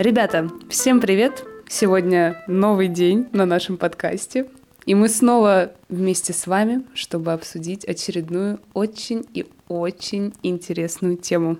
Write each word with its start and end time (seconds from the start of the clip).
Ребята, 0.00 0.48
всем 0.70 0.98
привет! 0.98 1.44
Сегодня 1.68 2.42
новый 2.46 2.88
день 2.88 3.28
на 3.32 3.44
нашем 3.44 3.76
подкасте. 3.76 4.46
И 4.86 4.94
мы 4.94 5.10
снова 5.10 5.72
вместе 5.90 6.32
с 6.32 6.46
вами, 6.46 6.84
чтобы 6.94 7.34
обсудить 7.34 7.84
очередную 7.84 8.60
очень 8.72 9.26
и 9.34 9.44
очень 9.68 10.32
интересную 10.42 11.18
тему, 11.18 11.58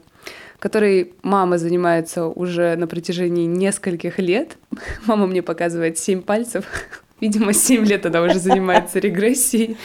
которой 0.58 1.12
мама 1.22 1.58
занимается 1.58 2.28
уже 2.28 2.76
на 2.76 2.86
протяжении 2.86 3.44
нескольких 3.44 4.18
лет. 4.18 4.56
Мама 5.04 5.26
мне 5.26 5.42
показывает 5.42 5.98
семь 5.98 6.22
пальцев. 6.22 6.64
Видимо, 7.20 7.52
семь 7.52 7.84
лет 7.84 8.06
она 8.06 8.22
уже 8.22 8.38
занимается 8.38 9.00
регрессией. 9.00 9.76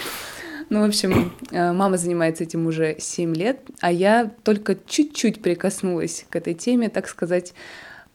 Ну, 0.69 0.79
в 0.79 0.85
общем, 0.85 1.33
э, 1.51 1.73
мама 1.73 1.97
занимается 1.97 2.45
этим 2.45 2.67
уже 2.67 2.95
7 2.99 3.35
лет, 3.35 3.59
а 3.81 3.91
я 3.91 4.31
только 4.43 4.77
чуть-чуть 4.87 5.41
прикоснулась 5.41 6.25
к 6.29 6.37
этой 6.37 6.53
теме, 6.53 6.87
так 6.87 7.09
сказать, 7.09 7.53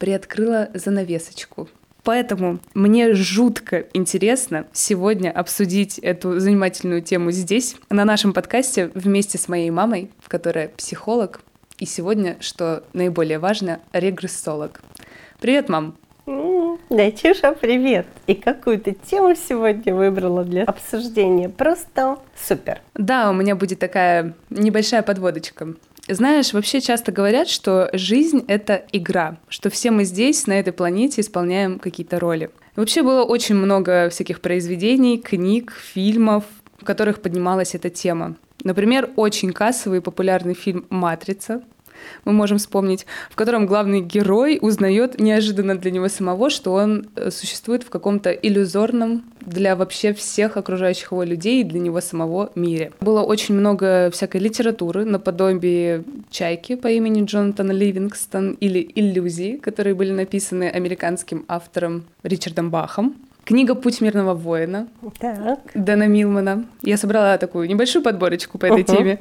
приоткрыла 0.01 0.71
занавесочку. 0.75 1.69
Поэтому 2.03 2.59
мне 2.75 3.13
жутко 3.13 3.85
интересно 3.93 4.67
сегодня 4.73 5.31
обсудить 5.31 5.99
эту 5.99 6.41
занимательную 6.41 7.03
тему 7.03 7.31
здесь, 7.31 7.77
на 7.91 8.05
нашем 8.05 8.33
подкасте, 8.33 8.91
вместе 8.95 9.37
с 9.37 9.49
моей 9.49 9.71
мамой, 9.71 10.11
которая 10.27 10.69
психолог, 10.69 11.43
и 11.79 11.87
сегодня, 11.87 12.37
что 12.41 12.85
наиболее 12.95 13.39
важно, 13.39 13.81
регрессолог. 13.93 14.81
Привет, 15.41 15.69
мам! 15.69 15.97
Да, 16.91 17.11
Чуша, 17.11 17.53
привет! 17.53 18.07
И 18.27 18.35
какую 18.35 18.81
то 18.81 18.93
тему 18.93 19.35
сегодня 19.35 19.95
выбрала 19.95 20.45
для 20.45 20.65
обсуждения? 20.65 21.49
Просто 21.49 22.19
супер! 22.37 22.81
Да, 22.95 23.31
у 23.31 23.33
меня 23.33 23.57
будет 23.57 23.79
такая 23.79 24.35
небольшая 24.49 25.03
подводочка. 25.03 25.75
Знаешь, 26.13 26.53
вообще 26.53 26.81
часто 26.81 27.13
говорят, 27.13 27.49
что 27.49 27.89
жизнь— 27.93 28.45
это 28.49 28.85
игра, 28.91 29.37
что 29.49 29.71
все 29.71 29.93
мы 29.93 30.03
здесь, 30.03 30.49
на 30.49 30.59
этой 30.59 30.73
планете, 30.73 31.21
исполняем 31.21 31.79
какие-то 31.79 32.19
роли. 32.19 32.51
Вообще 32.75 33.03
было 33.03 33.23
очень 33.23 33.55
много 33.55 34.09
всяких 34.11 34.41
произведений, 34.41 35.19
книг, 35.19 35.73
фильмов, 35.73 36.43
в 36.79 36.85
которых 36.85 37.23
поднималась 37.23 37.77
эта 37.77 37.91
тема. 37.91 38.35
Например, 38.65 39.09
очень 39.15 39.53
кассовый 39.53 39.99
и 39.99 40.03
популярный 40.03 40.55
фильм 40.55 40.85
«Матрица», 40.91 41.63
мы 42.25 42.33
можем 42.33 42.59
вспомнить, 42.59 43.07
в 43.31 43.37
котором 43.37 43.67
главный 43.67 44.01
герой 44.01 44.59
узнает 44.61 45.19
неожиданно 45.21 45.77
для 45.77 45.91
него 45.91 46.09
самого, 46.09 46.51
что 46.51 46.73
он 46.73 47.09
э, 47.17 47.31
существует 47.31 47.83
в 47.83 47.91
каком-то 47.91 48.31
иллюзорном 48.31 49.25
для 49.41 49.77
вообще 49.77 50.13
всех 50.13 50.57
окружающих 50.57 51.13
его 51.13 51.23
людей 51.23 51.61
и 51.61 51.65
для 51.65 51.81
него 51.81 52.01
самого 52.01 52.51
мире. 52.55 52.93
Было 53.01 53.23
очень 53.23 53.55
много 53.55 54.11
всякой 54.13 54.41
литературы 54.41 55.05
наподобие 55.05 56.05
«Чайки» 56.31 56.77
по 56.77 56.89
имени 56.89 57.25
Джонатан 57.25 57.71
Ливингстон 57.71 58.53
или 58.53 58.91
«Иллюзии», 58.95 59.57
которые 59.57 59.95
были 59.95 60.13
написаны 60.13 60.69
американским 60.69 61.45
автором 61.49 62.05
Ричардом 62.23 62.71
Бахом. 62.71 63.17
Книга 63.45 63.75
«Путь 63.75 64.01
мирного 64.01 64.35
воина» 64.35 64.89
так. 65.19 65.61
Дэна 65.75 66.07
Милмана. 66.07 66.67
Я 66.83 66.97
собрала 66.97 67.37
такую 67.39 67.69
небольшую 67.69 68.03
подборочку 68.03 68.59
по 68.59 68.67
этой 68.67 68.83
uh-huh. 68.83 68.97
теме 68.97 69.19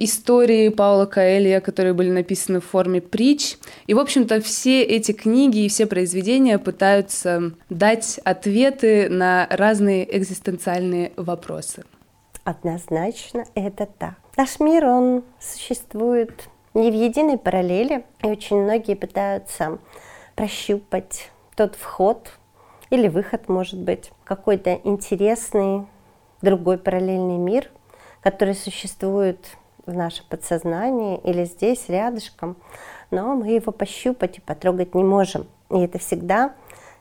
истории 0.00 0.68
Паула 0.68 1.06
Каэлья, 1.06 1.60
которые 1.60 1.92
были 1.92 2.10
написаны 2.10 2.60
в 2.60 2.64
форме 2.64 3.00
притч. 3.00 3.56
И, 3.86 3.94
в 3.94 3.98
общем-то, 3.98 4.40
все 4.40 4.82
эти 4.82 5.12
книги 5.12 5.64
и 5.64 5.68
все 5.68 5.86
произведения 5.86 6.58
пытаются 6.58 7.52
дать 7.68 8.20
ответы 8.24 9.08
на 9.08 9.46
разные 9.50 10.16
экзистенциальные 10.16 11.12
вопросы. 11.16 11.84
Однозначно 12.44 13.44
это 13.54 13.86
так. 13.86 14.14
Наш 14.36 14.60
мир, 14.60 14.86
он 14.86 15.24
существует 15.40 16.48
не 16.74 16.90
в 16.90 16.94
единой 16.94 17.38
параллели, 17.38 18.04
и 18.22 18.26
очень 18.26 18.56
многие 18.56 18.94
пытаются 18.94 19.78
прощупать 20.36 21.30
тот 21.56 21.74
вход 21.74 22.37
или 22.90 23.08
выход, 23.08 23.48
может 23.48 23.78
быть, 23.78 24.12
какой-то 24.24 24.80
интересный 24.84 25.86
другой 26.42 26.78
параллельный 26.78 27.38
мир, 27.38 27.70
который 28.20 28.54
существует 28.54 29.56
в 29.86 29.92
нашем 29.92 30.24
подсознании 30.28 31.18
или 31.24 31.44
здесь, 31.44 31.88
рядышком, 31.88 32.56
но 33.10 33.34
мы 33.34 33.48
его 33.48 33.72
пощупать 33.72 34.38
и 34.38 34.40
потрогать 34.40 34.94
не 34.94 35.04
можем. 35.04 35.46
И 35.70 35.78
это 35.78 35.98
всегда 35.98 36.54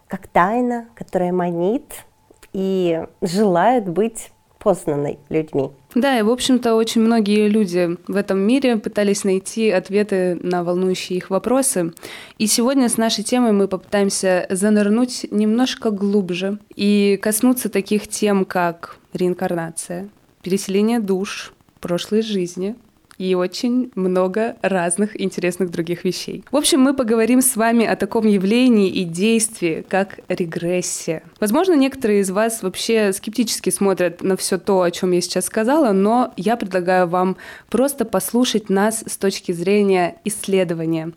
как 0.07 0.27
тайна, 0.27 0.87
которая 0.95 1.33
манит 1.33 2.05
и 2.53 3.05
желает 3.21 3.87
быть 3.89 4.31
познанной 4.59 5.19
людьми. 5.29 5.71
Да, 5.97 6.19
и, 6.19 6.21
в 6.21 6.29
общем-то, 6.29 6.75
очень 6.75 7.01
многие 7.01 7.47
люди 7.47 7.97
в 8.07 8.15
этом 8.15 8.37
мире 8.37 8.77
пытались 8.77 9.23
найти 9.23 9.71
ответы 9.71 10.37
на 10.43 10.63
волнующие 10.63 11.17
их 11.17 11.31
вопросы. 11.31 11.91
И 12.37 12.45
сегодня 12.45 12.87
с 12.87 12.97
нашей 12.97 13.23
темой 13.23 13.51
мы 13.51 13.67
попытаемся 13.67 14.45
занырнуть 14.51 15.25
немножко 15.31 15.89
глубже 15.89 16.59
и 16.75 17.17
коснуться 17.19 17.69
таких 17.69 18.07
тем, 18.07 18.45
как 18.45 18.97
реинкарнация, 19.11 20.09
переселение 20.43 20.99
душ, 20.99 21.51
прошлой 21.79 22.21
жизни 22.21 22.75
и 23.17 23.35
очень 23.35 23.91
много 23.95 24.55
разных 24.61 25.19
интересных 25.19 25.71
других 25.71 26.03
вещей. 26.03 26.43
В 26.51 26.55
общем, 26.55 26.81
мы 26.81 26.93
поговорим 26.93 27.41
с 27.41 27.55
вами 27.55 27.85
о 27.85 27.95
таком 27.95 28.27
явлении 28.27 28.89
и 28.89 29.03
действии, 29.03 29.85
как 29.87 30.19
регрессия. 30.27 31.23
Возможно, 31.39 31.73
некоторые 31.73 32.21
из 32.21 32.29
вас 32.29 32.61
вообще 32.63 33.13
скептически 33.13 33.69
смотрят 33.69 34.21
на 34.21 34.37
все 34.37 34.57
то, 34.57 34.81
о 34.81 34.91
чем 34.91 35.11
я 35.11 35.21
сейчас 35.21 35.45
сказала, 35.45 35.91
но 35.91 36.33
я 36.37 36.57
предлагаю 36.57 37.07
вам 37.07 37.37
просто 37.69 38.05
послушать 38.05 38.69
нас 38.69 39.03
с 39.05 39.17
точки 39.17 39.51
зрения 39.51 40.17
исследования 40.23 41.13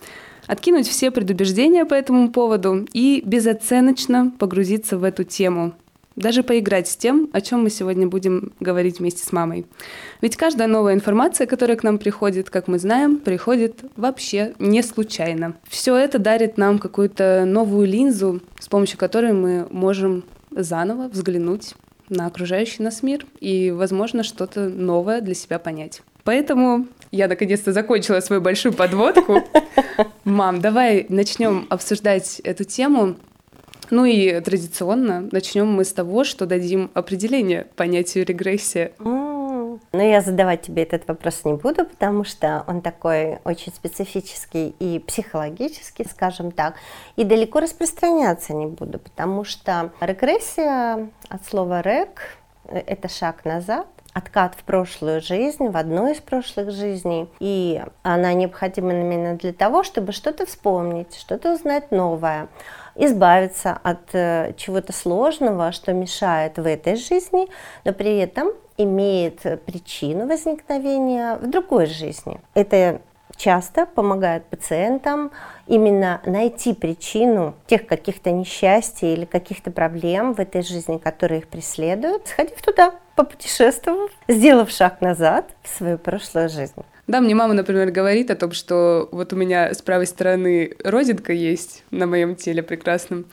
откинуть 0.46 0.88
все 0.88 1.12
предубеждения 1.12 1.84
по 1.84 1.94
этому 1.94 2.28
поводу 2.32 2.84
и 2.92 3.22
безоценочно 3.24 4.32
погрузиться 4.36 4.98
в 4.98 5.04
эту 5.04 5.22
тему, 5.22 5.74
даже 6.20 6.42
поиграть 6.42 6.88
с 6.88 6.96
тем, 6.96 7.28
о 7.32 7.40
чем 7.40 7.62
мы 7.62 7.70
сегодня 7.70 8.06
будем 8.06 8.52
говорить 8.60 9.00
вместе 9.00 9.24
с 9.24 9.32
мамой. 9.32 9.66
Ведь 10.20 10.36
каждая 10.36 10.68
новая 10.68 10.94
информация, 10.94 11.46
которая 11.46 11.76
к 11.76 11.82
нам 11.82 11.98
приходит, 11.98 12.50
как 12.50 12.68
мы 12.68 12.78
знаем, 12.78 13.16
приходит 13.18 13.80
вообще 13.96 14.54
не 14.58 14.82
случайно. 14.82 15.56
Все 15.68 15.96
это 15.96 16.18
дарит 16.18 16.58
нам 16.58 16.78
какую-то 16.78 17.44
новую 17.46 17.86
линзу, 17.86 18.40
с 18.58 18.68
помощью 18.68 18.98
которой 18.98 19.32
мы 19.32 19.66
можем 19.70 20.24
заново 20.50 21.08
взглянуть 21.08 21.74
на 22.08 22.26
окружающий 22.26 22.82
нас 22.82 23.02
мир 23.02 23.24
и, 23.40 23.70
возможно, 23.70 24.22
что-то 24.22 24.68
новое 24.68 25.20
для 25.20 25.34
себя 25.34 25.58
понять. 25.58 26.02
Поэтому 26.24 26.86
я 27.12 27.28
наконец-то 27.28 27.72
закончила 27.72 28.20
свою 28.20 28.42
большую 28.42 28.72
подводку. 28.72 29.42
Мам, 30.24 30.60
давай 30.60 31.06
начнем 31.08 31.66
обсуждать 31.70 32.40
эту 32.40 32.64
тему. 32.64 33.16
Ну 33.90 34.04
и 34.04 34.40
традиционно 34.40 35.28
начнем 35.32 35.72
мы 35.72 35.84
с 35.84 35.92
того, 35.92 36.24
что 36.24 36.46
дадим 36.46 36.90
определение 36.94 37.64
понятию 37.76 38.24
регрессия. 38.24 38.92
Но 39.92 39.98
ну, 39.98 40.08
я 40.08 40.20
задавать 40.20 40.62
тебе 40.62 40.84
этот 40.84 41.08
вопрос 41.08 41.44
не 41.44 41.54
буду, 41.54 41.84
потому 41.84 42.22
что 42.22 42.64
он 42.68 42.80
такой 42.80 43.38
очень 43.44 43.72
специфический 43.72 44.74
и 44.78 45.00
психологический, 45.00 46.04
скажем 46.04 46.52
так, 46.52 46.74
и 47.16 47.24
далеко 47.24 47.60
распространяться 47.60 48.54
не 48.54 48.66
буду, 48.66 48.98
потому 48.98 49.44
что 49.44 49.90
регрессия 50.00 51.08
от 51.28 51.44
слова 51.44 51.80
«рек»— 51.80 52.36
это 52.68 53.08
шаг 53.08 53.44
назад, 53.44 53.86
откат 54.12 54.54
в 54.54 54.62
прошлую 54.64 55.20
жизнь, 55.20 55.68
в 55.68 55.76
одну 55.76 56.10
из 56.10 56.18
прошлых 56.18 56.70
жизней. 56.70 57.28
И 57.38 57.82
она 58.02 58.32
необходима 58.32 58.92
именно 58.92 59.36
для 59.36 59.52
того, 59.52 59.82
чтобы 59.82 60.12
что-то 60.12 60.46
вспомнить, 60.46 61.16
что-то 61.16 61.54
узнать 61.54 61.90
новое 61.90 62.48
избавиться 63.00 63.78
от 63.82 64.14
э, 64.14 64.52
чего-то 64.56 64.92
сложного, 64.92 65.72
что 65.72 65.92
мешает 65.92 66.58
в 66.58 66.66
этой 66.66 66.96
жизни, 66.96 67.48
но 67.84 67.92
при 67.92 68.18
этом 68.18 68.48
имеет 68.76 69.40
причину 69.64 70.26
возникновения 70.26 71.36
в 71.36 71.48
другой 71.48 71.86
жизни. 71.86 72.40
Это 72.54 73.00
часто 73.36 73.86
помогает 73.86 74.44
пациентам 74.44 75.30
именно 75.66 76.20
найти 76.26 76.74
причину 76.74 77.54
тех 77.66 77.86
каких-то 77.86 78.30
несчастий 78.30 79.14
или 79.14 79.24
каких-то 79.24 79.70
проблем 79.70 80.34
в 80.34 80.40
этой 80.40 80.62
жизни, 80.62 80.98
которые 80.98 81.40
их 81.40 81.48
преследуют, 81.48 82.28
сходив 82.28 82.60
туда, 82.62 82.92
попутешествовав, 83.16 84.10
сделав 84.28 84.70
шаг 84.70 85.00
назад 85.00 85.46
в 85.62 85.68
свою 85.68 85.98
прошлую 85.98 86.48
жизнь. 86.50 86.82
Да, 87.10 87.20
мне 87.20 87.34
мама, 87.34 87.54
например, 87.54 87.90
говорит 87.90 88.30
о 88.30 88.36
том, 88.36 88.52
что 88.52 89.08
вот 89.10 89.32
у 89.32 89.36
меня 89.36 89.74
с 89.74 89.82
правой 89.82 90.06
стороны 90.06 90.76
родинка 90.84 91.32
есть 91.32 91.82
на 91.90 92.06
моем 92.06 92.36
теле 92.36 92.62
прекрасном. 92.62 93.24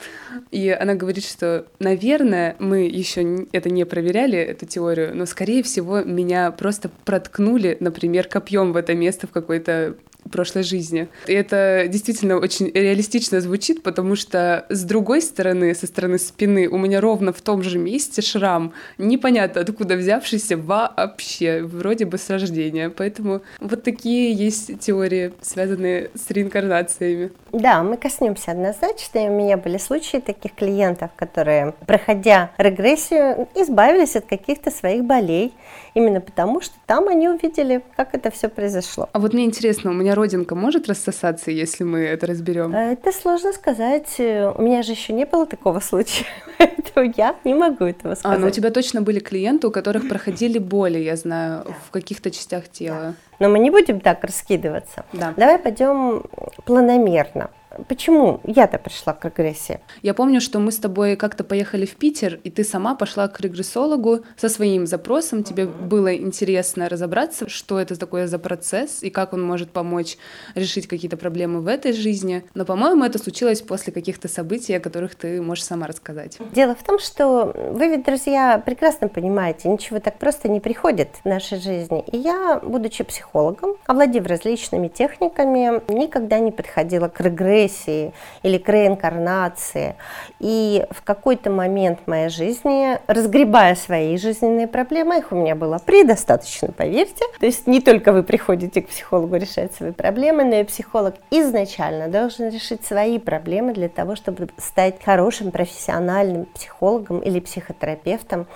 И 0.49 0.69
она 0.69 0.95
говорит, 0.95 1.23
что, 1.23 1.67
наверное, 1.77 2.55
мы 2.57 2.87
еще 2.87 3.45
это 3.51 3.69
не 3.69 3.85
проверяли, 3.85 4.39
эту 4.39 4.65
теорию, 4.65 5.15
но, 5.15 5.27
скорее 5.27 5.61
всего, 5.61 6.01
меня 6.01 6.49
просто 6.49 6.89
проткнули, 7.05 7.77
например, 7.79 8.27
копьем 8.27 8.73
в 8.73 8.77
это 8.77 8.95
место 8.95 9.27
в 9.27 9.29
какой-то 9.29 9.93
прошлой 10.27 10.63
жизни. 10.63 11.07
И 11.27 11.33
это 11.33 11.85
действительно 11.87 12.37
очень 12.37 12.71
реалистично 12.73 13.41
звучит, 13.41 13.83
потому 13.83 14.15
что 14.15 14.65
с 14.69 14.83
другой 14.83 15.21
стороны, 15.21 15.73
со 15.75 15.87
стороны 15.87 16.19
спины, 16.19 16.67
у 16.67 16.77
меня 16.77 17.01
ровно 17.01 17.33
в 17.33 17.41
том 17.41 17.63
же 17.63 17.77
месте 17.77 18.21
шрам, 18.21 18.73
непонятно 18.97 19.61
откуда 19.61 19.95
взявшийся 19.95 20.57
вообще, 20.57 21.61
вроде 21.63 22.05
бы 22.05 22.17
с 22.17 22.29
рождения. 22.29 22.89
Поэтому 22.89 23.41
вот 23.59 23.83
такие 23.83 24.33
есть 24.33 24.79
теории, 24.79 25.33
связанные 25.41 26.11
с 26.15 26.29
реинкарнациями. 26.31 27.31
Да, 27.51 27.83
мы 27.83 27.97
коснемся 27.97 28.51
однозначно. 28.51 29.21
У 29.23 29.29
меня 29.29 29.57
были 29.57 29.77
случаи 29.77 30.17
таких 30.17 30.53
клиентов, 30.53 31.11
которые, 31.15 31.73
проходя 31.85 32.51
регрессию, 32.57 33.47
избавились 33.55 34.15
от 34.15 34.25
каких-то 34.25 34.71
своих 34.71 35.03
болей, 35.03 35.53
именно 35.93 36.21
потому 36.21 36.61
что 36.61 36.75
там 36.85 37.07
они 37.07 37.29
увидели, 37.29 37.81
как 37.95 38.13
это 38.13 38.31
все 38.31 38.49
произошло. 38.49 39.09
А 39.11 39.19
вот 39.19 39.33
мне 39.33 39.45
интересно, 39.45 39.91
у 39.91 39.93
меня 39.93 40.15
родинка 40.17 40.55
может 40.55 40.89
рассосаться, 40.89 41.51
если 41.51 41.83
мы 41.83 41.99
это 41.99 42.27
разберем? 42.27 42.75
А, 42.75 42.91
это 42.91 43.11
сложно 43.11 43.53
сказать. 43.53 44.15
У 44.19 44.61
меня 44.61 44.83
же 44.83 44.91
еще 44.91 45.13
не 45.13 45.25
было 45.25 45.45
такого 45.45 45.79
случая, 45.79 46.25
поэтому 46.57 47.13
я 47.15 47.35
не 47.45 47.53
могу 47.53 47.85
этого 47.85 48.15
сказать. 48.15 48.37
А, 48.37 48.41
ну 48.41 48.47
у 48.47 48.51
тебя 48.51 48.71
точно 48.71 49.01
были 49.01 49.19
клиенты, 49.19 49.67
у 49.67 49.71
которых 49.71 50.07
проходили 50.09 50.57
боли, 50.59 50.99
я 50.99 51.15
знаю, 51.15 51.63
да. 51.65 51.73
в 51.87 51.91
каких-то 51.91 52.31
частях 52.31 52.67
тела. 52.69 53.15
Но 53.39 53.49
мы 53.49 53.59
не 53.59 53.69
будем 53.69 53.99
так 53.99 54.23
раскидываться. 54.23 55.05
Да. 55.13 55.33
Давай 55.37 55.59
пойдем 55.59 56.23
планомерно. 56.65 57.51
Почему 57.87 58.41
я-то 58.43 58.79
пришла 58.79 59.13
к 59.13 59.25
регрессии? 59.25 59.79
Я 60.01 60.13
помню, 60.13 60.41
что 60.41 60.59
мы 60.59 60.71
с 60.71 60.77
тобой 60.77 61.15
как-то 61.15 61.43
поехали 61.43 61.85
в 61.85 61.95
Питер, 61.95 62.39
и 62.43 62.49
ты 62.49 62.63
сама 62.63 62.95
пошла 62.95 63.27
к 63.27 63.39
регрессологу 63.39 64.23
со 64.35 64.49
своим 64.49 64.87
запросом. 64.87 65.43
Тебе 65.43 65.65
было 65.65 66.15
интересно 66.15 66.89
разобраться, 66.89 67.49
что 67.49 67.79
это 67.79 67.97
такое 67.97 68.27
за 68.27 68.39
процесс 68.39 69.03
и 69.03 69.09
как 69.09 69.33
он 69.33 69.43
может 69.43 69.71
помочь 69.71 70.17
решить 70.55 70.87
какие-то 70.87 71.17
проблемы 71.17 71.61
в 71.61 71.67
этой 71.67 71.93
жизни. 71.93 72.43
Но, 72.53 72.65
по-моему, 72.65 73.03
это 73.03 73.19
случилось 73.19 73.61
после 73.61 73.93
каких-то 73.93 74.27
событий, 74.27 74.73
о 74.73 74.79
которых 74.79 75.15
ты 75.15 75.41
можешь 75.41 75.65
сама 75.65 75.87
рассказать. 75.87 76.37
Дело 76.53 76.75
в 76.75 76.83
том, 76.83 76.99
что 76.99 77.53
вы 77.71 77.87
ведь, 77.89 78.05
друзья, 78.05 78.61
прекрасно 78.63 79.07
понимаете, 79.07 79.69
ничего 79.69 79.99
так 79.99 80.17
просто 80.17 80.49
не 80.49 80.59
приходит 80.59 81.09
в 81.23 81.25
нашей 81.27 81.59
жизни. 81.59 82.03
И 82.11 82.17
я, 82.17 82.59
будучи 82.63 83.03
психологом, 83.03 83.75
овладев 83.85 84.25
различными 84.25 84.87
техниками, 84.87 85.81
никогда 85.91 86.39
не 86.39 86.51
подходила 86.51 87.07
к 87.07 87.19
регрессии 87.21 87.66
регрессии 87.67 88.13
или 88.43 88.57
к 88.57 88.69
реинкарнации. 88.69 89.95
И 90.39 90.85
в 90.91 91.03
какой-то 91.03 91.49
момент 91.49 91.99
моей 92.07 92.29
жизни, 92.29 92.97
разгребая 93.07 93.75
свои 93.75 94.17
жизненные 94.17 94.67
проблемы, 94.67 95.19
их 95.19 95.31
у 95.31 95.35
меня 95.35 95.55
было 95.55 95.79
предостаточно, 95.83 96.71
поверьте. 96.71 97.25
То 97.39 97.45
есть 97.45 97.67
не 97.67 97.81
только 97.81 98.11
вы 98.11 98.23
приходите 98.23 98.81
к 98.81 98.87
психологу 98.87 99.35
решать 99.35 99.73
свои 99.73 99.91
проблемы, 99.91 100.43
но 100.43 100.55
и 100.55 100.63
психолог 100.63 101.15
изначально 101.31 102.07
должен 102.07 102.49
решить 102.49 102.85
свои 102.85 103.19
проблемы 103.19 103.73
для 103.73 103.89
того, 103.89 104.15
чтобы 104.15 104.49
стать 104.57 105.03
хорошим 105.03 105.51
профессиональным 105.51 106.45
психологом 106.45 107.19
или 107.19 107.39
психотерапевтом. 107.39 108.47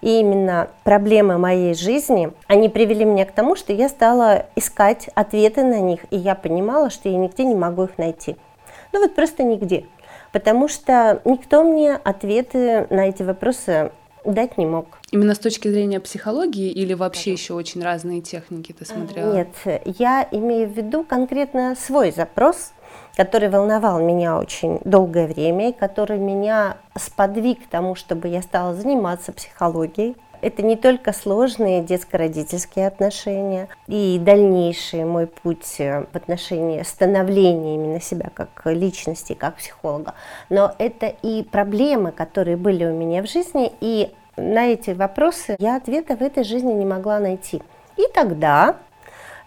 И 0.00 0.20
именно 0.20 0.68
проблемы 0.84 1.38
моей 1.38 1.74
жизни, 1.74 2.30
они 2.46 2.68
привели 2.68 3.04
меня 3.04 3.24
к 3.24 3.32
тому, 3.32 3.56
что 3.56 3.72
я 3.72 3.88
стала 3.88 4.46
искать 4.54 5.08
ответы 5.14 5.64
на 5.64 5.80
них, 5.80 6.00
и 6.10 6.16
я 6.16 6.36
понимала, 6.36 6.88
что 6.90 7.08
я 7.08 7.16
нигде 7.16 7.44
не 7.44 7.56
могу 7.56 7.84
их 7.84 7.98
найти. 7.98 8.36
Ну 8.92 9.00
вот 9.00 9.14
просто 9.14 9.42
нигде. 9.42 9.86
Потому 10.32 10.68
что 10.68 11.22
никто 11.24 11.64
мне 11.64 11.94
ответы 11.94 12.86
на 12.90 13.08
эти 13.08 13.22
вопросы 13.22 13.92
дать 14.24 14.58
не 14.58 14.66
мог. 14.66 14.98
Именно 15.10 15.34
с 15.34 15.38
точки 15.38 15.68
зрения 15.68 16.00
психологии 16.00 16.70
или 16.70 16.94
вообще 16.94 17.32
еще 17.32 17.54
очень 17.54 17.82
разные 17.82 18.20
техники 18.20 18.72
ты 18.72 18.84
смотрела? 18.84 19.32
Нет, 19.32 19.48
я 19.84 20.26
имею 20.30 20.68
в 20.68 20.72
виду 20.72 21.02
конкретно 21.02 21.74
свой 21.76 22.12
запрос, 22.12 22.72
который 23.16 23.48
волновал 23.48 24.00
меня 24.00 24.38
очень 24.38 24.80
долгое 24.84 25.26
время 25.26 25.70
и 25.70 25.72
который 25.72 26.18
меня 26.18 26.76
сподвиг 26.96 27.64
к 27.64 27.68
тому, 27.68 27.94
чтобы 27.94 28.28
я 28.28 28.42
стала 28.42 28.74
заниматься 28.74 29.32
психологией. 29.32 30.16
Это 30.40 30.62
не 30.62 30.76
только 30.76 31.12
сложные 31.12 31.82
детско-родительские 31.82 32.86
отношения 32.86 33.68
и 33.86 34.18
дальнейший 34.20 35.04
мой 35.04 35.26
путь 35.26 35.76
э, 35.78 36.06
в 36.12 36.16
отношении 36.16 36.82
становления 36.82 37.74
именно 37.74 38.00
себя 38.00 38.30
как 38.32 38.48
личности, 38.66 39.32
как 39.34 39.56
психолога, 39.56 40.14
но 40.48 40.74
это 40.78 41.06
и 41.22 41.42
проблемы, 41.42 42.12
которые 42.12 42.56
были 42.56 42.84
у 42.84 42.94
меня 42.94 43.22
в 43.22 43.28
жизни, 43.28 43.72
и 43.80 44.12
на 44.36 44.66
эти 44.68 44.90
вопросы 44.90 45.56
я 45.58 45.76
ответа 45.76 46.16
в 46.16 46.22
этой 46.22 46.44
жизни 46.44 46.72
не 46.72 46.84
могла 46.84 47.18
найти. 47.18 47.62
И 47.96 48.02
тогда 48.14 48.76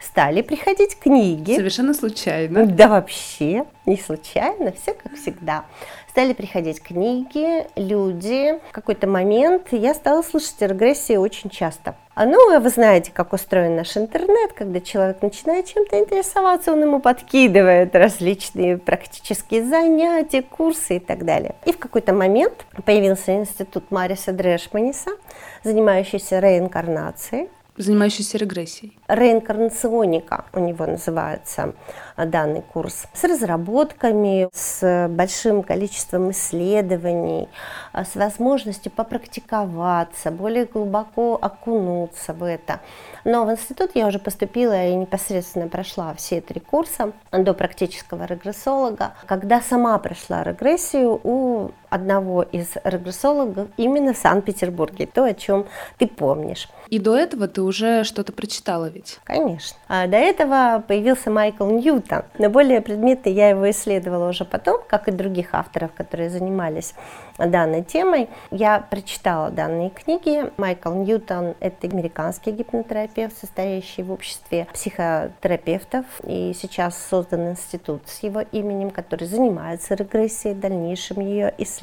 стали 0.02 0.42
приходить 0.42 0.98
книги. 1.00 1.56
Совершенно 1.56 1.94
случайно. 1.94 2.66
Да 2.66 2.88
вообще, 2.88 3.66
не 3.86 3.98
случайно, 3.98 4.74
все 4.74 4.94
как 4.94 5.16
всегда. 5.16 5.66
Стали 6.12 6.34
приходить 6.34 6.84
книги, 6.84 7.66
люди. 7.78 8.60
В 8.68 8.74
какой-то 8.74 9.08
момент 9.08 9.70
я 9.72 9.94
стала 9.94 10.22
слышать 10.24 10.62
регрессии 10.62 11.16
очень 11.16 11.50
часто. 11.50 11.96
А 12.16 12.26
ну, 12.26 12.60
вы 12.60 12.70
знаете, 12.70 13.14
как 13.14 13.32
устроен 13.32 13.78
наш 13.78 13.96
интернет, 13.96 14.52
когда 14.52 14.82
человек 14.82 15.22
начинает 15.22 15.68
чем-то 15.68 15.98
интересоваться, 15.98 16.74
он 16.74 16.82
ему 16.82 17.00
подкидывает 17.00 17.96
различные 17.96 18.78
практические 18.78 19.64
занятия, 19.64 20.42
курсы 20.42 20.98
и 20.98 21.00
так 21.00 21.24
далее. 21.24 21.56
И 21.66 21.72
в 21.72 21.80
какой-то 21.80 22.14
момент 22.14 22.66
появился 22.84 23.34
институт 23.34 23.90
Мариса 23.90 24.34
Дрешманиса, 24.34 25.12
занимающийся 25.64 26.40
реинкарнацией 26.40 27.48
занимающийся 27.78 28.38
регрессией. 28.38 28.98
Реинкарнационика 29.08 30.46
у 30.54 30.60
него 30.60 30.86
называется 30.86 31.74
а, 32.16 32.26
данный 32.26 32.62
курс. 32.62 33.06
С 33.14 33.24
разработками, 33.24 34.50
с 34.54 35.08
большим 35.10 35.64
количеством 35.64 36.32
исследований, 36.32 37.48
а, 37.94 38.04
с 38.04 38.16
возможностью 38.16 38.92
попрактиковаться, 38.92 40.32
более 40.32 40.66
глубоко 40.66 41.38
окунуться 41.42 42.34
в 42.34 42.44
это. 42.44 42.82
Но 43.24 43.46
в 43.46 43.52
институт 43.52 43.92
я 43.96 44.08
уже 44.08 44.20
поступила 44.20 44.86
и 44.86 44.96
непосредственно 44.96 45.68
прошла 45.68 46.14
все 46.16 46.42
три 46.42 46.60
курса 46.60 47.14
до 47.32 47.54
практического 47.54 48.26
регрессолога. 48.26 49.14
Когда 49.26 49.62
сама 49.62 49.98
прошла 49.98 50.44
регрессию 50.44 51.20
у 51.24 51.72
одного 51.92 52.42
из 52.42 52.70
регрессологов 52.84 53.68
именно 53.78 54.14
в 54.14 54.18
Санкт-Петербурге, 54.18 55.06
то, 55.06 55.26
о 55.26 55.34
чем 55.34 55.68
ты 55.98 56.08
помнишь. 56.08 56.70
И 56.88 57.00
до 57.00 57.16
этого 57.16 57.48
ты 57.48 57.62
уже 57.62 58.04
что-то 58.04 58.34
прочитала 58.34 58.88
ведь? 58.88 59.20
Конечно. 59.24 59.78
А 59.88 60.08
до 60.08 60.18
этого 60.18 60.84
появился 60.88 61.30
Майкл 61.30 61.66
Ньютон. 61.66 62.24
Но 62.38 62.50
более 62.50 62.82
предметы 62.82 63.30
я 63.30 63.50
его 63.50 63.70
исследовала 63.70 64.30
уже 64.30 64.46
потом, 64.46 64.82
как 64.88 65.08
и 65.08 65.12
других 65.12 65.54
авторов, 65.54 65.92
которые 65.94 66.30
занимались 66.30 66.94
данной 67.38 67.84
темой. 67.84 68.30
Я 68.52 68.80
прочитала 68.80 69.50
данные 69.52 69.90
книги. 69.90 70.52
Майкл 70.58 70.92
Ньютон– 70.92 71.56
это 71.60 71.88
американский 71.88 72.52
гипнотерапевт, 72.52 73.38
состоящий 73.38 74.04
в 74.04 74.12
обществе 74.12 74.68
психотерапевтов. 74.74 76.06
И 76.24 76.54
сейчас 76.60 76.98
создан 77.10 77.52
институт 77.52 78.02
с 78.08 78.24
его 78.24 78.42
именем, 78.52 78.92
который 78.92 79.28
занимается 79.28 79.96
регрессией, 79.96 80.56
дальнейшим 80.56 81.20
ее 81.22 81.54
исследованием, 81.58 81.81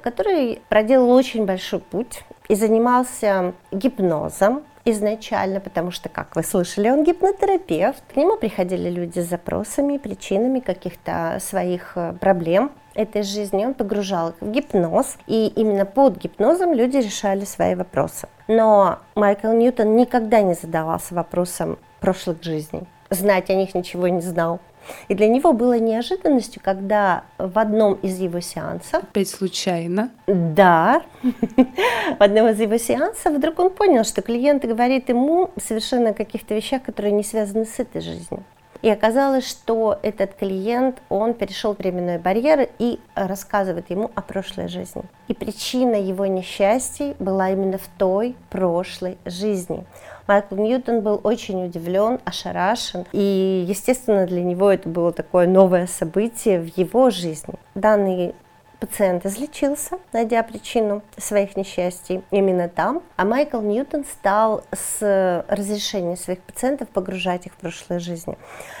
который 0.00 0.60
проделал 0.68 1.10
очень 1.10 1.44
большой 1.44 1.80
путь 1.80 2.22
и 2.48 2.54
занимался 2.54 3.54
гипнозом, 3.70 4.62
изначально, 4.90 5.60
потому 5.60 5.90
что, 5.90 6.08
как 6.08 6.34
вы 6.36 6.42
слышали, 6.42 6.88
он 6.88 7.04
гипнотерапевт. 7.04 8.02
К 8.12 8.16
нему 8.16 8.36
приходили 8.36 8.88
люди 8.88 9.20
с 9.20 9.28
запросами, 9.28 9.98
причинами 9.98 10.60
каких-то 10.60 11.38
своих 11.40 11.92
э, 11.96 12.14
проблем 12.20 12.72
этой 12.94 13.22
жизни. 13.22 13.64
Он 13.64 13.74
погружал 13.74 14.30
их 14.30 14.36
в 14.40 14.50
гипноз, 14.50 15.16
и 15.26 15.48
именно 15.48 15.84
под 15.84 16.16
гипнозом 16.16 16.72
люди 16.72 16.96
решали 16.96 17.44
свои 17.44 17.74
вопросы. 17.74 18.28
Но 18.48 18.98
Майкл 19.14 19.48
Ньютон 19.52 19.96
никогда 19.96 20.40
не 20.40 20.54
задавался 20.54 21.14
вопросом 21.14 21.78
прошлых 22.00 22.42
жизней. 22.42 22.84
Знать 23.10 23.50
о 23.50 23.54
них 23.54 23.74
ничего 23.74 24.08
не 24.08 24.20
знал. 24.20 24.60
И 25.08 25.14
для 25.14 25.28
него 25.28 25.52
было 25.52 25.78
неожиданностью, 25.78 26.60
когда 26.64 27.24
в 27.38 27.58
одном 27.58 27.94
из 27.94 28.18
его 28.18 28.40
сеансов... 28.40 29.02
Опять 29.02 29.28
случайно? 29.28 30.10
Да. 30.26 31.02
В 31.22 32.22
одном 32.22 32.48
из 32.48 32.60
его 32.60 32.78
сеансов 32.78 33.34
вдруг 33.34 33.58
он 33.58 33.70
понял, 33.70 34.04
что 34.04 34.22
клиент 34.22 34.64
говорит 34.64 35.08
ему 35.08 35.50
совершенно 35.60 36.10
о 36.10 36.14
каких-то 36.14 36.54
вещах, 36.54 36.82
которые 36.82 37.12
не 37.12 37.22
связаны 37.22 37.64
с 37.64 37.78
этой 37.78 38.00
жизнью. 38.00 38.44
И 38.80 38.88
оказалось, 38.88 39.48
что 39.48 39.98
этот 40.02 40.34
клиент, 40.34 41.02
он 41.08 41.34
перешел 41.34 41.72
временной 41.72 42.18
барьер 42.18 42.68
и 42.78 43.00
рассказывает 43.14 43.90
ему 43.90 44.10
о 44.14 44.22
прошлой 44.22 44.68
жизни. 44.68 45.02
И 45.26 45.34
причина 45.34 45.96
его 45.96 46.26
несчастья 46.26 47.16
была 47.18 47.50
именно 47.50 47.78
в 47.78 47.88
той 47.98 48.36
прошлой 48.50 49.18
жизни. 49.24 49.84
Майкл 50.28 50.56
Ньютон 50.56 51.00
был 51.00 51.20
очень 51.24 51.64
удивлен, 51.64 52.20
ошарашен, 52.26 53.06
и, 53.12 53.64
естественно, 53.66 54.26
для 54.26 54.44
него 54.44 54.70
это 54.70 54.86
было 54.86 55.10
такое 55.10 55.46
новое 55.46 55.86
событие 55.86 56.60
в 56.60 56.76
его 56.76 57.08
жизни. 57.08 57.54
Данный 57.74 58.34
пациент 58.78 59.24
излечился, 59.24 59.98
найдя 60.12 60.42
причину 60.42 61.02
своих 61.16 61.56
несчастий 61.56 62.22
именно 62.30 62.68
там, 62.68 63.02
а 63.16 63.24
Майкл 63.24 63.60
Ньютон 63.60 64.04
стал 64.04 64.64
с 64.70 65.44
разрешения 65.48 66.16
своих 66.16 66.40
пациентов 66.40 66.88
погружать 66.88 67.46
их 67.46 67.54
в 67.54 67.56
прошлые 67.56 67.98
жизни, 67.98 68.36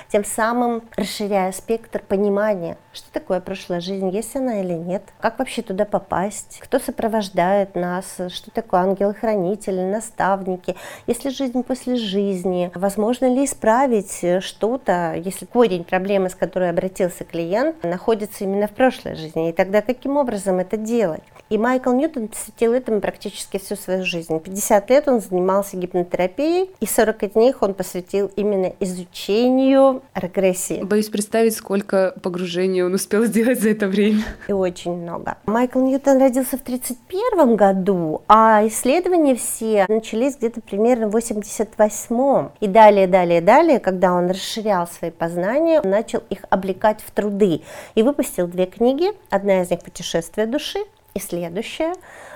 тем 0.08 0.24
самым 0.24 0.82
расширяя 0.96 1.52
спектр 1.52 2.02
понимания, 2.06 2.76
что 2.98 3.10
такое 3.12 3.40
прошлая 3.40 3.80
жизнь, 3.80 4.10
есть 4.10 4.36
она 4.36 4.60
или 4.60 4.74
нет, 4.74 5.02
как 5.20 5.38
вообще 5.38 5.62
туда 5.62 5.84
попасть, 5.84 6.58
кто 6.60 6.78
сопровождает 6.78 7.74
нас, 7.74 8.16
что 8.28 8.50
такое 8.50 8.80
ангелы-хранители, 8.80 9.80
наставники, 9.80 10.76
есть 11.06 11.24
ли 11.24 11.30
жизнь 11.30 11.62
после 11.62 11.96
жизни, 11.96 12.70
возможно 12.74 13.32
ли 13.32 13.44
исправить 13.44 14.24
что-то, 14.42 15.14
если 15.14 15.46
корень 15.46 15.84
проблемы, 15.84 16.28
с 16.28 16.34
которой 16.34 16.70
обратился 16.70 17.24
клиент, 17.24 17.82
находится 17.84 18.44
именно 18.44 18.66
в 18.66 18.72
прошлой 18.72 19.14
жизни, 19.14 19.50
и 19.50 19.52
тогда 19.52 19.80
каким 19.80 20.16
образом 20.16 20.58
это 20.58 20.76
делать. 20.76 21.22
И 21.50 21.56
Майкл 21.56 21.92
Ньютон 21.92 22.28
посвятил 22.28 22.74
этому 22.74 23.00
практически 23.00 23.58
всю 23.58 23.74
свою 23.76 24.04
жизнь. 24.04 24.38
50 24.38 24.90
лет 24.90 25.08
он 25.08 25.20
занимался 25.20 25.78
гипнотерапией, 25.78 26.70
и 26.78 26.86
40 26.86 27.22
из 27.22 27.34
них 27.36 27.62
он 27.62 27.72
посвятил 27.72 28.30
именно 28.36 28.74
изучению 28.80 30.02
регрессии. 30.14 30.82
Боюсь 30.82 31.08
представить, 31.08 31.56
сколько 31.56 32.14
погружений 32.22 32.82
он 32.88 32.94
успел 32.94 33.24
сделать 33.24 33.60
за 33.60 33.70
это 33.70 33.86
время. 33.86 34.24
И 34.48 34.52
очень 34.52 34.96
много. 34.96 35.36
Майкл 35.44 35.78
Ньютон 35.78 36.18
родился 36.18 36.56
в 36.56 36.62
1931 36.62 37.54
году, 37.54 38.22
а 38.28 38.66
исследования 38.66 39.34
все 39.34 39.84
начались 39.88 40.36
где-то 40.36 40.62
примерно 40.62 41.08
в 41.08 41.12
88 41.12 42.48
И 42.60 42.66
далее, 42.66 43.06
далее, 43.06 43.42
далее, 43.42 43.78
когда 43.78 44.14
он 44.14 44.30
расширял 44.30 44.86
свои 44.86 45.10
познания, 45.10 45.80
он 45.80 45.90
начал 45.90 46.22
их 46.30 46.40
облекать 46.48 47.00
в 47.06 47.10
труды. 47.10 47.60
И 47.94 48.02
выпустил 48.02 48.46
две 48.46 48.64
книги. 48.64 49.10
Одна 49.28 49.62
из 49.62 49.70
них 49.70 49.80
«Путешествие 49.80 50.46
души», 50.46 50.78
и 51.14 51.20
следующее, 51.20 51.92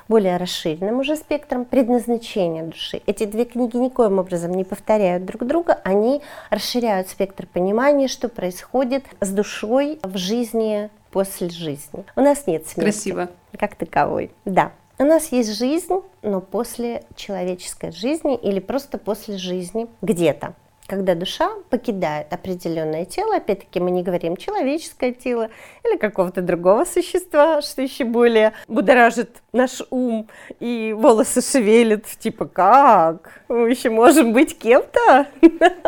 более 0.08 0.36
расширенным 0.36 1.00
уже 1.00 1.16
спектром, 1.16 1.64
предназначение 1.64 2.62
души. 2.62 3.02
Эти 3.06 3.24
две 3.24 3.44
книги 3.44 3.76
никоим 3.76 4.18
образом 4.18 4.52
не 4.52 4.64
повторяют 4.64 5.24
друг 5.24 5.44
друга, 5.46 5.80
они 5.84 6.22
расширяют 6.50 7.08
спектр 7.08 7.46
понимания, 7.46 8.08
что 8.08 8.28
происходит 8.28 9.04
с 9.20 9.30
душой 9.30 9.98
в 10.02 10.16
жизни 10.16 10.90
после 11.10 11.48
жизни. 11.50 12.04
У 12.16 12.20
нас 12.20 12.46
нет 12.46 12.66
смерти. 12.66 12.92
Красиво. 12.92 13.28
Как 13.58 13.74
таковой, 13.76 14.30
да. 14.44 14.72
У 14.98 15.04
нас 15.04 15.32
есть 15.32 15.56
жизнь, 15.56 16.00
но 16.22 16.40
после 16.40 17.04
человеческой 17.16 17.92
жизни 17.92 18.36
или 18.36 18.60
просто 18.60 18.98
после 18.98 19.36
жизни 19.36 19.88
где-то 20.00 20.54
когда 20.92 21.14
душа 21.14 21.48
покидает 21.70 22.30
определенное 22.34 23.06
тело, 23.06 23.36
опять-таки 23.36 23.80
мы 23.80 23.90
не 23.90 24.02
говорим 24.02 24.36
человеческое 24.36 25.12
тело 25.12 25.48
или 25.86 25.96
какого-то 25.96 26.42
другого 26.42 26.84
существа, 26.84 27.62
что 27.62 27.80
еще 27.80 28.04
более 28.04 28.52
будоражит 28.68 29.30
наш 29.54 29.80
ум 29.88 30.28
и 30.60 30.94
волосы 30.94 31.40
шевелит, 31.40 32.04
типа 32.18 32.44
как? 32.44 33.40
Мы 33.48 33.70
еще 33.70 33.88
можем 33.88 34.34
быть 34.34 34.58
кем-то? 34.58 35.28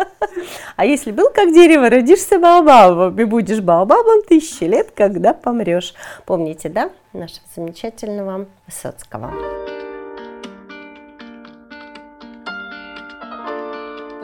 А 0.76 0.86
если 0.86 1.12
был 1.12 1.28
как 1.28 1.52
дерево, 1.52 1.90
родишься 1.90 2.38
баобабом 2.38 3.20
и 3.20 3.24
будешь 3.24 3.60
баобабом 3.60 4.22
тысячи 4.26 4.64
лет, 4.64 4.90
когда 4.92 5.34
помрешь. 5.34 5.94
Помните, 6.24 6.70
да, 6.70 6.90
нашего 7.12 7.46
замечательного 7.54 8.46
Высоцкого? 8.66 9.34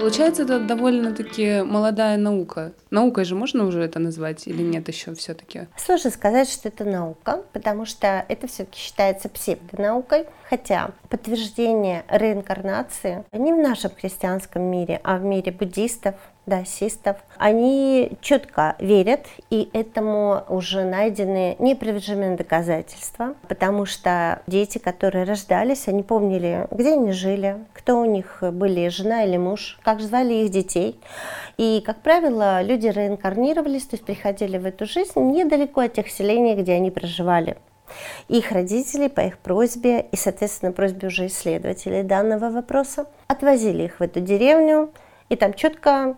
Получается, 0.00 0.44
это 0.44 0.58
довольно-таки 0.58 1.62
молодая 1.62 2.16
наука. 2.16 2.72
Наукой 2.90 3.24
же 3.24 3.34
можно 3.34 3.66
уже 3.66 3.82
это 3.82 3.98
назвать 3.98 4.46
или 4.46 4.62
нет 4.62 4.88
еще 4.88 5.14
все-таки? 5.14 5.66
Сложно 5.76 6.10
сказать, 6.10 6.48
что 6.48 6.68
это 6.68 6.84
наука, 6.84 7.42
потому 7.52 7.84
что 7.84 8.24
это 8.28 8.46
все-таки 8.46 8.78
считается 8.78 9.28
псевдонаукой. 9.28 10.24
Хотя 10.48 10.92
подтверждение 11.10 12.04
реинкарнации 12.08 13.24
не 13.32 13.52
в 13.52 13.58
нашем 13.58 13.90
христианском 13.90 14.62
мире, 14.62 15.00
а 15.04 15.18
в 15.18 15.22
мире 15.22 15.52
буддистов, 15.52 16.14
даосистов, 16.50 17.16
они 17.38 18.12
четко 18.20 18.76
верят, 18.78 19.26
и 19.48 19.70
этому 19.72 20.42
уже 20.48 20.84
найдены 20.84 21.56
непровержимые 21.58 22.36
доказательства, 22.36 23.34
потому 23.48 23.86
что 23.86 24.42
дети, 24.46 24.76
которые 24.76 25.24
рождались, 25.24 25.88
они 25.88 26.02
помнили, 26.02 26.66
где 26.70 26.92
они 26.92 27.12
жили, 27.12 27.56
кто 27.72 27.98
у 28.00 28.04
них 28.04 28.42
были, 28.42 28.88
жена 28.88 29.24
или 29.24 29.38
муж, 29.38 29.78
как 29.82 30.00
звали 30.00 30.34
их 30.34 30.50
детей. 30.50 31.00
И, 31.56 31.82
как 31.86 32.02
правило, 32.02 32.60
люди 32.62 32.88
реинкарнировались, 32.88 33.86
то 33.86 33.94
есть 33.94 34.04
приходили 34.04 34.58
в 34.58 34.66
эту 34.66 34.84
жизнь 34.84 35.18
недалеко 35.18 35.80
от 35.80 35.94
тех 35.94 36.10
селений, 36.10 36.54
где 36.54 36.74
они 36.74 36.90
проживали. 36.90 37.56
Их 38.28 38.52
родители 38.52 39.08
по 39.08 39.20
их 39.20 39.38
просьбе 39.38 40.06
и, 40.12 40.16
соответственно, 40.16 40.72
просьбе 40.72 41.08
уже 41.08 41.26
исследователей 41.26 42.02
данного 42.02 42.50
вопроса 42.50 43.06
отвозили 43.26 43.84
их 43.84 44.00
в 44.00 44.02
эту 44.02 44.20
деревню, 44.20 44.90
и 45.28 45.36
там 45.36 45.54
четко 45.54 46.16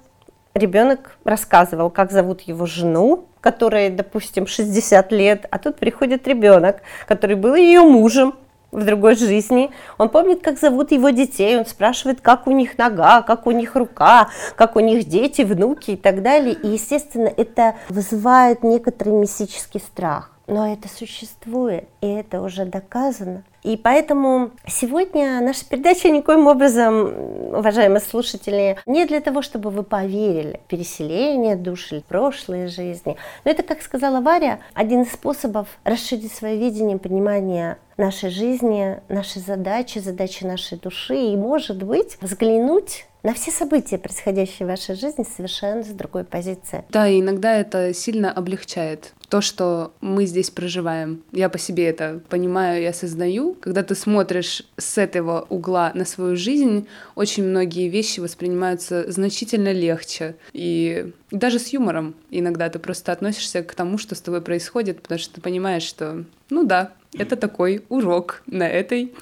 ребенок 0.54 1.16
рассказывал, 1.24 1.90
как 1.90 2.12
зовут 2.12 2.42
его 2.42 2.66
жену, 2.66 3.26
которой, 3.40 3.90
допустим, 3.90 4.46
60 4.46 5.12
лет, 5.12 5.46
а 5.50 5.58
тут 5.58 5.76
приходит 5.76 6.26
ребенок, 6.28 6.82
который 7.06 7.36
был 7.36 7.54
ее 7.54 7.80
мужем 7.80 8.34
в 8.70 8.84
другой 8.84 9.16
жизни. 9.16 9.70
Он 9.98 10.08
помнит, 10.08 10.42
как 10.42 10.58
зовут 10.58 10.92
его 10.92 11.10
детей, 11.10 11.58
он 11.58 11.66
спрашивает, 11.66 12.20
как 12.20 12.46
у 12.46 12.50
них 12.50 12.78
нога, 12.78 13.22
как 13.22 13.46
у 13.46 13.50
них 13.50 13.76
рука, 13.76 14.30
как 14.56 14.76
у 14.76 14.80
них 14.80 15.04
дети, 15.04 15.42
внуки 15.42 15.92
и 15.92 15.96
так 15.96 16.22
далее. 16.22 16.54
И, 16.54 16.68
естественно, 16.68 17.30
это 17.36 17.76
вызывает 17.88 18.62
некоторый 18.62 19.10
мистический 19.10 19.80
страх. 19.80 20.30
Но 20.46 20.72
это 20.72 20.88
существует, 20.88 21.88
и 22.00 22.08
это 22.08 22.40
уже 22.40 22.64
доказано. 22.64 23.44
И 23.62 23.76
поэтому 23.76 24.50
сегодня 24.66 25.40
наша 25.40 25.64
передача 25.64 26.08
никоим 26.08 26.48
образом, 26.48 27.54
уважаемые 27.54 28.00
слушатели, 28.00 28.78
не 28.86 29.06
для 29.06 29.20
того, 29.20 29.40
чтобы 29.40 29.70
вы 29.70 29.84
поверили 29.84 30.60
в 30.64 30.68
переселение 30.68 31.54
душ 31.54 31.92
или 31.92 32.00
прошлые 32.00 32.66
жизни. 32.66 33.16
Но 33.44 33.50
это, 33.50 33.62
как 33.62 33.82
сказала 33.82 34.20
Варя, 34.20 34.58
один 34.74 35.02
из 35.02 35.12
способов 35.12 35.68
расширить 35.84 36.32
свое 36.32 36.56
видение, 36.56 36.98
понимание 36.98 37.78
нашей 37.96 38.30
жизни, 38.30 39.00
нашей 39.08 39.40
задачи, 39.40 39.98
задачи 39.98 40.44
нашей 40.44 40.78
души 40.78 41.16
и, 41.16 41.36
может 41.36 41.82
быть, 41.82 42.18
взглянуть 42.20 43.06
на 43.22 43.34
все 43.34 43.50
события, 43.50 43.98
происходящие 43.98 44.66
в 44.66 44.70
вашей 44.70 44.96
жизни, 44.96 45.24
совершенно 45.24 45.82
с 45.82 45.88
другой 45.88 46.24
позиции. 46.24 46.84
Да, 46.90 47.08
и 47.08 47.20
иногда 47.20 47.54
это 47.54 47.94
сильно 47.94 48.32
облегчает 48.32 49.12
то, 49.28 49.40
что 49.40 49.92
мы 50.00 50.26
здесь 50.26 50.50
проживаем. 50.50 51.22
Я 51.32 51.48
по 51.48 51.58
себе 51.58 51.88
это 51.88 52.20
понимаю 52.28 52.82
и 52.82 52.86
осознаю. 52.86 53.51
Когда 53.60 53.82
ты 53.82 53.94
смотришь 53.94 54.62
с 54.76 54.98
этого 54.98 55.46
угла 55.48 55.92
на 55.94 56.04
свою 56.04 56.36
жизнь, 56.36 56.86
очень 57.14 57.44
многие 57.44 57.88
вещи 57.88 58.20
воспринимаются 58.20 59.10
значительно 59.10 59.72
легче. 59.72 60.36
И 60.52 61.12
даже 61.30 61.58
с 61.58 61.68
юмором 61.68 62.14
иногда 62.30 62.68
ты 62.68 62.78
просто 62.78 63.12
относишься 63.12 63.62
к 63.62 63.74
тому, 63.74 63.98
что 63.98 64.14
с 64.14 64.20
тобой 64.20 64.40
происходит, 64.40 65.02
потому 65.02 65.18
что 65.18 65.34
ты 65.34 65.40
понимаешь, 65.40 65.82
что, 65.82 66.24
ну 66.50 66.64
да, 66.64 66.92
это 67.16 67.36
такой 67.36 67.84
урок 67.88 68.42
на 68.46 68.68
этой 68.68 69.12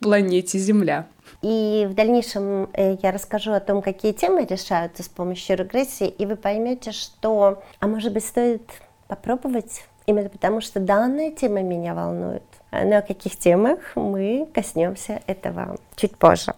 планете 0.00 0.58
Земля. 0.58 1.06
И 1.42 1.86
в 1.90 1.94
дальнейшем 1.94 2.70
э, 2.72 2.96
я 3.02 3.12
расскажу 3.12 3.52
о 3.52 3.60
том, 3.60 3.82
какие 3.82 4.12
темы 4.12 4.46
решаются 4.46 5.02
с 5.02 5.08
помощью 5.08 5.56
регрессии, 5.56 6.08
и 6.08 6.26
вы 6.26 6.36
поймете, 6.36 6.92
что, 6.92 7.62
а 7.80 7.86
может 7.86 8.12
быть, 8.12 8.24
стоит 8.24 8.62
попробовать, 9.08 9.84
именно 10.06 10.28
потому 10.28 10.60
что 10.60 10.80
данная 10.80 11.32
тема 11.32 11.60
меня 11.62 11.94
волнует. 11.94 12.42
На 12.82 13.02
каких 13.02 13.36
темах 13.36 13.78
мы 13.94 14.48
коснемся 14.52 15.20
этого 15.26 15.76
чуть 15.96 16.16
позже. 16.16 16.54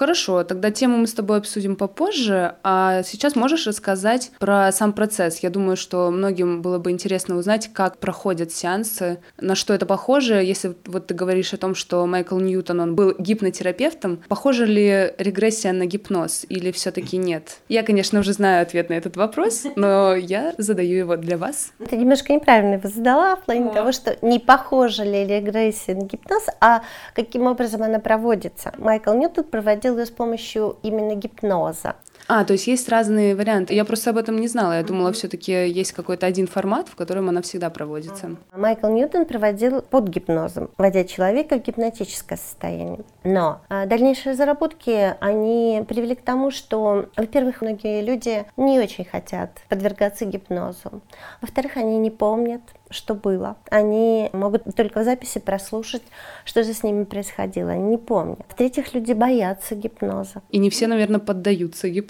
Хорошо, 0.00 0.44
тогда 0.44 0.70
тему 0.70 0.96
мы 0.96 1.06
с 1.06 1.12
тобой 1.12 1.36
обсудим 1.36 1.76
попозже, 1.76 2.54
а 2.62 3.02
сейчас 3.02 3.36
можешь 3.36 3.66
рассказать 3.66 4.32
про 4.38 4.72
сам 4.72 4.94
процесс. 4.94 5.40
Я 5.40 5.50
думаю, 5.50 5.76
что 5.76 6.10
многим 6.10 6.62
было 6.62 6.78
бы 6.78 6.90
интересно 6.90 7.36
узнать, 7.36 7.68
как 7.74 7.98
проходят 7.98 8.50
сеансы, 8.50 9.18
на 9.38 9.54
что 9.54 9.74
это 9.74 9.84
похоже, 9.84 10.36
если 10.36 10.74
вот 10.86 11.08
ты 11.08 11.12
говоришь 11.12 11.52
о 11.52 11.58
том, 11.58 11.74
что 11.74 12.06
Майкл 12.06 12.38
Ньютон, 12.38 12.80
он 12.80 12.94
был 12.94 13.14
гипнотерапевтом, 13.18 14.22
похожа 14.26 14.64
ли 14.64 15.12
регрессия 15.18 15.74
на 15.74 15.84
гипноз 15.84 16.46
или 16.48 16.72
все 16.72 16.92
таки 16.92 17.18
нет? 17.18 17.58
Я, 17.68 17.82
конечно, 17.82 18.20
уже 18.20 18.32
знаю 18.32 18.62
ответ 18.62 18.88
на 18.88 18.94
этот 18.94 19.18
вопрос, 19.18 19.66
но 19.76 20.14
я 20.14 20.54
задаю 20.56 20.96
его 20.96 21.16
для 21.18 21.36
вас. 21.36 21.72
Ты 21.90 21.98
немножко 21.98 22.32
неправильно 22.32 22.76
его 22.76 22.88
задала 22.88 23.36
в 23.36 23.44
плане 23.44 23.68
О. 23.68 23.74
того, 23.74 23.92
что 23.92 24.16
не 24.22 24.38
похожа 24.38 25.04
ли 25.04 25.26
регрессия 25.26 25.94
на 25.94 26.06
гипноз, 26.06 26.46
а 26.62 26.84
каким 27.14 27.46
образом 27.46 27.82
она 27.82 27.98
проводится. 27.98 28.72
Майкл 28.78 29.12
Ньютон 29.12 29.44
проводил 29.44 29.89
делаю 29.90 30.06
с 30.06 30.10
помощью 30.10 30.76
именно 30.84 31.16
гипноза. 31.16 31.96
А, 32.28 32.44
то 32.44 32.52
есть 32.52 32.66
есть 32.66 32.88
разные 32.88 33.34
варианты. 33.34 33.74
Я 33.74 33.84
просто 33.84 34.10
об 34.10 34.16
этом 34.16 34.36
не 34.36 34.48
знала. 34.48 34.74
Я 34.74 34.82
думала, 34.82 35.12
все-таки 35.12 35.52
есть 35.52 35.92
какой-то 35.92 36.26
один 36.26 36.46
формат, 36.46 36.88
в 36.88 36.96
котором 36.96 37.28
она 37.28 37.42
всегда 37.42 37.70
проводится. 37.70 38.36
Майкл 38.52 38.88
Ньютон 38.88 39.26
проводил 39.26 39.82
под 39.82 40.08
гипнозом, 40.08 40.70
вводя 40.78 41.04
человека 41.04 41.58
в 41.58 41.62
гипнотическое 41.62 42.38
состояние. 42.38 43.00
Но 43.24 43.60
а, 43.68 43.86
дальнейшие 43.86 44.34
заработки, 44.34 45.14
они 45.20 45.84
привели 45.88 46.14
к 46.14 46.22
тому, 46.22 46.50
что, 46.50 47.06
во-первых, 47.16 47.62
многие 47.62 48.02
люди 48.02 48.44
не 48.56 48.78
очень 48.78 49.04
хотят 49.04 49.60
подвергаться 49.68 50.24
гипнозу. 50.24 51.02
Во-вторых, 51.40 51.76
они 51.76 51.98
не 51.98 52.10
помнят, 52.10 52.62
что 52.90 53.14
было. 53.14 53.56
Они 53.70 54.28
могут 54.32 54.64
только 54.76 55.00
в 55.00 55.04
записи 55.04 55.38
прослушать, 55.38 56.02
что 56.44 56.64
же 56.64 56.72
с 56.72 56.82
ними 56.82 57.04
происходило. 57.04 57.70
Они 57.70 57.84
не 57.84 57.98
помнят. 57.98 58.40
В-третьих, 58.48 58.92
люди 58.94 59.12
боятся 59.12 59.74
гипноза. 59.74 60.42
И 60.50 60.58
не 60.58 60.70
все, 60.70 60.86
наверное, 60.86 61.20
поддаются 61.20 61.88
гипнозу. 61.88 62.09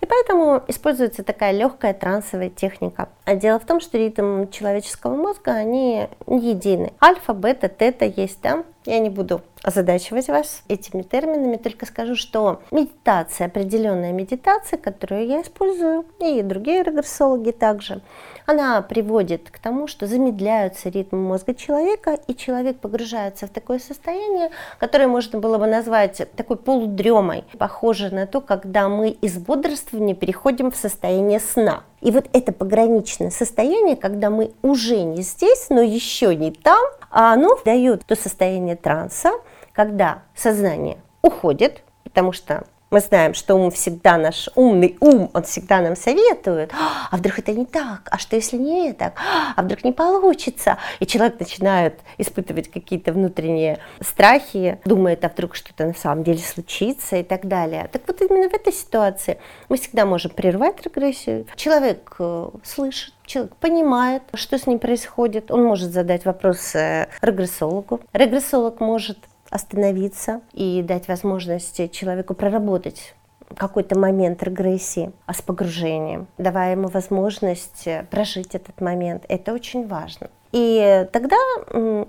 И 0.00 0.06
поэтому 0.06 0.62
используется 0.68 1.22
такая 1.22 1.52
легкая 1.52 1.94
трансовая 1.94 2.50
техника. 2.50 3.08
А 3.24 3.34
дело 3.34 3.58
в 3.58 3.66
том, 3.66 3.80
что 3.80 3.98
ритм 3.98 4.48
человеческого 4.48 5.14
мозга, 5.14 5.52
они 5.52 6.08
едины. 6.26 6.92
Альфа, 7.02 7.32
бета, 7.32 7.68
тета 7.68 8.04
есть, 8.04 8.40
да? 8.42 8.64
Я 8.84 8.98
не 8.98 9.10
буду 9.10 9.42
озадачивать 9.66 10.28
вас 10.28 10.62
этими 10.68 11.02
терминами, 11.02 11.56
только 11.56 11.86
скажу, 11.86 12.14
что 12.14 12.62
медитация, 12.70 13.48
определенная 13.48 14.12
медитация, 14.12 14.78
которую 14.78 15.26
я 15.26 15.42
использую, 15.42 16.04
и 16.20 16.40
другие 16.42 16.84
регрессологи 16.84 17.50
также, 17.50 18.00
она 18.46 18.80
приводит 18.80 19.50
к 19.50 19.58
тому, 19.58 19.88
что 19.88 20.06
замедляются 20.06 20.88
ритмы 20.88 21.18
мозга 21.18 21.52
человека, 21.52 22.16
и 22.28 22.34
человек 22.36 22.78
погружается 22.78 23.48
в 23.48 23.50
такое 23.50 23.80
состояние, 23.80 24.50
которое 24.78 25.08
можно 25.08 25.40
было 25.40 25.58
бы 25.58 25.66
назвать 25.66 26.22
такой 26.36 26.56
полудремой, 26.56 27.42
похоже 27.58 28.14
на 28.14 28.28
то, 28.28 28.40
когда 28.40 28.88
мы 28.88 29.08
из 29.08 29.36
бодрствования 29.36 30.14
переходим 30.14 30.70
в 30.70 30.76
состояние 30.76 31.40
сна. 31.40 31.82
И 32.02 32.12
вот 32.12 32.26
это 32.32 32.52
пограничное 32.52 33.30
состояние, 33.30 33.96
когда 33.96 34.30
мы 34.30 34.52
уже 34.62 35.02
не 35.02 35.22
здесь, 35.22 35.66
но 35.70 35.80
еще 35.80 36.36
не 36.36 36.52
там, 36.52 36.84
а 37.10 37.32
оно 37.32 37.58
дает 37.64 38.04
то 38.06 38.14
состояние 38.14 38.76
транса, 38.76 39.32
когда 39.76 40.22
сознание 40.34 40.96
уходит, 41.22 41.82
потому 42.02 42.32
что 42.32 42.64
мы 42.90 43.00
знаем, 43.00 43.34
что 43.34 43.56
ум 43.56 43.70
всегда 43.70 44.16
наш 44.16 44.48
умный 44.54 44.96
ум, 45.00 45.28
он 45.34 45.42
всегда 45.42 45.80
нам 45.80 45.96
советует, 45.96 46.72
а 47.10 47.16
вдруг 47.16 47.40
это 47.40 47.52
не 47.52 47.66
так, 47.66 48.08
а 48.10 48.16
что 48.16 48.36
если 48.36 48.56
не 48.56 48.92
так, 48.92 49.14
а 49.54 49.60
вдруг 49.62 49.84
не 49.84 49.92
получится. 49.92 50.78
И 51.00 51.06
человек 51.06 51.38
начинает 51.40 51.98
испытывать 52.16 52.70
какие-то 52.70 53.12
внутренние 53.12 53.80
страхи, 54.00 54.78
думает, 54.84 55.24
а 55.24 55.28
вдруг 55.28 55.56
что-то 55.56 55.84
на 55.84 55.94
самом 55.94 56.22
деле 56.24 56.38
случится 56.38 57.16
и 57.16 57.22
так 57.22 57.46
далее. 57.46 57.88
Так 57.92 58.02
вот 58.06 58.22
именно 58.22 58.48
в 58.48 58.54
этой 58.54 58.72
ситуации 58.72 59.38
мы 59.68 59.76
всегда 59.76 60.06
можем 60.06 60.30
прервать 60.30 60.80
регрессию. 60.82 61.46
Человек 61.56 62.14
э, 62.20 62.50
слышит, 62.62 63.12
человек 63.26 63.56
понимает, 63.56 64.22
что 64.34 64.58
с 64.58 64.66
ним 64.66 64.78
происходит, 64.78 65.50
он 65.50 65.64
может 65.64 65.92
задать 65.92 66.24
вопрос 66.24 66.74
регрессологу. 66.74 68.00
Регрессолог 68.12 68.80
может 68.80 69.18
остановиться 69.50 70.40
и 70.52 70.82
дать 70.82 71.08
возможность 71.08 71.90
человеку 71.92 72.34
проработать 72.34 73.14
какой-то 73.54 73.98
момент 73.98 74.42
регрессии, 74.42 75.12
а 75.26 75.32
с 75.32 75.40
погружением, 75.40 76.26
давая 76.36 76.72
ему 76.72 76.88
возможность 76.88 77.88
прожить 78.10 78.54
этот 78.54 78.80
момент. 78.80 79.24
Это 79.28 79.52
очень 79.52 79.86
важно. 79.86 80.30
И 80.52 81.06
тогда 81.12 81.36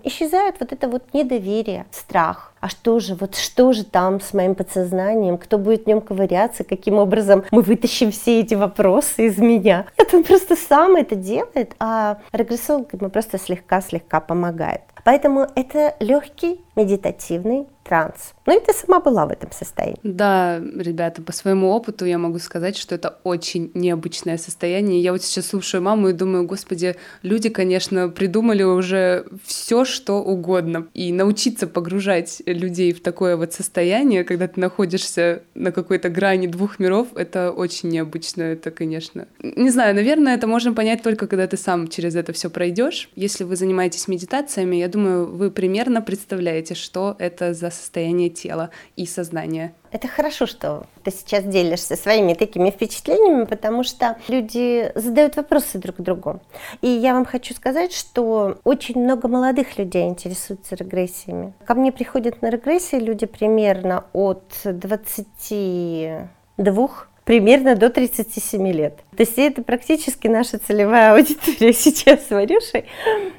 исчезает 0.03 0.55
вот 0.59 0.71
это 0.71 0.87
вот 0.87 1.03
недоверие, 1.13 1.85
страх. 1.91 2.53
А 2.59 2.69
что 2.69 2.99
же, 2.99 3.15
вот 3.15 3.35
что 3.35 3.71
же 3.71 3.83
там 3.83 4.19
с 4.19 4.33
моим 4.33 4.55
подсознанием, 4.55 5.37
кто 5.37 5.57
будет 5.57 5.83
в 5.83 5.87
нем 5.87 6.01
ковыряться, 6.01 6.63
каким 6.63 6.95
образом 6.95 7.43
мы 7.51 7.61
вытащим 7.61 8.11
все 8.11 8.39
эти 8.39 8.55
вопросы 8.55 9.27
из 9.27 9.37
меня. 9.37 9.85
Это 9.95 10.17
он 10.17 10.23
просто 10.23 10.55
сам 10.55 10.95
это 10.95 11.15
делает, 11.15 11.75
а 11.79 12.19
регрессолог 12.31 12.93
ему 12.93 13.09
просто 13.09 13.37
слегка-слегка 13.37 14.19
помогает. 14.19 14.81
Поэтому 15.03 15.47
это 15.55 15.95
легкий 15.99 16.59
медитативный 16.75 17.67
транс. 17.83 18.33
Ну 18.45 18.57
и 18.57 18.63
ты 18.63 18.73
сама 18.73 18.99
была 18.99 19.25
в 19.25 19.31
этом 19.31 19.51
состоянии. 19.53 19.99
Да, 20.03 20.59
ребята, 20.59 21.21
по 21.21 21.31
своему 21.31 21.69
опыту 21.69 22.05
я 22.05 22.17
могу 22.17 22.39
сказать, 22.39 22.75
что 22.75 22.95
это 22.95 23.17
очень 23.23 23.71
необычное 23.73 24.37
состояние. 24.37 25.01
Я 25.01 25.13
вот 25.13 25.23
сейчас 25.23 25.47
слушаю 25.47 25.81
маму 25.81 26.09
и 26.09 26.13
думаю, 26.13 26.45
господи, 26.45 26.97
люди, 27.21 27.47
конечно, 27.47 28.09
придумали 28.27 28.63
уже 28.63 29.25
все, 29.45 29.85
что 29.85 30.21
угодно. 30.21 30.87
И 30.93 31.13
научиться 31.13 31.65
погружать 31.65 32.41
людей 32.45 32.91
в 32.91 33.01
такое 33.01 33.37
вот 33.37 33.53
состояние, 33.53 34.25
когда 34.25 34.49
ты 34.49 34.59
находишься 34.59 35.43
на 35.55 35.71
какой-то 35.71 36.09
грани 36.09 36.47
двух 36.47 36.77
миров, 36.77 37.07
это 37.15 37.51
очень 37.51 37.87
необычно. 37.87 38.43
Это, 38.43 38.69
конечно... 38.69 39.29
Не 39.41 39.69
знаю, 39.69 39.95
наверное, 39.95 40.35
это 40.35 40.45
можно 40.45 40.73
понять 40.73 41.03
только, 41.03 41.27
когда 41.27 41.47
ты 41.47 41.55
сам 41.55 41.87
через 41.87 42.15
это 42.15 42.33
все 42.33 42.49
пройдешь. 42.49 43.09
Если 43.15 43.45
вы 43.45 43.55
занимаетесь 43.55 44.09
медитациями, 44.09 44.75
я 44.75 44.89
думаю, 44.89 45.25
вы 45.25 45.49
примерно 45.49 46.01
представляете, 46.01 46.75
что 46.75 47.15
это 47.19 47.53
за 47.53 47.69
состояние 47.69 48.29
тела 48.29 48.71
и 48.97 49.05
сознания. 49.05 49.73
Это 49.91 50.07
хорошо, 50.07 50.45
что 50.45 50.83
ты 51.03 51.11
сейчас 51.11 51.43
делишься 51.43 51.95
своими 51.95 52.33
такими 52.33 52.69
впечатлениями, 52.69 53.45
потому 53.45 53.83
что 53.83 54.17
люди 54.27 54.91
задают 54.95 55.35
вопросы 55.35 55.77
друг 55.77 55.97
другу. 55.97 56.39
И 56.81 56.87
я 56.87 57.13
вам 57.13 57.25
хочу 57.25 57.53
сказать, 57.53 57.93
что 57.93 58.57
очень 58.63 59.01
много 59.01 59.27
молодых 59.27 59.77
людей 59.77 60.07
интересуются 60.07 60.75
регрессиями. 60.75 61.53
Ко 61.65 61.73
мне 61.73 61.91
приходят 61.91 62.41
на 62.41 62.49
регрессии 62.49 62.97
люди 62.97 63.25
примерно 63.25 64.05
от 64.13 64.43
22 64.63 66.27
примерно 67.27 67.75
до 67.75 67.89
37 67.89 68.71
лет. 68.71 68.95
То 69.17 69.23
есть 69.23 69.37
это 69.37 69.61
практически 69.61 70.29
наша 70.29 70.59
целевая 70.59 71.13
аудитория 71.13 71.73
сейчас 71.73 72.25
с 72.25 72.29
Варюшей, 72.29 72.85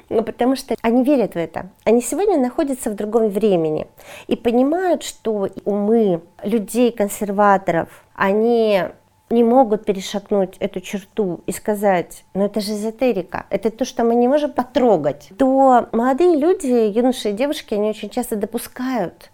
ну, 0.09 0.23
потому 0.23 0.55
что 0.55 0.75
они 0.83 1.03
верят 1.03 1.33
в 1.33 1.37
это. 1.37 1.69
Они 1.85 2.01
сегодня 2.01 2.37
находятся 2.37 2.91
в 2.91 2.95
другом 2.95 3.29
времени 3.29 3.87
и 4.27 4.35
понимают, 4.35 5.01
что 5.01 5.49
умы 5.65 6.21
людей-консерваторов, 6.43 8.05
они 8.13 8.83
не 9.31 9.43
могут 9.43 9.85
перешагнуть 9.85 10.55
эту 10.59 10.81
черту 10.81 11.41
и 11.47 11.51
сказать, 11.51 12.23
ну 12.35 12.45
это 12.45 12.61
же 12.61 12.73
эзотерика, 12.73 13.47
это 13.49 13.71
то, 13.71 13.85
что 13.85 14.03
мы 14.03 14.13
не 14.13 14.27
можем 14.27 14.51
потрогать, 14.51 15.29
то 15.39 15.87
молодые 15.91 16.35
люди, 16.37 16.67
юноши 16.67 17.29
и 17.29 17.33
девушки, 17.33 17.73
они 17.73 17.89
очень 17.89 18.11
часто 18.11 18.35
допускают 18.35 19.31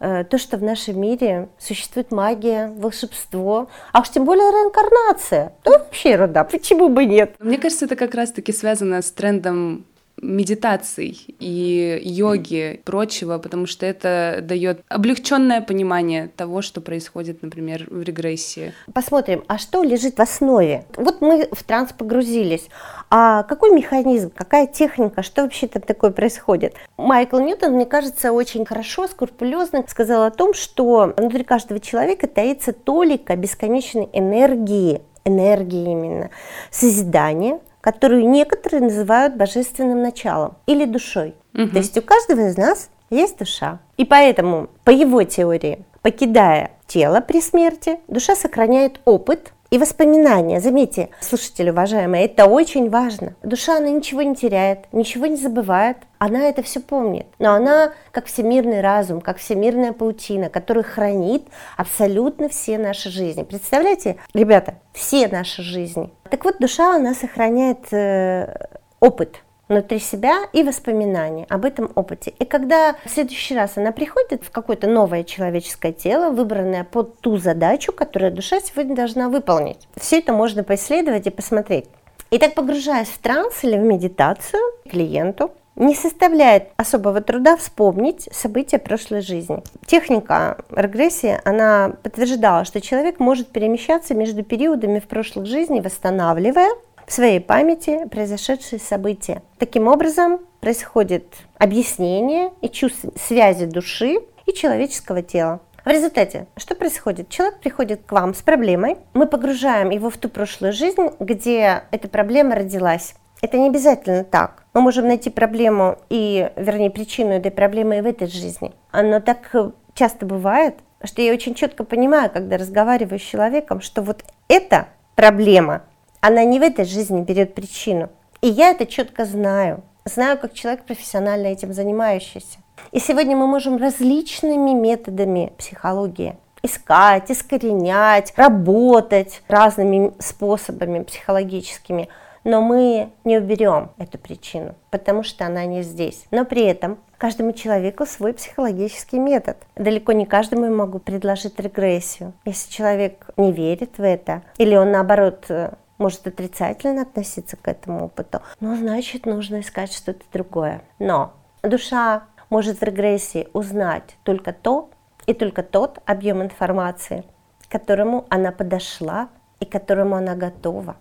то, 0.00 0.38
что 0.38 0.56
в 0.56 0.62
нашем 0.62 0.98
мире 0.98 1.48
существует 1.58 2.10
магия, 2.10 2.72
волшебство, 2.74 3.68
а 3.92 4.00
уж 4.00 4.08
тем 4.08 4.24
более 4.24 4.50
реинкарнация. 4.50 5.52
Да 5.62 5.72
вообще 5.72 6.12
ерунда, 6.12 6.42
почему 6.44 6.88
бы 6.88 7.04
нет? 7.04 7.34
Мне 7.38 7.58
кажется, 7.58 7.84
это 7.84 7.96
как 7.96 8.14
раз-таки 8.14 8.50
связано 8.50 9.02
с 9.02 9.10
трендом 9.10 9.84
медитаций 10.20 11.18
и 11.38 12.00
йоги 12.02 12.74
и 12.74 12.76
прочего, 12.78 13.38
потому 13.38 13.66
что 13.66 13.86
это 13.86 14.40
дает 14.42 14.82
облегченное 14.88 15.60
понимание 15.60 16.28
того, 16.28 16.62
что 16.62 16.80
происходит, 16.80 17.42
например, 17.42 17.86
в 17.88 18.02
регрессии. 18.02 18.72
Посмотрим, 18.92 19.44
а 19.48 19.58
что 19.58 19.82
лежит 19.82 20.18
в 20.18 20.20
основе? 20.20 20.84
Вот 20.96 21.20
мы 21.20 21.48
в 21.52 21.62
транс 21.62 21.92
погрузились. 21.92 22.68
А 23.10 23.42
какой 23.44 23.72
механизм, 23.72 24.30
какая 24.34 24.66
техника, 24.66 25.22
что 25.22 25.42
вообще 25.42 25.66
там 25.66 25.82
такое 25.82 26.10
происходит? 26.10 26.74
Майкл 26.96 27.38
Ньютон, 27.38 27.72
мне 27.72 27.86
кажется, 27.86 28.32
очень 28.32 28.64
хорошо, 28.64 29.08
скрупулезно 29.08 29.84
сказал 29.88 30.24
о 30.24 30.30
том, 30.30 30.54
что 30.54 31.12
внутри 31.16 31.44
каждого 31.44 31.80
человека 31.80 32.26
таится 32.26 32.72
толика 32.72 33.36
бесконечной 33.36 34.08
энергии, 34.12 35.02
энергии 35.24 35.90
именно, 35.90 36.30
созидания, 36.70 37.60
которую 37.80 38.28
некоторые 38.28 38.82
называют 38.82 39.36
божественным 39.36 40.02
началом 40.02 40.56
или 40.66 40.84
душой. 40.84 41.34
Угу. 41.54 41.68
То 41.68 41.78
есть 41.78 41.96
у 41.98 42.02
каждого 42.02 42.48
из 42.48 42.56
нас 42.56 42.90
есть 43.10 43.38
душа. 43.38 43.80
И 43.96 44.04
поэтому, 44.04 44.68
по 44.84 44.90
его 44.90 45.22
теории, 45.24 45.84
покидая 46.02 46.72
тело 46.86 47.20
при 47.20 47.40
смерти, 47.40 47.98
душа 48.08 48.36
сохраняет 48.36 49.00
опыт, 49.04 49.52
и 49.70 49.78
воспоминания, 49.78 50.60
заметьте, 50.60 51.10
слушатели 51.20 51.70
уважаемые, 51.70 52.24
это 52.24 52.46
очень 52.46 52.90
важно. 52.90 53.34
Душа, 53.42 53.76
она 53.76 53.88
ничего 53.88 54.22
не 54.22 54.34
теряет, 54.34 54.92
ничего 54.92 55.26
не 55.26 55.36
забывает, 55.36 55.98
она 56.18 56.48
это 56.48 56.62
все 56.62 56.80
помнит. 56.80 57.26
Но 57.38 57.52
она 57.52 57.92
как 58.10 58.26
всемирный 58.26 58.80
разум, 58.80 59.20
как 59.20 59.38
всемирная 59.38 59.92
паутина, 59.92 60.50
который 60.50 60.82
хранит 60.82 61.46
абсолютно 61.76 62.48
все 62.48 62.78
наши 62.78 63.10
жизни. 63.10 63.44
Представляете, 63.44 64.16
ребята, 64.34 64.74
все 64.92 65.28
наши 65.28 65.62
жизни. 65.62 66.12
Так 66.28 66.44
вот, 66.44 66.56
душа, 66.58 66.96
она 66.96 67.14
сохраняет 67.14 67.92
э, 67.92 68.52
опыт, 68.98 69.42
внутри 69.70 70.00
себя 70.00 70.42
и 70.52 70.62
воспоминания 70.62 71.46
об 71.48 71.64
этом 71.64 71.90
опыте. 71.94 72.34
И 72.38 72.44
когда 72.44 72.96
в 73.04 73.08
следующий 73.08 73.54
раз 73.54 73.78
она 73.78 73.92
приходит 73.92 74.42
в 74.44 74.50
какое-то 74.50 74.88
новое 74.88 75.24
человеческое 75.24 75.92
тело, 75.92 76.30
выбранное 76.30 76.84
под 76.84 77.20
ту 77.20 77.38
задачу, 77.38 77.92
которую 77.92 78.32
душа 78.32 78.60
сегодня 78.60 78.96
должна 78.96 79.28
выполнить, 79.28 79.88
все 79.96 80.18
это 80.18 80.32
можно 80.32 80.64
поисследовать 80.64 81.26
и 81.28 81.30
посмотреть. 81.30 81.86
И 82.30 82.38
так 82.38 82.54
погружаясь 82.54 83.08
в 83.08 83.18
транс 83.18 83.64
или 83.64 83.76
в 83.76 83.82
медитацию 83.82 84.60
клиенту, 84.88 85.52
не 85.76 85.94
составляет 85.94 86.68
особого 86.76 87.20
труда 87.22 87.56
вспомнить 87.56 88.28
события 88.32 88.78
прошлой 88.78 89.22
жизни. 89.22 89.62
Техника 89.86 90.58
регрессии, 90.70 91.40
она 91.44 91.94
подтверждала, 92.02 92.64
что 92.64 92.80
человек 92.80 93.18
может 93.18 93.48
перемещаться 93.48 94.14
между 94.14 94.42
периодами 94.42 94.98
в 94.98 95.08
прошлых 95.08 95.46
жизней, 95.46 95.80
восстанавливая 95.80 96.70
в 97.10 97.12
своей 97.12 97.40
памяти 97.40 98.06
произошедшие 98.08 98.78
события. 98.78 99.42
Таким 99.58 99.88
образом, 99.88 100.38
происходит 100.60 101.24
объяснение 101.58 102.52
и 102.60 102.68
чувство 102.68 103.10
связи 103.16 103.66
души 103.66 104.20
и 104.46 104.52
человеческого 104.52 105.20
тела. 105.20 105.58
В 105.84 105.88
результате, 105.88 106.46
что 106.56 106.76
происходит? 106.76 107.28
Человек 107.28 107.58
приходит 107.58 108.02
к 108.06 108.12
вам 108.12 108.32
с 108.32 108.42
проблемой, 108.42 108.96
мы 109.12 109.26
погружаем 109.26 109.90
его 109.90 110.08
в 110.08 110.18
ту 110.18 110.28
прошлую 110.28 110.72
жизнь, 110.72 111.08
где 111.18 111.82
эта 111.90 112.06
проблема 112.06 112.54
родилась. 112.54 113.16
Это 113.42 113.58
не 113.58 113.66
обязательно 113.66 114.22
так. 114.22 114.62
Мы 114.72 114.80
можем 114.80 115.08
найти 115.08 115.30
проблему 115.30 115.98
и, 116.10 116.52
вернее, 116.54 116.90
причину 116.90 117.32
этой 117.32 117.50
проблемы 117.50 117.98
и 117.98 118.02
в 118.02 118.06
этой 118.06 118.28
жизни. 118.28 118.72
Но 118.92 119.18
так 119.18 119.52
часто 119.94 120.26
бывает, 120.26 120.76
что 121.02 121.22
я 121.22 121.32
очень 121.32 121.56
четко 121.56 121.82
понимаю, 121.82 122.30
когда 122.30 122.56
разговариваю 122.56 123.18
с 123.18 123.22
человеком, 123.22 123.80
что 123.80 124.00
вот 124.00 124.22
эта 124.46 124.86
проблема, 125.16 125.82
она 126.20 126.44
не 126.44 126.58
в 126.58 126.62
этой 126.62 126.84
жизни 126.84 127.22
берет 127.22 127.54
причину. 127.54 128.08
И 128.40 128.48
я 128.48 128.70
это 128.70 128.86
четко 128.86 129.24
знаю. 129.24 129.82
Знаю, 130.04 130.38
как 130.38 130.54
человек 130.54 130.84
профессионально 130.84 131.48
этим 131.48 131.72
занимающийся. 131.72 132.58
И 132.92 132.98
сегодня 132.98 133.36
мы 133.36 133.46
можем 133.46 133.76
различными 133.76 134.70
методами 134.70 135.52
психологии 135.58 136.36
искать, 136.62 137.30
искоренять, 137.30 138.32
работать 138.36 139.42
разными 139.48 140.12
способами 140.18 141.02
психологическими– 141.02 142.08
но 142.44 142.62
мы 142.62 143.10
не 143.24 143.38
уберем 143.38 143.90
эту 143.98 144.18
причину, 144.18 144.74
потому 144.90 145.22
что 145.22 145.46
она 145.46 145.64
не 145.66 145.82
здесь. 145.82 146.24
Но 146.30 146.44
при 146.44 146.62
этом 146.62 146.98
каждому 147.18 147.52
человеку 147.52 148.06
свой 148.06 148.32
психологический 148.32 149.18
метод. 149.18 149.56
Далеко 149.76 150.12
не 150.12 150.24
каждому 150.24 150.64
я 150.64 150.70
могу 150.70 150.98
предложить 150.98 151.60
регрессию. 151.60 152.32
Если 152.44 152.70
человек 152.70 153.26
не 153.36 153.52
верит 153.52 153.98
в 153.98 154.02
это, 154.02 154.42
или 154.56 154.74
он 154.74 154.90
наоборот 154.90 155.44
э, 155.50 155.72
может 156.00 156.26
отрицательно 156.26 157.02
относиться 157.02 157.56
к 157.56 157.68
этому 157.68 158.06
опыту, 158.06 158.40
ну, 158.58 158.74
значит, 158.76 159.26
нужно 159.26 159.60
искать 159.60 159.92
что-то 159.92 160.24
другое. 160.32 160.82
Но 160.98 161.34
душа 161.62 162.24
может 162.48 162.80
в 162.80 162.82
регрессии 162.82 163.48
узнать 163.52 164.16
только 164.24 164.52
то 164.52 164.90
и 165.26 165.34
только 165.34 165.62
тот 165.62 166.00
объем 166.06 166.42
информации, 166.42 167.24
к 167.68 167.70
которому 167.70 168.26
она 168.28 168.50
подошла 168.50 169.28
и 169.60 169.64
к 169.64 169.70
которому 169.70 170.16
она 170.16 170.34
готова. 170.34 170.96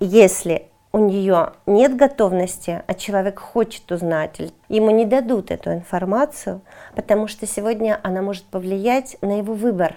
Если 0.00 0.70
у 0.92 0.98
нее 0.98 1.52
нет 1.66 1.96
готовности, 1.96 2.82
а 2.86 2.94
человек 2.94 3.38
хочет 3.38 3.90
узнать, 3.92 4.40
ему 4.68 4.90
не 4.90 5.04
дадут 5.04 5.50
эту 5.50 5.72
информацию, 5.72 6.62
потому 6.96 7.28
что 7.28 7.46
сегодня 7.46 8.00
она 8.02 8.22
может 8.22 8.44
повлиять 8.44 9.16
на 9.22 9.38
его 9.38 9.54
выбор. 9.54 9.96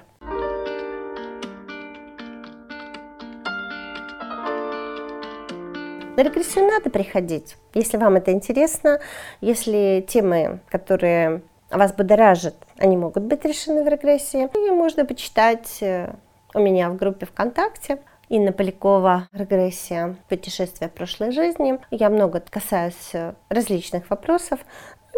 На 6.16 6.22
регрессию 6.22 6.68
надо 6.68 6.90
приходить, 6.90 7.58
если 7.74 7.98
вам 7.98 8.16
это 8.18 8.32
интересно, 8.32 9.00
если 9.42 10.06
темы, 10.08 10.60
которые 10.70 11.42
вас 11.72 11.92
будоражат, 11.94 12.56
они 12.78 12.98
могут 12.98 13.24
быть 13.24 13.44
решены 13.46 13.84
в 13.84 13.88
регрессии. 13.88 14.50
И 14.54 14.72
можно 14.72 15.06
почитать 15.06 15.80
э, 15.82 16.14
у 16.54 16.60
меня 16.60 16.90
в 16.90 16.98
группе 16.98 17.26
ВКонтакте– 17.26 18.00
Инна 18.30 18.52
Полякова 18.52 19.28
«Регрессия. 19.32 20.16
Путешествие 20.30 20.90
прошлой 20.90 21.32
жизни». 21.32 21.80
Я 21.92 22.10
много 22.10 22.40
касаюсь 22.40 23.14
э, 23.14 23.34
различных 23.50 24.10
вопросов. 24.10 24.60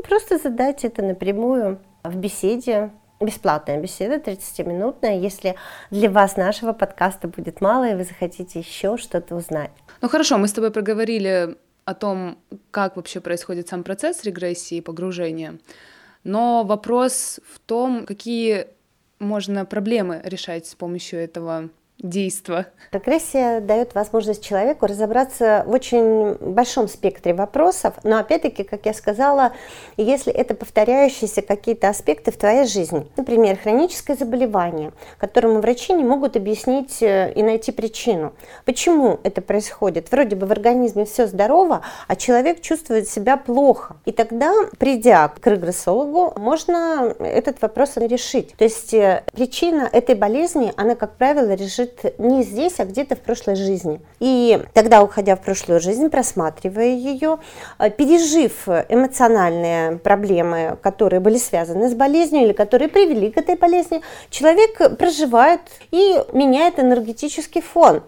Просто 0.03 0.37
задайте 0.37 0.87
это 0.87 1.01
напрямую 1.01 1.79
в 2.03 2.15
беседе, 2.17 2.89
бесплатная 3.19 3.79
беседа, 3.79 4.15
30-минутная, 4.15 5.19
если 5.19 5.55
для 5.91 6.09
вас 6.09 6.37
нашего 6.37 6.73
подкаста 6.73 7.27
будет 7.27 7.61
мало, 7.61 7.89
и 7.89 7.95
вы 7.95 8.03
захотите 8.03 8.59
еще 8.59 8.97
что-то 8.97 9.35
узнать. 9.35 9.71
Ну 10.01 10.09
хорошо, 10.09 10.37
мы 10.37 10.47
с 10.47 10.53
тобой 10.53 10.71
проговорили 10.71 11.57
о 11.85 11.93
том, 11.93 12.39
как 12.71 12.95
вообще 12.95 13.19
происходит 13.21 13.67
сам 13.67 13.83
процесс 13.83 14.23
регрессии 14.23 14.77
и 14.77 14.81
погружения. 14.81 15.59
Но 16.23 16.63
вопрос 16.63 17.39
в 17.47 17.59
том, 17.59 18.05
какие 18.05 18.67
можно 19.19 19.65
проблемы 19.65 20.21
решать 20.23 20.65
с 20.65 20.75
помощью 20.75 21.19
этого 21.19 21.69
действо. 21.99 22.65
Регрессия 22.91 23.61
дает 23.61 23.95
возможность 23.95 24.43
человеку 24.43 24.85
разобраться 24.85 25.63
в 25.65 25.71
очень 25.71 26.35
большом 26.35 26.87
спектре 26.87 27.33
вопросов, 27.33 27.93
но 28.03 28.17
опять-таки, 28.17 28.63
как 28.63 28.85
я 28.85 28.93
сказала, 28.93 29.53
если 29.97 30.31
это 30.31 30.55
повторяющиеся 30.55 31.41
какие-то 31.41 31.89
аспекты 31.89 32.31
в 32.31 32.37
твоей 32.37 32.67
жизни, 32.67 33.07
например, 33.17 33.57
хроническое 33.57 34.15
заболевание, 34.15 34.91
которому 35.17 35.59
врачи 35.59 35.93
не 35.93 36.03
могут 36.03 36.35
объяснить 36.35 37.01
э, 37.01 37.31
и 37.33 37.43
найти 37.43 37.71
причину. 37.71 38.33
Почему 38.65 39.19
это 39.23 39.41
происходит? 39.41 40.11
Вроде 40.11 40.35
бы 40.35 40.45
в 40.47 40.51
организме 40.51 41.05
все 41.05 41.27
здорово, 41.27 41.81
а 42.07 42.15
человек 42.15 42.61
чувствует 42.61 43.07
себя 43.07 43.37
плохо. 43.37 43.95
И 44.05 44.11
тогда, 44.11 44.53
придя 44.77 45.29
к 45.29 45.47
регрессологу, 45.47 46.33
можно 46.39 47.13
этот 47.19 47.61
вопрос 47.61 47.97
решить. 47.97 48.53
То 48.57 48.63
есть 48.63 48.93
э, 48.93 49.23
причина 49.33 49.89
этой 49.91 50.15
болезни, 50.15 50.73
она, 50.75 50.95
как 50.95 51.15
правило, 51.15 51.53
решит 51.53 51.84
лежит 51.85 52.19
не 52.19 52.43
здесь, 52.43 52.79
а 52.79 52.85
где-то 52.85 53.15
в 53.15 53.19
прошлой 53.19 53.55
жизни. 53.55 53.99
И 54.19 54.61
тогда, 54.73 55.03
уходя 55.03 55.35
в 55.35 55.41
прошлую 55.41 55.79
жизнь, 55.79 56.09
просматривая 56.09 56.95
ее, 56.95 57.37
э, 57.79 57.89
пережив 57.89 58.67
эмоциональные 58.67 59.97
проблемы, 59.97 60.77
которые 60.81 61.19
были 61.19 61.37
связаны 61.37 61.89
с 61.89 61.93
болезнью 61.93 62.43
или 62.43 62.53
которые 62.53 62.89
привели 62.89 63.31
к 63.31 63.37
этой 63.37 63.55
болезни, 63.55 64.01
человек 64.29 64.97
проживает 64.97 65.61
и 65.91 66.15
меняет 66.33 66.79
энергетический 66.79 67.61
фон. 67.61 68.01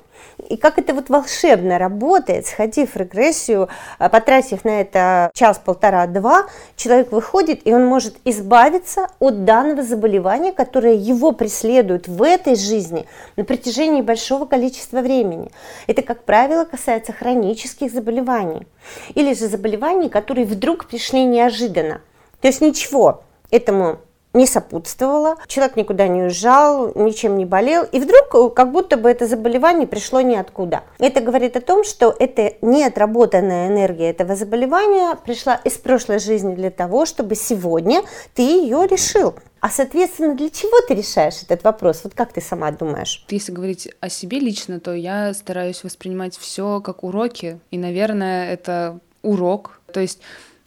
И 0.49 0.57
как 0.57 0.77
это 0.77 0.93
вот 0.93 1.09
волшебно 1.09 1.77
работает, 1.77 2.45
сходив 2.45 2.93
в 2.93 2.97
регрессию, 2.97 3.69
а, 3.97 4.09
потратив 4.09 4.63
на 4.65 4.81
это 4.81 5.31
час, 5.33 5.59
полтора, 5.63 6.05
два, 6.07 6.45
человек 6.75 7.11
выходит, 7.11 7.65
и 7.65 7.73
он 7.73 7.85
может 7.85 8.15
избавиться 8.23 9.07
от 9.19 9.45
данного 9.45 9.83
заболевания, 9.83 10.51
которое 10.51 10.93
его 10.93 11.31
преследует 11.31 12.07
в 12.07 12.21
этой 12.21 12.55
жизни 12.55 13.07
на 13.35 13.43
протяжении 13.43 14.01
большого 14.01 14.45
количества 14.45 15.01
времени. 15.01 15.51
Это, 15.87 16.01
как 16.01 16.23
правило, 16.23 16.65
касается 16.65 17.13
хронических 17.13 17.91
заболеваний 17.91 18.67
или 19.15 19.33
же 19.33 19.47
заболеваний, 19.47 20.09
которые 20.09 20.45
вдруг 20.45 20.85
пришли 20.85 21.25
неожиданно. 21.25 22.01
То 22.41 22.47
есть 22.47 22.61
ничего 22.61 23.23
этому 23.49 23.99
не 24.37 24.45
сопутствовало, 24.45 25.35
человек 25.47 25.75
никуда 25.75 26.07
не 26.07 26.23
уезжал, 26.23 26.91
ничем 26.95 27.37
не 27.37 27.45
болел, 27.45 27.83
и 27.83 27.99
вдруг 27.99 28.33
э, 28.33 28.55
как 28.55 28.71
будто 28.71 28.95
бы 28.95 29.09
это 29.09 29.27
заболевание 29.27 29.87
пришло 29.87 30.21
ниоткуда. 30.21 30.83
Это 30.99 31.19
говорит 31.21 31.57
о 31.57 31.61
том, 31.61 31.83
что 31.83 32.15
это 32.17 32.53
неотработанная 32.61 33.67
энергия 33.67 34.11
этого 34.11 34.35
заболевания 34.35 35.15
пришла 35.25 35.55
из 35.55 35.73
прошлой 35.73 36.19
жизни 36.19 36.55
для 36.55 36.69
того, 36.69 37.05
чтобы 37.05 37.35
сегодня 37.35 38.03
ты 38.33 38.43
ее 38.43 38.87
решил. 38.87 39.35
А, 39.59 39.69
соответственно, 39.69 40.35
для 40.35 40.49
чего 40.49 40.79
ты 40.87 40.93
решаешь 40.93 41.41
этот 41.41 41.63
вопрос? 41.63 42.01
Вот 42.03 42.13
как 42.13 42.31
ты 42.31 42.41
сама 42.41 42.71
думаешь? 42.71 43.25
Если 43.29 43.51
говорить 43.51 43.89
о 43.99 44.09
себе 44.09 44.39
лично, 44.39 44.79
то 44.79 44.93
я 44.93 45.33
стараюсь 45.33 45.83
воспринимать 45.83 46.37
все 46.37 46.79
как 46.79 47.03
уроки. 47.03 47.59
И, 47.71 47.77
наверное, 47.77 48.53
это 48.53 48.99
урок. 49.23 49.81
То 49.91 49.99
есть 49.99 50.19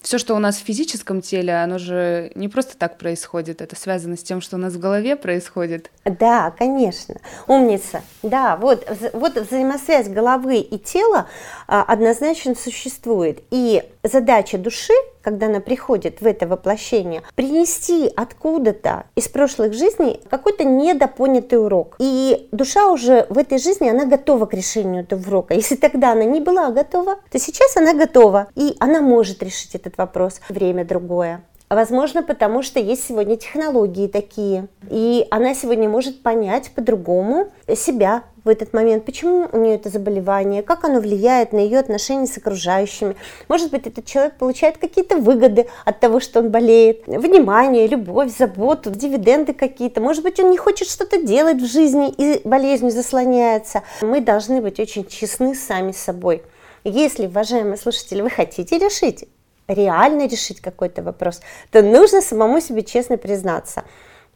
все, 0.02 0.18
что 0.18 0.34
у 0.34 0.38
нас 0.38 0.56
в 0.56 0.64
физическом 0.64 1.20
теле, 1.20 1.54
оно 1.54 1.78
же 1.78 2.32
не 2.34 2.48
просто 2.48 2.76
так 2.76 2.98
происходит, 2.98 3.60
это 3.60 3.76
связано 3.76 4.16
с 4.16 4.22
тем, 4.22 4.40
что 4.40 4.56
у 4.56 4.58
нас 4.58 4.74
в 4.74 4.78
голове 4.78 5.16
происходит. 5.16 5.90
Да, 6.04 6.50
конечно, 6.50 7.16
умница. 7.46 8.02
Да, 8.22 8.56
вот, 8.56 8.86
вот 9.12 9.36
взаимосвязь 9.36 10.08
головы 10.08 10.58
и 10.58 10.78
тела 10.78 11.28
а, 11.66 11.82
однозначно 11.82 12.54
существует. 12.54 13.42
И 13.50 13.82
задача 14.02 14.58
души, 14.58 14.94
когда 15.22 15.46
она 15.46 15.60
приходит 15.60 16.20
в 16.20 16.26
это 16.26 16.46
воплощение, 16.46 17.22
принести 17.34 18.10
откуда-то 18.14 19.04
из 19.14 19.28
прошлых 19.28 19.74
жизней 19.74 20.20
какой-то 20.28 20.64
недопонятый 20.64 21.62
урок. 21.62 21.96
И 21.98 22.48
душа 22.52 22.90
уже 22.90 23.26
в 23.28 23.38
этой 23.38 23.58
жизни, 23.58 23.88
она 23.88 24.06
готова 24.06 24.46
к 24.46 24.54
решению 24.54 25.02
этого 25.02 25.20
урока. 25.26 25.54
Если 25.54 25.76
тогда 25.76 26.12
она 26.12 26.24
не 26.24 26.40
была 26.40 26.70
готова, 26.70 27.16
то 27.30 27.38
сейчас 27.38 27.76
она 27.76 27.94
готова. 27.94 28.48
И 28.54 28.76
она 28.78 29.00
может 29.00 29.42
решить 29.42 29.74
этот 29.74 29.96
вопрос. 29.98 30.40
Время 30.48 30.84
другое. 30.84 31.42
Возможно, 31.70 32.24
потому 32.24 32.64
что 32.64 32.80
есть 32.80 33.06
сегодня 33.06 33.36
технологии 33.36 34.08
такие. 34.08 34.66
И 34.90 35.24
она 35.30 35.54
сегодня 35.54 35.88
может 35.88 36.20
понять 36.20 36.72
по-другому 36.74 37.52
себя 37.76 38.24
в 38.42 38.48
этот 38.48 38.72
момент, 38.72 39.04
почему 39.04 39.48
у 39.52 39.56
нее 39.56 39.76
это 39.76 39.88
заболевание, 39.88 40.64
как 40.64 40.82
оно 40.82 40.98
влияет 40.98 41.52
на 41.52 41.58
ее 41.58 41.78
отношения 41.78 42.26
с 42.26 42.36
окружающими. 42.36 43.14
Может 43.46 43.70
быть, 43.70 43.86
этот 43.86 44.04
человек 44.04 44.34
получает 44.36 44.78
какие-то 44.78 45.18
выгоды 45.18 45.68
от 45.84 46.00
того, 46.00 46.18
что 46.18 46.40
он 46.40 46.50
болеет. 46.50 47.06
Внимание, 47.06 47.86
любовь, 47.86 48.36
заботу, 48.36 48.90
дивиденды 48.90 49.52
какие-то. 49.52 50.00
Может 50.00 50.24
быть, 50.24 50.40
он 50.40 50.50
не 50.50 50.56
хочет 50.56 50.88
что-то 50.88 51.22
делать 51.22 51.58
в 51.58 51.66
жизни 51.66 52.12
и 52.18 52.40
болезнью 52.42 52.90
заслоняется. 52.90 53.84
Мы 54.00 54.20
должны 54.20 54.60
быть 54.60 54.80
очень 54.80 55.06
честны 55.06 55.54
сами 55.54 55.92
с 55.92 55.98
собой. 55.98 56.42
Если, 56.82 57.26
уважаемые 57.26 57.76
слушатели, 57.76 58.22
вы 58.22 58.30
хотите 58.30 58.76
решить 58.78 59.28
реально 59.74 60.26
решить 60.26 60.60
какой-то 60.60 61.02
вопрос, 61.02 61.40
то 61.70 61.82
нужно 61.82 62.20
самому 62.20 62.60
себе 62.60 62.82
честно 62.82 63.16
признаться. 63.16 63.84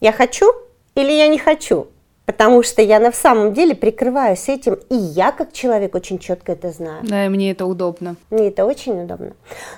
Я 0.01 0.11
хочу 0.11 0.53
или 0.95 1.11
я 1.11 1.27
не 1.27 1.37
хочу? 1.37 1.87
Потому 2.25 2.63
что 2.63 2.81
я 2.81 2.99
на 2.99 3.11
самом 3.11 3.53
деле 3.53 3.75
прикрываюсь 3.75 4.49
этим, 4.49 4.79
и 4.89 4.95
я 4.95 5.31
как 5.31 5.53
человек 5.53 5.93
очень 5.93 6.17
четко 6.17 6.53
это 6.53 6.71
знаю. 6.71 7.03
Да, 7.03 7.25
и 7.25 7.29
мне 7.29 7.51
это 7.51 7.65
удобно. 7.67 8.15
Мне 8.31 8.47
это 8.47 8.65
очень 8.65 9.03
удобно. 9.03 9.33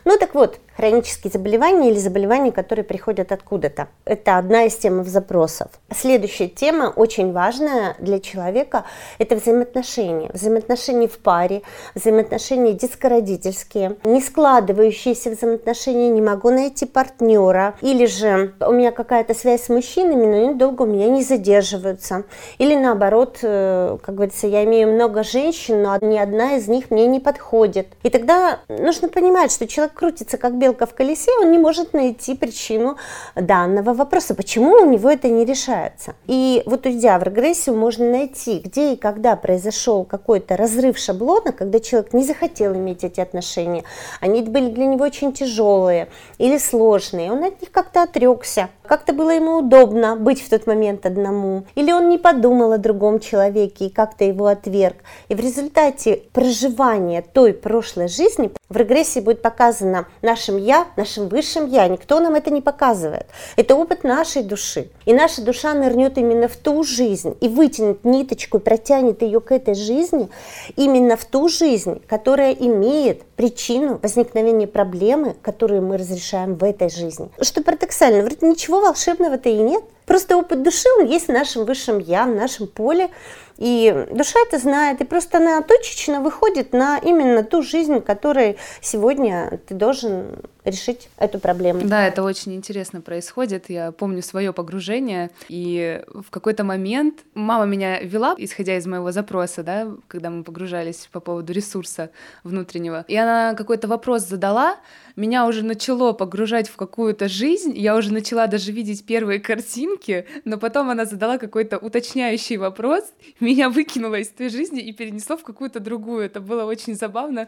Ну 0.06 0.18
так 0.18 0.34
вот, 0.34 0.60
хронические 0.78 1.32
заболевания 1.32 1.90
или 1.90 1.98
заболевания, 1.98 2.52
которые 2.52 2.86
приходят 2.86 3.32
откуда-то. 3.32 3.88
Это 4.06 4.38
одна 4.38 4.66
из 4.66 4.76
тем 4.76 5.04
запросов. 5.04 5.70
Следующая 5.94 6.48
тема, 6.48 6.94
очень 6.96 7.34
важная 7.34 7.96
для 8.00 8.20
человека, 8.20 8.86
это 9.18 9.36
взаимоотношения. 9.36 10.30
Взаимоотношения 10.34 11.08
в 11.08 11.18
паре, 11.18 11.64
взаимоотношения 11.96 12.74
дискородительские, 12.74 13.98
не 14.04 14.22
складывающиеся 14.22 15.32
взаимоотношения, 15.32 16.10
не 16.10 16.22
могу 16.22 16.52
найти 16.52 16.86
партнера, 16.86 17.74
или 17.82 18.06
же 18.06 18.54
у 18.60 18.72
меня 18.72 18.92
какая-то 18.92 19.34
связь 19.34 19.64
с 19.64 19.70
мужчинами, 19.70 20.26
но 20.26 20.46
они 20.46 20.54
долго 20.54 20.84
у 20.84 20.86
меня 20.86 21.10
не 21.10 21.24
задерживаются. 21.24 22.24
Или 22.60 22.76
наоборот, 22.76 23.40
э, 23.42 23.98
как 24.04 24.14
говорится, 24.14 24.46
я 24.46 24.64
имею 24.66 24.94
много 24.94 25.24
женщин, 25.24 25.82
но 25.82 25.98
ни 26.02 26.18
одна 26.18 26.58
из 26.58 26.68
них 26.68 26.92
мне 26.92 27.08
не 27.08 27.20
подходит. 27.20 27.88
И 28.04 28.12
тогда 28.12 28.60
нужно 28.68 29.10
понимать, 29.10 29.52
что 29.52 29.68
человек 29.68 29.96
крутится 29.96 30.38
как 30.38 30.56
белый 30.58 30.67
белка 30.68 30.86
в 30.86 30.94
колесе, 30.94 31.32
он 31.42 31.52
не 31.52 31.58
может 31.58 31.94
найти 31.94 32.36
причину 32.36 32.98
данного 33.36 33.94
вопроса, 33.94 34.36
почему 34.36 34.74
у 34.74 34.86
него 34.86 35.10
это 35.10 35.30
не 35.30 35.46
решается. 35.46 36.16
И 36.28 36.62
вот 36.66 36.86
уйдя 36.86 37.18
в 37.20 37.24
регрессию, 37.24 37.76
можно 37.76 38.10
найти, 38.10 38.60
где 38.60 38.94
и 38.94 38.96
когда 38.98 39.36
произошел 39.38 40.04
какой-то 40.04 40.58
разрыв 40.58 40.98
шаблона, 40.98 41.54
когда 41.54 41.80
человек 41.80 42.14
не 42.14 42.24
захотел 42.24 42.74
иметь 42.76 43.06
эти 43.06 43.22
отношения, 43.22 43.84
они 44.20 44.42
были 44.42 44.70
для 44.70 44.86
него 44.86 45.06
очень 45.06 45.32
тяжелые 45.32 46.10
или 46.38 46.58
сложные, 46.58 47.32
он 47.32 47.44
от 47.44 47.62
них 47.62 47.72
как-то 47.72 48.04
отрекся, 48.04 48.70
как-то 48.88 49.14
было 49.14 49.30
ему 49.30 49.58
удобно 49.58 50.16
быть 50.16 50.42
в 50.42 50.50
тот 50.50 50.66
момент 50.66 51.06
одному, 51.06 51.66
или 51.76 51.92
он 51.92 52.10
не 52.10 52.18
подумал 52.18 52.72
о 52.72 52.78
другом 52.78 53.20
человеке 53.20 53.86
и 53.86 53.90
как-то 53.90 54.24
его 54.24 54.48
отверг. 54.48 54.98
И 55.28 55.36
в 55.36 55.40
результате 55.40 56.24
проживания 56.34 57.22
той 57.22 57.54
прошлой 57.54 58.08
жизни 58.08 58.52
в 58.70 58.76
регрессии 58.76 59.20
будет 59.20 59.42
показано 59.42 60.08
нашим 60.22 60.58
я, 60.58 60.88
нашим 60.98 61.28
высшим 61.30 61.68
я. 61.68 61.88
Никто 61.88 62.20
нам 62.20 62.36
это 62.36 62.50
не 62.52 62.62
показывает. 62.62 63.28
Это 63.56 63.76
опыт 63.76 64.04
нашей 64.04 64.44
души. 64.44 64.90
И 65.06 65.14
наша 65.14 65.42
душа 65.42 65.74
нырнет 65.74 66.18
именно 66.18 66.48
в 66.48 66.58
ту 66.58 66.84
жизнь 66.84 67.36
и 67.40 67.48
вытянет 67.48 68.04
ниточку, 68.04 68.60
протянет 68.60 69.22
ее 69.22 69.40
к 69.40 69.52
этой 69.52 69.76
жизни, 69.76 70.30
именно 70.76 71.16
в 71.16 71.26
ту 71.26 71.48
жизнь, 71.48 72.02
которая 72.08 72.52
имеет 72.52 73.24
причину 73.24 74.00
возникновения 74.02 74.68
проблемы, 74.68 75.36
которую 75.42 75.82
мы 75.82 75.98
разрешаем 75.98 76.56
в 76.56 76.64
этой 76.64 76.90
жизни. 76.90 77.30
Что 77.42 77.64
парадоксально, 77.64 78.24
вроде 78.24 78.48
ничего 78.48 78.77
волшебного-то 78.82 79.50
и 79.50 79.58
нет. 79.58 79.84
Просто 80.06 80.38
опыт 80.38 80.64
души, 80.64 80.88
он 81.00 81.06
есть 81.08 81.28
в 81.28 81.34
нашем 81.34 81.66
высшем 81.66 82.00
я, 82.00 82.26
в 82.26 82.34
нашем 82.34 82.68
поле. 82.68 83.10
И 83.58 84.06
душа 84.12 84.40
это 84.48 84.60
знает, 84.60 85.02
и 85.02 85.06
просто 85.06 85.38
она 85.38 85.62
точечно 85.62 86.22
выходит 86.22 86.74
на 86.74 86.98
именно 86.98 87.44
ту 87.44 87.62
жизнь, 87.62 88.02
которой 88.02 88.58
сегодня 88.82 89.60
ты 89.68 89.74
должен 89.74 90.40
решить 90.68 91.10
эту 91.18 91.40
проблему. 91.40 91.82
Да, 91.84 92.08
это 92.08 92.24
очень 92.24 92.54
интересно 92.54 93.02
происходит. 93.02 93.70
Я 93.70 93.92
помню 93.92 94.22
свое 94.22 94.54
погружение, 94.54 95.32
и 95.48 96.04
в 96.10 96.30
какой-то 96.30 96.64
момент 96.64 97.20
мама 97.34 97.66
меня 97.66 98.00
вела, 98.02 98.36
исходя 98.38 98.78
из 98.78 98.86
моего 98.86 99.12
запроса, 99.12 99.64
да, 99.64 99.88
когда 100.08 100.30
мы 100.30 100.44
погружались 100.44 101.08
по 101.12 101.20
поводу 101.20 101.54
ресурса 101.54 102.12
внутреннего. 102.44 103.06
И 103.08 103.16
она 103.16 103.54
какой-то 103.54 103.88
вопрос 103.88 104.28
задала, 104.28 104.78
меня 105.16 105.48
уже 105.48 105.64
начало 105.64 106.14
погружать 106.14 106.70
в 106.70 106.76
какую-то 106.76 107.28
жизнь, 107.28 107.74
я 107.76 107.96
уже 107.96 108.14
начала 108.14 108.48
даже 108.48 108.72
видеть 108.72 109.06
первые 109.06 109.40
картинки, 109.40 110.28
но 110.46 110.58
потом 110.58 110.90
она 110.90 111.06
задала 111.06 111.38
какой-то 111.38 111.78
уточняющий 111.78 112.58
вопрос, 112.58 113.04
меня 113.48 113.70
выкинуло 113.70 114.16
из 114.16 114.28
той 114.28 114.50
жизни 114.50 114.82
и 114.82 114.92
перенесло 114.92 115.38
в 115.38 115.44
какую-то 115.44 115.80
другую. 115.80 116.26
Это 116.26 116.42
было 116.42 116.66
очень 116.66 116.96
забавно. 116.96 117.48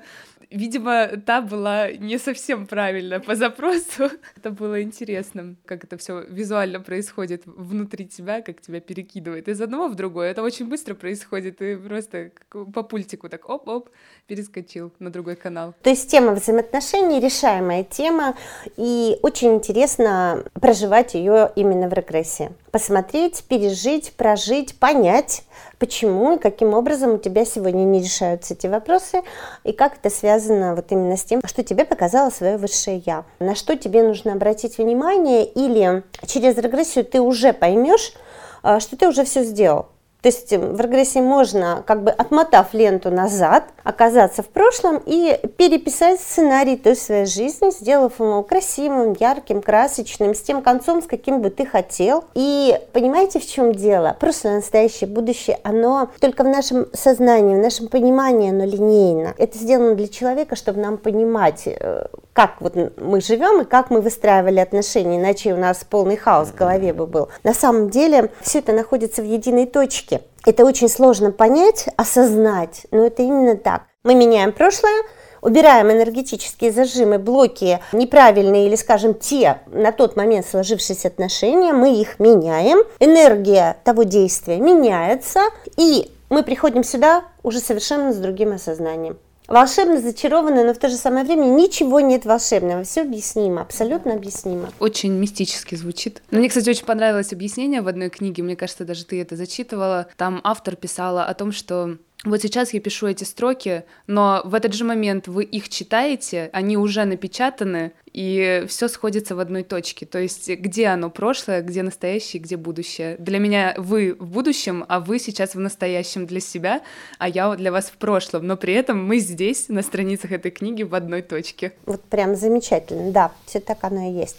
Видимо, 0.49 1.07
та 1.25 1.41
была 1.41 1.91
не 1.91 2.17
совсем 2.17 2.65
правильно 2.67 3.19
по 3.19 3.35
запросу. 3.35 4.09
Это 4.37 4.49
было 4.49 4.81
интересно, 4.81 5.55
как 5.65 5.83
это 5.83 5.97
все 5.97 6.21
визуально 6.21 6.79
происходит 6.79 7.43
внутри 7.45 8.07
тебя, 8.07 8.41
как 8.41 8.61
тебя 8.61 8.79
перекидывает 8.79 9.47
из 9.47 9.61
одного 9.61 9.87
в 9.89 9.95
другое. 9.95 10.31
Это 10.31 10.41
очень 10.41 10.67
быстро 10.67 10.95
происходит, 10.95 11.61
и 11.61 11.75
просто 11.75 12.31
по 12.49 12.83
пультику 12.83 13.29
так 13.29 13.49
оп-оп 13.49 13.89
перескочил 14.27 14.91
на 14.99 15.09
другой 15.09 15.35
канал. 15.35 15.75
То 15.83 15.89
есть 15.89 16.09
тема 16.09 16.31
взаимоотношений 16.31 17.19
решаемая 17.19 17.83
тема, 17.83 18.35
и 18.77 19.17
очень 19.21 19.55
интересно 19.55 20.43
проживать 20.53 21.13
ее 21.13 21.51
именно 21.55 21.89
в 21.89 21.93
регрессии. 21.93 22.51
Посмотреть, 22.71 23.43
пережить, 23.49 24.13
прожить, 24.13 24.79
понять, 24.79 25.43
почему 25.79 26.35
и 26.35 26.39
каким 26.39 26.73
образом 26.73 27.15
у 27.15 27.17
тебя 27.17 27.45
сегодня 27.45 27.83
не 27.85 27.99
решаются 27.99 28.53
эти 28.53 28.67
вопросы, 28.67 29.23
и 29.63 29.71
как 29.71 29.97
это 29.97 30.13
связано 30.13 30.75
вот 30.75 30.91
именно 30.91 31.17
с 31.17 31.23
тем, 31.23 31.41
что 31.45 31.63
тебе 31.63 31.85
показало 31.85 32.29
свое 32.29 32.57
высшее 32.57 33.01
я, 33.05 33.25
на 33.39 33.55
что 33.55 33.75
тебе 33.75 34.03
нужно 34.03 34.33
обратить 34.33 34.77
внимание, 34.77 35.45
или 35.45 36.03
через 36.25 36.57
регрессию 36.57 37.05
ты 37.05 37.21
уже 37.21 37.53
поймешь, 37.53 38.13
а, 38.61 38.79
что 38.79 38.97
ты 38.97 39.07
уже 39.07 39.23
все 39.23 39.43
сделал. 39.43 39.87
То 40.21 40.27
есть 40.27 40.51
в 40.51 40.81
регрессии 40.81 41.19
можно, 41.19 41.81
как 41.87 42.03
бы 42.03 42.11
отмотав 42.11 42.73
ленту 42.73 43.09
назад, 43.09 43.63
оказаться 43.83 44.43
в 44.43 44.47
прошлом 44.47 45.01
и 45.05 45.39
переписать 45.55 46.19
сценарий 46.19 46.75
той 46.75 46.97
своей 46.97 47.25
жизни, 47.25 47.69
сделав 47.71 48.19
его 48.19 48.43
красивым, 48.43 49.15
ярким, 49.17 49.61
красочным, 49.61 50.35
с 50.35 50.41
тем 50.41 50.61
концом, 50.61 51.01
с 51.01 51.05
каким 51.05 51.41
бы 51.41 51.49
ты 51.49 51.65
хотел. 51.65 52.25
И 52.33 52.77
понимаете, 52.91 53.39
в 53.39 53.47
чем 53.47 53.73
дело? 53.73 54.17
Прошлое, 54.19 54.57
настоящее, 54.57 55.09
будущее, 55.09 55.57
оно 55.63 56.09
только 56.19 56.43
в 56.43 56.47
нашем 56.47 56.87
сознании, 56.93 57.55
в 57.55 57.59
нашем 57.59 57.87
понимании 57.87 58.49
оно 58.49 58.65
линейно. 58.65 59.33
Это 59.37 59.57
сделано 59.57 59.95
для 59.95 60.09
человека, 60.09 60.57
чтобы 60.57 60.81
нам 60.81 60.97
понимать, 60.97 61.63
э, 61.65 62.07
как 62.33 62.61
вот 62.61 62.75
мы 62.97 63.21
живем 63.21 63.61
и 63.61 63.65
как 63.65 63.89
мы 63.89 64.01
выстраивали 64.01 64.59
отношения, 64.59 65.17
иначе 65.17 65.53
у 65.53 65.57
нас 65.57 65.85
полный 65.89 66.17
хаос 66.17 66.49
в 66.49 66.55
голове 66.55 66.93
бы 66.93 67.05
был. 67.05 67.29
На 67.43 67.53
самом 67.53 67.89
деле 67.89 68.31
все 68.41 68.59
это 68.59 68.73
находится 68.73 69.21
в 69.21 69.25
единой 69.25 69.65
точке. 69.65 70.08
Это 70.45 70.65
очень 70.65 70.89
сложно 70.89 71.31
понять, 71.31 71.87
осознать, 71.97 72.85
но 72.91 73.05
это 73.05 73.21
именно 73.23 73.55
так. 73.55 73.83
Мы 74.03 74.15
меняем 74.15 74.53
прошлое, 74.53 75.03
убираем 75.41 75.91
энергетические 75.91 76.71
зажимы, 76.71 77.19
блоки 77.19 77.79
неправильные 77.91 78.67
или, 78.67 78.75
скажем, 78.75 79.13
те 79.13 79.61
на 79.67 79.91
тот 79.91 80.15
момент 80.15 80.45
сложившиеся 80.45 81.09
отношения, 81.09 81.73
мы 81.73 81.99
их 81.99 82.19
меняем, 82.19 82.79
энергия 82.99 83.77
того 83.83 84.03
действия 84.03 84.57
меняется, 84.57 85.41
и 85.77 86.11
мы 86.29 86.43
приходим 86.43 86.83
сюда 86.83 87.23
уже 87.43 87.59
совершенно 87.59 88.13
с 88.13 88.17
другим 88.17 88.53
осознанием 88.53 89.17
волшебно, 89.49 89.99
зачарованно, 89.99 90.63
но 90.63 90.73
в 90.73 90.77
то 90.77 90.89
же 90.89 90.95
самое 90.95 91.25
время 91.25 91.45
ничего 91.45 91.99
нет 91.99 92.25
волшебного. 92.25 92.83
Все 92.83 93.01
объяснимо, 93.01 93.61
абсолютно 93.61 94.13
объяснимо. 94.13 94.69
Очень 94.79 95.13
мистически 95.13 95.75
звучит. 95.75 96.21
Мне, 96.31 96.49
кстати, 96.49 96.69
очень 96.69 96.85
понравилось 96.85 97.33
объяснение 97.33 97.81
в 97.81 97.87
одной 97.87 98.09
книге. 98.09 98.43
Мне 98.43 98.55
кажется, 98.55 98.85
даже 98.85 99.05
ты 99.05 99.21
это 99.21 99.35
зачитывала. 99.35 100.07
Там 100.17 100.41
автор 100.43 100.75
писала 100.75 101.25
о 101.25 101.33
том, 101.33 101.51
что 101.51 101.97
вот 102.25 102.41
сейчас 102.41 102.73
я 102.73 102.81
пишу 102.81 103.07
эти 103.07 103.23
строки, 103.23 103.83
но 104.05 104.41
в 104.43 104.53
этот 104.53 104.73
же 104.73 104.83
момент 104.83 105.27
вы 105.27 105.45
их 105.45 105.69
читаете, 105.69 106.49
они 106.51 106.75
уже 106.75 107.05
напечатаны, 107.05 107.93
и 108.11 108.65
все 108.67 108.89
сходится 108.89 109.35
в 109.35 109.39
одной 109.39 109.63
точке. 109.63 110.05
То 110.05 110.19
есть 110.19 110.49
где 110.49 110.87
оно 110.87 111.09
прошлое, 111.09 111.61
где 111.61 111.81
настоящее, 111.81 112.41
где 112.41 112.57
будущее. 112.57 113.15
Для 113.19 113.39
меня 113.39 113.73
вы 113.77 114.15
в 114.19 114.31
будущем, 114.31 114.83
а 114.89 114.99
вы 114.99 115.19
сейчас 115.19 115.55
в 115.55 115.59
настоящем 115.59 116.25
для 116.25 116.41
себя, 116.41 116.81
а 117.19 117.29
я 117.29 117.55
для 117.55 117.71
вас 117.71 117.85
в 117.85 117.97
прошлом. 117.97 118.47
Но 118.47 118.57
при 118.57 118.73
этом 118.73 119.01
мы 119.05 119.19
здесь, 119.19 119.69
на 119.69 119.81
страницах 119.81 120.33
этой 120.33 120.51
книги, 120.51 120.83
в 120.83 120.95
одной 120.95 121.21
точке. 121.21 121.73
Вот 121.85 122.03
прям 122.03 122.35
замечательно, 122.35 123.11
да, 123.11 123.31
все 123.45 123.61
так 123.61 123.77
оно 123.83 124.09
и 124.09 124.13
есть. 124.13 124.37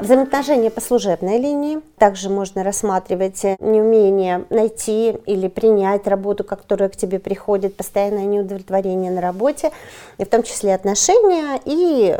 Взаимоотношения 0.00 0.70
по 0.70 0.80
служебной 0.80 1.38
линии. 1.38 1.80
Также 1.98 2.30
можно 2.30 2.64
рассматривать 2.64 3.42
неумение 3.60 4.46
найти 4.48 5.10
или 5.26 5.48
принять 5.48 6.06
работу, 6.06 6.42
которая 6.42 6.88
к 6.88 6.96
тебе 6.96 7.18
приходит, 7.18 7.76
постоянное 7.76 8.24
неудовлетворение 8.24 9.10
на 9.10 9.20
работе, 9.20 9.72
и 10.16 10.24
в 10.24 10.28
том 10.28 10.42
числе 10.42 10.74
отношения 10.74 11.60
и, 11.66 12.16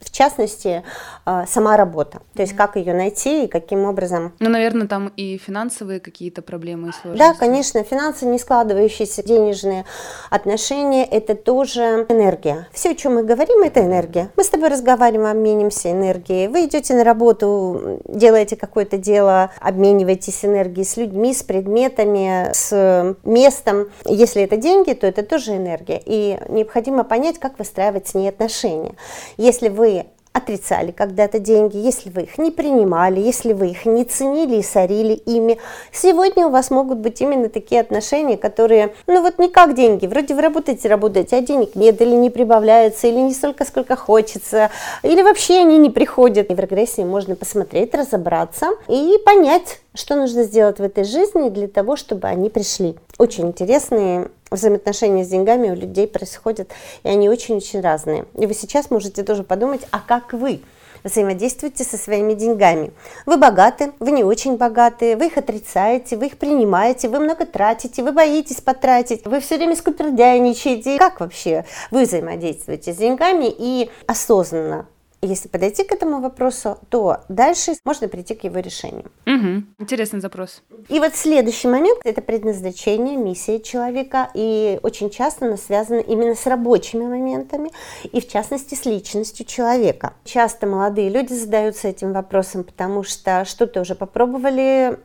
в 0.00 0.10
частности, 0.10 0.82
а, 1.26 1.46
сама 1.46 1.76
работа. 1.76 2.20
То 2.34 2.42
есть 2.42 2.56
как 2.56 2.76
ее 2.76 2.94
найти 2.94 3.44
и 3.44 3.46
каким 3.46 3.84
образом. 3.84 4.32
Ну, 4.38 4.48
наверное, 4.48 4.86
там 4.86 5.12
и 5.16 5.36
финансовые 5.36 6.00
какие-то 6.00 6.40
проблемы 6.40 6.88
и 6.88 6.92
сложности. 6.92 7.18
Да, 7.18 7.34
конечно, 7.34 7.82
финансы, 7.84 8.24
не 8.24 8.38
складывающиеся 8.38 9.22
денежные 9.22 9.84
отношения, 10.30 11.04
это 11.04 11.34
тоже 11.34 12.06
энергия. 12.08 12.68
Все, 12.72 12.92
о 12.92 12.94
чем 12.94 13.16
мы 13.16 13.22
говорим, 13.22 13.62
это 13.62 13.80
энергия. 13.80 14.30
Мы 14.36 14.44
с 14.44 14.48
тобой 14.48 14.68
разговариваем, 14.68 15.30
обменимся 15.30 15.90
энергией. 15.92 16.48
Вы 16.48 16.64
идете 16.64 16.94
на 16.94 17.04
работу, 17.04 17.17
работу, 17.18 18.00
делаете 18.06 18.56
какое-то 18.56 18.96
дело, 18.96 19.50
обмениваетесь 19.60 20.44
энергией 20.44 20.84
с 20.84 20.96
людьми, 20.96 21.34
с 21.34 21.42
предметами, 21.42 22.50
с 22.52 23.16
местом. 23.24 23.88
Если 24.06 24.42
это 24.42 24.56
деньги, 24.56 24.92
то 24.92 25.06
это 25.06 25.22
тоже 25.22 25.56
энергия. 25.56 26.00
И 26.04 26.38
необходимо 26.48 27.02
понять, 27.04 27.38
как 27.38 27.58
выстраивать 27.58 28.08
с 28.08 28.14
ней 28.14 28.28
отношения. 28.28 28.94
Если 29.36 29.68
вы 29.68 30.06
отрицали 30.32 30.90
когда-то 30.90 31.38
деньги, 31.38 31.76
если 31.76 32.10
вы 32.10 32.22
их 32.22 32.38
не 32.38 32.50
принимали, 32.50 33.20
если 33.20 33.52
вы 33.52 33.68
их 33.68 33.86
не 33.86 34.04
ценили 34.04 34.56
и 34.56 34.62
сорили 34.62 35.14
ими, 35.14 35.58
сегодня 35.92 36.46
у 36.46 36.50
вас 36.50 36.70
могут 36.70 36.98
быть 36.98 37.20
именно 37.20 37.48
такие 37.48 37.80
отношения, 37.80 38.36
которые, 38.36 38.94
ну 39.06 39.22
вот 39.22 39.38
не 39.38 39.48
как 39.48 39.74
деньги, 39.74 40.06
вроде 40.06 40.34
вы 40.34 40.42
работаете, 40.42 40.88
работаете, 40.88 41.36
а 41.36 41.40
денег 41.40 41.74
нет, 41.74 42.00
или 42.00 42.14
не 42.14 42.30
прибавляются, 42.30 43.06
или 43.06 43.18
не 43.18 43.32
столько, 43.32 43.64
сколько 43.64 43.96
хочется, 43.96 44.70
или 45.02 45.22
вообще 45.22 45.58
они 45.58 45.78
не 45.78 45.90
приходят. 45.90 46.50
И 46.50 46.54
в 46.54 46.60
регрессии 46.60 47.02
можно 47.02 47.34
посмотреть, 47.34 47.94
разобраться 47.94 48.68
и 48.88 49.18
понять, 49.24 49.80
что 49.94 50.14
нужно 50.14 50.44
сделать 50.44 50.78
в 50.78 50.82
этой 50.82 51.04
жизни 51.04 51.48
для 51.48 51.68
того, 51.68 51.96
чтобы 51.96 52.28
они 52.28 52.50
пришли. 52.50 52.96
Очень 53.18 53.48
интересные 53.48 54.28
взаимоотношения 54.50 55.24
с 55.24 55.28
деньгами 55.28 55.70
у 55.70 55.74
людей 55.74 56.06
происходят, 56.06 56.70
и 57.02 57.08
они 57.08 57.28
очень-очень 57.28 57.80
разные. 57.80 58.26
И 58.36 58.46
вы 58.46 58.54
сейчас 58.54 58.90
можете 58.90 59.22
тоже 59.22 59.42
подумать, 59.42 59.82
а 59.90 60.00
как 60.00 60.32
вы 60.32 60.60
взаимодействуете 61.04 61.84
со 61.84 61.96
своими 61.96 62.34
деньгами. 62.34 62.92
Вы 63.26 63.36
богаты, 63.36 63.92
вы 63.98 64.10
не 64.10 64.24
очень 64.24 64.56
богаты, 64.56 65.16
вы 65.16 65.26
их 65.26 65.36
отрицаете, 65.36 66.16
вы 66.16 66.26
их 66.26 66.38
принимаете, 66.38 67.08
вы 67.08 67.20
много 67.20 67.46
тратите, 67.46 68.02
вы 68.02 68.12
боитесь 68.12 68.60
потратить, 68.60 69.24
вы 69.24 69.40
все 69.40 69.56
время 69.56 69.76
скупердяйничаете. 69.76 70.98
Как 70.98 71.20
вообще 71.20 71.64
вы 71.90 72.02
взаимодействуете 72.02 72.92
с 72.92 72.96
деньгами 72.96 73.46
и 73.56 73.90
осознанно 74.06 74.86
если 75.22 75.48
подойти 75.48 75.84
к 75.84 75.92
этому 75.92 76.20
вопросу, 76.20 76.78
то 76.90 77.18
дальше 77.28 77.74
можно 77.84 78.08
прийти 78.08 78.34
к 78.34 78.44
его 78.44 78.58
решению. 78.60 79.10
Угу. 79.26 79.64
Интересный 79.78 80.20
запрос. 80.20 80.62
И 80.88 81.00
вот 81.00 81.16
следующий 81.16 81.68
момент– 81.68 82.00
это 82.04 82.22
предназначение, 82.22 83.16
миссия 83.16 83.60
человека. 83.60 84.30
И 84.34 84.78
очень 84.82 85.10
часто 85.10 85.46
она 85.46 85.56
связана 85.56 86.00
именно 86.00 86.34
с 86.34 86.46
рабочими 86.46 87.04
моментами, 87.04 87.70
и 88.04 88.20
в 88.20 88.28
частности 88.28 88.74
с 88.74 88.84
личностью 88.84 89.44
человека. 89.44 90.12
Часто 90.24 90.66
молодые 90.66 91.08
люди 91.08 91.32
задаются 91.32 91.88
этим 91.88 92.12
вопросом, 92.12 92.62
потому 92.62 93.02
что 93.02 93.44
что-то 93.44 93.80
уже 93.80 93.94
попробовали, 93.94 94.98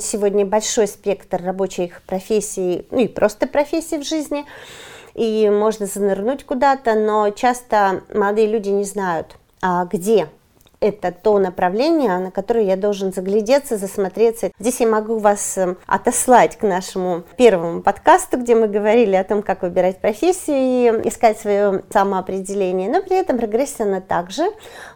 сегодня 0.00 0.44
большой 0.44 0.86
спектр 0.86 1.42
рабочих 1.42 2.02
профессий, 2.02 2.86
ну 2.90 3.00
и 3.00 3.08
просто 3.08 3.46
профессий 3.46 3.98
в 3.98 4.04
жизни, 4.04 4.44
и 5.14 5.48
можно 5.48 5.86
занырнуть 5.86 6.44
куда-то, 6.44 6.94
но 6.94 7.30
часто 7.30 8.02
молодые 8.12 8.46
люди 8.46 8.68
не 8.68 8.84
знают, 8.84 9.36
где 9.90 10.28
это 10.84 11.12
то 11.12 11.38
направление, 11.38 12.18
на 12.18 12.30
которое 12.30 12.64
я 12.66 12.76
должен 12.76 13.12
заглядеться, 13.12 13.78
засмотреться. 13.78 14.50
Здесь 14.58 14.80
я 14.80 14.86
могу 14.86 15.18
вас 15.18 15.56
эм, 15.56 15.78
отослать 15.86 16.58
к 16.58 16.62
нашему 16.62 17.22
первому 17.38 17.80
подкасту, 17.80 18.38
где 18.38 18.54
мы 18.54 18.68
говорили 18.68 19.16
о 19.16 19.24
том, 19.24 19.42
как 19.42 19.62
выбирать 19.62 19.98
профессию 20.00 21.02
и 21.02 21.08
искать 21.08 21.40
свое 21.40 21.82
самоопределение. 21.90 22.90
Но 22.90 23.02
при 23.02 23.16
этом 23.16 23.38
прогрессия, 23.38 23.86
она 23.86 24.02
также 24.02 24.44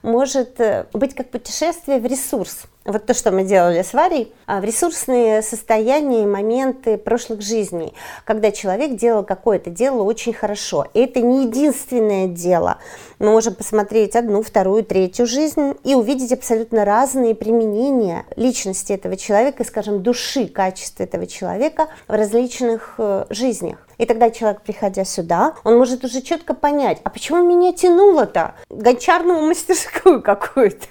может 0.03 0.61
э, 0.61 0.87
быть 0.93 1.15
как 1.15 1.31
путешествие 1.31 2.01
в 2.01 2.05
ресурс 2.05 2.67
вот 2.89 3.05
то, 3.05 3.15
что 3.15 3.31
мы 3.31 3.45
делали 3.45 3.83
с 3.83 3.93
Варей, 3.93 4.33
а, 4.47 4.61
в 4.61 4.65
ресурсные 4.65 5.43
состояния 5.43 6.23
и 6.23 6.27
моменты 6.27 6.97
прошлых 6.97 7.43
жизней, 7.43 7.93
когда 8.25 8.51
человек 8.51 8.97
делал 8.97 9.25
какое-то 9.25 9.69
дело 9.71 10.03
очень 10.03 10.33
хорошо. 10.33 10.87
И 10.95 11.01
это 11.01 11.21
не 11.21 11.45
единственное 11.45 12.27
дело. 12.27 12.79
Мы 13.19 13.31
можем 13.31 13.55
посмотреть 13.55 14.17
одну, 14.17 14.43
вторую, 14.43 14.85
третью 14.85 15.27
жизнь 15.27 15.75
и 15.85 15.95
увидеть 15.95 16.33
абсолютно 16.33 16.85
разные 16.85 17.35
применения 17.35 18.25
личности 18.37 18.93
этого 18.93 19.17
человека, 19.17 19.65
скажем, 19.65 20.03
души, 20.03 20.47
качества 20.47 21.03
этого 21.03 21.27
человека 21.27 21.89
в 22.07 22.13
различных 22.13 22.95
э, 22.99 23.27
жизнях. 23.29 23.88
И 23.99 24.07
тогда 24.07 24.31
человек, 24.31 24.63
приходя 24.63 25.05
сюда, 25.05 25.55
он 25.65 25.77
может 25.77 26.05
уже 26.05 26.23
четко 26.23 26.55
понять, 26.55 27.01
а 27.03 27.11
почему 27.11 27.43
меня 27.43 27.73
тянуло-то? 27.73 28.55
Гончарную 28.71 29.43
мастерскую 29.43 30.23
какую-то? 30.23 30.87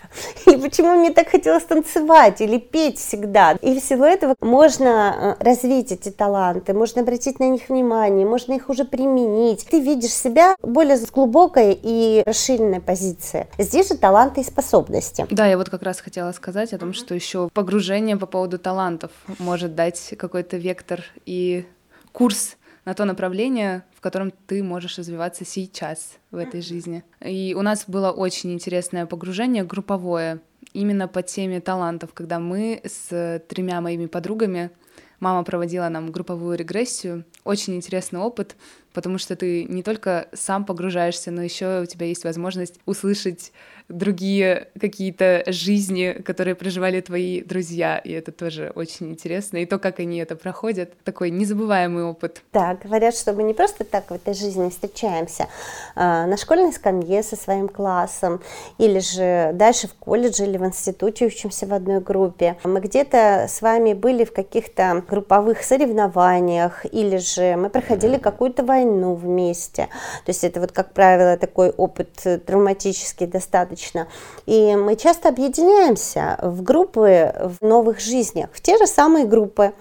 Или 0.45 0.57
почему 0.57 0.95
мне 0.95 1.11
так 1.11 1.29
хотелось 1.29 1.63
танцевать 1.63 2.41
или 2.41 2.57
петь 2.57 2.99
всегда? 2.99 3.53
И 3.61 3.79
всего 3.79 4.05
этого 4.05 4.35
можно 4.41 5.37
э, 5.39 5.43
развить 5.43 5.91
эти 5.91 6.09
таланты, 6.09 6.73
можно 6.73 7.01
обратить 7.01 7.39
на 7.39 7.47
них 7.47 7.69
внимание, 7.69 8.25
можно 8.25 8.53
их 8.53 8.69
уже 8.69 8.83
применить. 8.83 9.65
Ты 9.69 9.79
видишь 9.79 10.11
себя 10.11 10.55
более 10.61 10.97
с 10.97 11.09
глубокой 11.09 11.79
и 11.81 12.23
расширенной 12.25 12.81
позиции. 12.81 13.47
Здесь 13.57 13.87
же 13.87 13.97
таланты 13.97 14.41
и 14.41 14.43
способности. 14.43 15.25
Да, 15.31 15.47
я 15.47 15.57
вот 15.57 15.69
как 15.69 15.83
раз 15.83 16.01
хотела 16.01 16.33
сказать 16.33 16.73
о 16.73 16.77
том, 16.77 16.93
что 16.93 17.15
еще 17.15 17.49
погружение 17.53 18.17
по 18.17 18.25
поводу 18.25 18.59
талантов 18.59 19.11
может 19.39 19.75
дать 19.75 20.13
какой-то 20.17 20.57
вектор 20.57 21.03
и 21.25 21.65
курс 22.11 22.57
на 22.87 22.93
то 22.93 23.03
направление, 23.03 23.83
в 23.93 23.99
котором 23.99 24.31
ты 24.31 24.63
можешь 24.63 24.97
развиваться 24.97 25.43
сейчас 25.43 26.19
в 26.31 26.37
этой 26.37 26.61
жизни. 26.61 27.03
И 27.19 27.53
у 27.53 27.61
нас 27.61 27.83
было 27.85 28.11
очень 28.11 28.53
интересное 28.53 29.05
погружение 29.05 29.65
групповое 29.65 30.39
именно 30.71 31.09
по 31.09 31.21
теме 31.21 31.59
талантов, 31.59 32.13
когда 32.13 32.39
мы 32.39 32.79
с 32.85 33.43
тремя 33.49 33.81
моими 33.81 34.05
подругами 34.05 34.71
Мама 35.19 35.43
проводила 35.43 35.89
нам 35.89 36.11
групповую 36.11 36.57
регрессию. 36.57 37.25
Очень 37.43 37.75
интересный 37.75 38.19
опыт, 38.19 38.55
потому 38.93 39.17
что 39.17 39.35
ты 39.35 39.65
не 39.65 39.83
только 39.83 40.27
сам 40.33 40.65
погружаешься, 40.65 41.31
но 41.31 41.41
еще 41.41 41.81
у 41.81 41.85
тебя 41.85 42.07
есть 42.07 42.23
возможность 42.23 42.79
услышать 42.85 43.51
другие 43.89 44.67
какие-то 44.79 45.43
жизни, 45.47 46.21
которые 46.25 46.55
проживали 46.55 46.99
твои 47.01 47.41
друзья, 47.41 47.97
и 47.97 48.11
это 48.11 48.31
тоже 48.31 48.71
очень 48.75 49.11
интересно. 49.11 49.57
И 49.57 49.65
то, 49.65 49.79
как 49.79 49.99
они 49.99 50.17
это 50.17 50.35
проходят, 50.35 50.91
такой 51.03 51.29
незабываемый 51.29 52.03
опыт. 52.03 52.41
Да, 52.51 52.77
говорят, 52.83 53.15
что 53.15 53.33
мы 53.33 53.43
не 53.43 53.53
просто 53.53 53.83
так 53.83 54.09
в 54.09 54.13
этой 54.13 54.33
жизни 54.33 54.69
встречаемся 54.69 55.47
а, 55.95 56.25
на 56.25 56.37
школьной 56.37 56.73
скамье 56.73 57.23
со 57.23 57.35
своим 57.35 57.69
классом, 57.69 58.41
или 58.77 58.99
же 58.99 59.51
дальше 59.53 59.87
в 59.87 59.93
колледже 59.93 60.43
или 60.43 60.57
в 60.57 60.65
институте 60.65 61.25
учимся 61.25 61.65
в 61.65 61.73
одной 61.73 62.01
группе. 62.01 62.57
Мы 62.63 62.81
где-то 62.81 63.45
с 63.47 63.61
вами 63.61 63.93
были 63.93 64.25
в 64.25 64.33
каких-то 64.33 65.03
групповых 65.07 65.63
соревнованиях, 65.63 66.85
или 66.91 67.17
же 67.17 67.55
мы 67.55 67.69
проходили 67.69 68.17
какую-то 68.17 68.63
войну 68.63 68.86
вместе. 69.15 69.87
То 70.25 70.29
есть 70.29 70.43
это 70.43 70.59
вот, 70.59 70.71
как 70.71 70.93
правило, 70.93 71.37
такой 71.37 71.69
опыт 71.69 72.09
травматический 72.45 73.27
достаточно 73.27 73.47
достаточно. 73.47 74.07
И 74.45 74.75
мы 74.75 74.95
часто 74.95 75.29
объединяемся 75.29 76.37
в 76.41 76.63
группы 76.63 77.33
в 77.59 77.65
новых 77.65 77.99
жизнях, 77.99 78.49
в 78.53 78.61
те 78.61 78.77
же 78.77 78.87
самые 78.87 79.25
группы, 79.25 79.73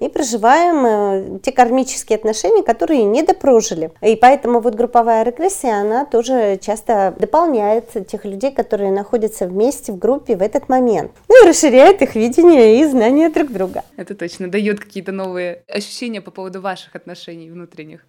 и 0.00 0.08
проживаем 0.08 1.36
э, 1.36 1.38
те 1.40 1.52
кармические 1.52 2.16
отношения, 2.16 2.62
которые 2.62 3.04
не 3.04 3.22
допрожили. 3.22 3.90
И 4.00 4.16
поэтому 4.16 4.60
вот 4.60 4.74
групповая 4.74 5.24
регрессия, 5.24 5.80
она 5.80 6.04
тоже 6.04 6.58
часто 6.60 7.14
дополняет 7.18 8.06
тех 8.06 8.24
людей, 8.24 8.52
которые 8.52 8.90
находятся 8.90 9.46
вместе 9.46 9.92
в 9.92 9.98
группе 9.98 10.36
в 10.36 10.42
этот 10.42 10.68
момент. 10.68 11.12
Ну 11.28 11.44
и 11.44 11.48
расширяет 11.48 12.02
их 12.02 12.14
видение 12.14 12.80
и 12.80 12.86
знания 12.86 13.28
друг 13.30 13.50
друга. 13.52 13.82
Это 13.96 14.14
точно 14.14 14.50
дает 14.50 14.80
какие-то 14.80 15.12
новые 15.12 15.62
ощущения 15.68 16.20
по 16.20 16.30
поводу 16.30 16.60
ваших 16.60 16.96
отношений 16.96 17.50
внутренних. 17.50 18.04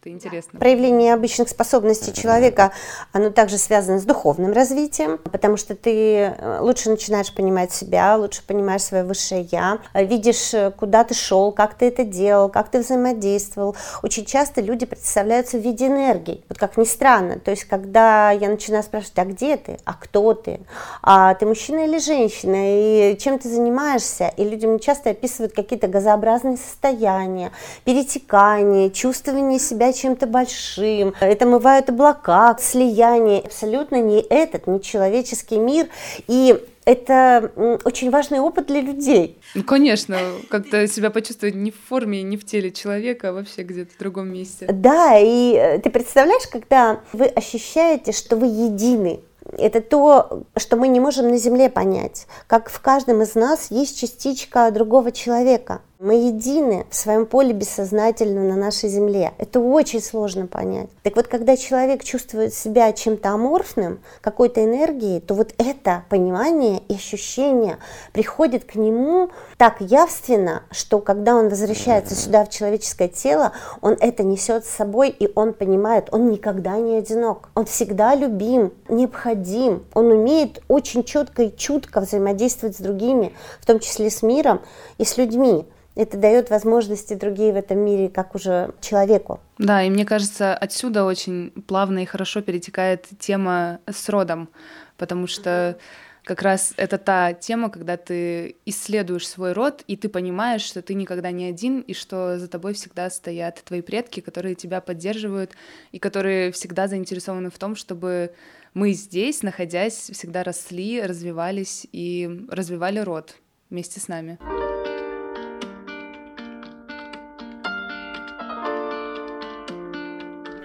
Это 0.00 0.08
интересно. 0.08 0.58
Проявление 0.58 1.12
обычных 1.12 1.50
способностей 1.50 2.14
человека, 2.14 2.72
оно 3.12 3.28
также 3.28 3.58
связано 3.58 3.98
с 3.98 4.04
духовным 4.04 4.52
развитием, 4.52 5.18
потому 5.18 5.58
что 5.58 5.74
ты 5.74 6.20
э, 6.20 6.58
лучше 6.60 6.88
начинаешь 6.88 7.34
понимать 7.34 7.70
себя, 7.70 8.16
лучше 8.16 8.42
понимаешь 8.46 8.82
свое 8.82 9.04
высшее 9.04 9.46
«я», 9.52 9.78
видишь, 9.92 10.54
э, 10.54 10.70
куда 10.70 11.04
ты 11.04 11.12
шел, 11.12 11.52
как 11.52 11.74
ты 11.74 11.88
это 11.88 12.04
делал, 12.04 12.48
как 12.48 12.70
ты 12.70 12.78
взаимодействовал. 12.78 13.76
Очень 14.02 14.24
часто 14.24 14.62
люди 14.62 14.86
представляются 14.86 15.58
в 15.58 15.60
виде 15.60 15.88
энергии, 15.88 16.42
вот 16.48 16.56
как 16.56 16.78
ни 16.78 16.84
странно. 16.84 17.38
То 17.38 17.50
есть, 17.50 17.64
когда 17.64 18.30
я 18.30 18.48
начинаю 18.48 18.82
спрашивать, 18.82 19.18
а 19.18 19.26
где 19.26 19.58
ты, 19.58 19.76
а 19.84 19.92
кто 19.92 20.32
ты, 20.32 20.60
а 21.02 21.34
ты 21.34 21.44
мужчина 21.44 21.80
или 21.84 21.98
женщина, 21.98 22.56
и 22.56 23.18
чем 23.18 23.38
ты 23.38 23.50
занимаешься, 23.50 24.32
и 24.38 24.44
люди 24.44 24.64
мне 24.64 24.78
часто 24.78 25.10
описывают 25.10 25.52
какие-то 25.52 25.88
газообразные 25.88 26.56
состояния, 26.56 27.52
перетекания, 27.84 28.88
чувствование 28.88 29.58
себя 29.58 29.89
чем-то 29.92 30.26
большим, 30.26 31.14
это 31.20 31.46
мывают 31.46 31.88
облака, 31.88 32.56
слияние. 32.60 33.40
Абсолютно 33.40 34.00
не 34.00 34.20
этот, 34.20 34.66
не 34.66 34.80
человеческий 34.80 35.58
мир. 35.58 35.88
И 36.26 36.58
это 36.84 37.52
очень 37.84 38.10
важный 38.10 38.40
опыт 38.40 38.66
для 38.66 38.80
людей. 38.80 39.38
Ну, 39.54 39.62
конечно, 39.62 40.18
как-то 40.48 40.86
себя 40.88 41.10
почувствовать 41.10 41.54
не 41.54 41.70
в 41.70 41.76
форме, 41.88 42.22
не 42.22 42.36
в 42.36 42.44
теле 42.44 42.70
человека, 42.70 43.28
а 43.28 43.32
вообще 43.32 43.62
где-то 43.62 43.92
в 43.94 43.98
другом 43.98 44.32
месте. 44.32 44.66
Да, 44.66 45.18
и 45.18 45.54
э, 45.54 45.78
ты 45.78 45.90
представляешь, 45.90 46.48
когда 46.50 47.00
вы 47.12 47.26
ощущаете, 47.26 48.12
что 48.12 48.36
вы 48.36 48.46
едины, 48.46 49.20
это 49.58 49.80
то, 49.80 50.44
что 50.56 50.76
мы 50.76 50.88
не 50.88 51.00
можем 51.00 51.28
на 51.28 51.36
Земле 51.36 51.68
понять. 51.68 52.26
Как 52.46 52.70
в 52.70 52.80
каждом 52.80 53.22
из 53.22 53.34
нас 53.34 53.70
есть 53.70 53.98
частичка 54.00 54.70
другого 54.70 55.12
человека. 55.12 55.82
Мы 56.02 56.14
едины 56.14 56.86
в 56.88 56.96
своем 56.96 57.26
поле 57.26 57.52
бессознательно 57.52 58.40
на 58.40 58.56
нашей 58.56 58.88
Земле. 58.88 59.34
Это 59.36 59.60
очень 59.60 60.00
сложно 60.00 60.46
понять. 60.46 60.88
Так 61.02 61.14
вот, 61.14 61.26
когда 61.26 61.58
человек 61.58 62.04
чувствует 62.04 62.54
себя 62.54 62.90
чем-то 62.94 63.28
аморфным, 63.28 64.00
какой-то 64.22 64.64
энергией, 64.64 65.20
то 65.20 65.34
вот 65.34 65.52
это 65.58 66.04
понимание 66.08 66.80
и 66.88 66.94
ощущение 66.94 67.76
приходит 68.14 68.64
к 68.64 68.76
нему 68.76 69.28
так 69.58 69.82
явственно, 69.82 70.62
что 70.70 71.00
когда 71.00 71.34
он 71.34 71.50
возвращается 71.50 72.14
сюда 72.14 72.46
в 72.46 72.48
человеческое 72.48 73.08
тело, 73.08 73.52
он 73.82 73.94
это 74.00 74.22
несет 74.22 74.64
с 74.64 74.70
собой, 74.70 75.10
и 75.10 75.30
он 75.34 75.52
понимает, 75.52 76.08
он 76.12 76.30
никогда 76.30 76.78
не 76.78 76.96
одинок. 76.96 77.50
Он 77.54 77.66
всегда 77.66 78.14
любим, 78.14 78.72
необходим. 78.88 79.84
Он 79.92 80.06
умеет 80.06 80.62
очень 80.66 81.04
четко 81.04 81.42
и 81.42 81.54
чутко 81.54 82.00
взаимодействовать 82.00 82.78
с 82.78 82.80
другими, 82.80 83.34
в 83.60 83.66
том 83.66 83.80
числе 83.80 84.08
с 84.08 84.22
миром 84.22 84.62
и 84.96 85.04
с 85.04 85.18
людьми. 85.18 85.66
Это 85.96 86.16
дает 86.16 86.50
возможности 86.50 87.14
другие 87.14 87.52
в 87.52 87.56
этом 87.56 87.78
мире, 87.78 88.08
как 88.08 88.34
уже 88.34 88.72
человеку. 88.80 89.40
Да, 89.58 89.82
и 89.82 89.90
мне 89.90 90.04
кажется, 90.04 90.54
отсюда 90.54 91.04
очень 91.04 91.50
плавно 91.66 92.02
и 92.02 92.06
хорошо 92.06 92.42
перетекает 92.42 93.06
тема 93.18 93.80
с 93.86 94.08
родом, 94.08 94.48
потому 94.96 95.26
что 95.26 95.76
как 96.24 96.42
раз 96.42 96.74
это 96.76 96.98
та 96.98 97.32
тема, 97.32 97.70
когда 97.70 97.96
ты 97.96 98.56
исследуешь 98.64 99.26
свой 99.26 99.52
род, 99.52 99.82
и 99.86 99.96
ты 99.96 100.08
понимаешь, 100.08 100.62
что 100.62 100.80
ты 100.82 100.94
никогда 100.94 101.30
не 101.32 101.46
один, 101.46 101.80
и 101.80 101.92
что 101.92 102.38
за 102.38 102.46
тобой 102.46 102.74
всегда 102.74 103.10
стоят 103.10 103.62
твои 103.64 103.80
предки, 103.80 104.20
которые 104.20 104.54
тебя 104.54 104.80
поддерживают, 104.80 105.52
и 105.92 105.98
которые 105.98 106.52
всегда 106.52 106.88
заинтересованы 106.88 107.50
в 107.50 107.58
том, 107.58 107.74
чтобы 107.74 108.32
мы 108.74 108.92
здесь, 108.92 109.42
находясь, 109.42 110.10
всегда 110.12 110.44
росли, 110.44 111.02
развивались 111.02 111.86
и 111.90 112.46
развивали 112.48 113.00
род 113.00 113.34
вместе 113.68 113.98
с 113.98 114.06
нами. 114.06 114.38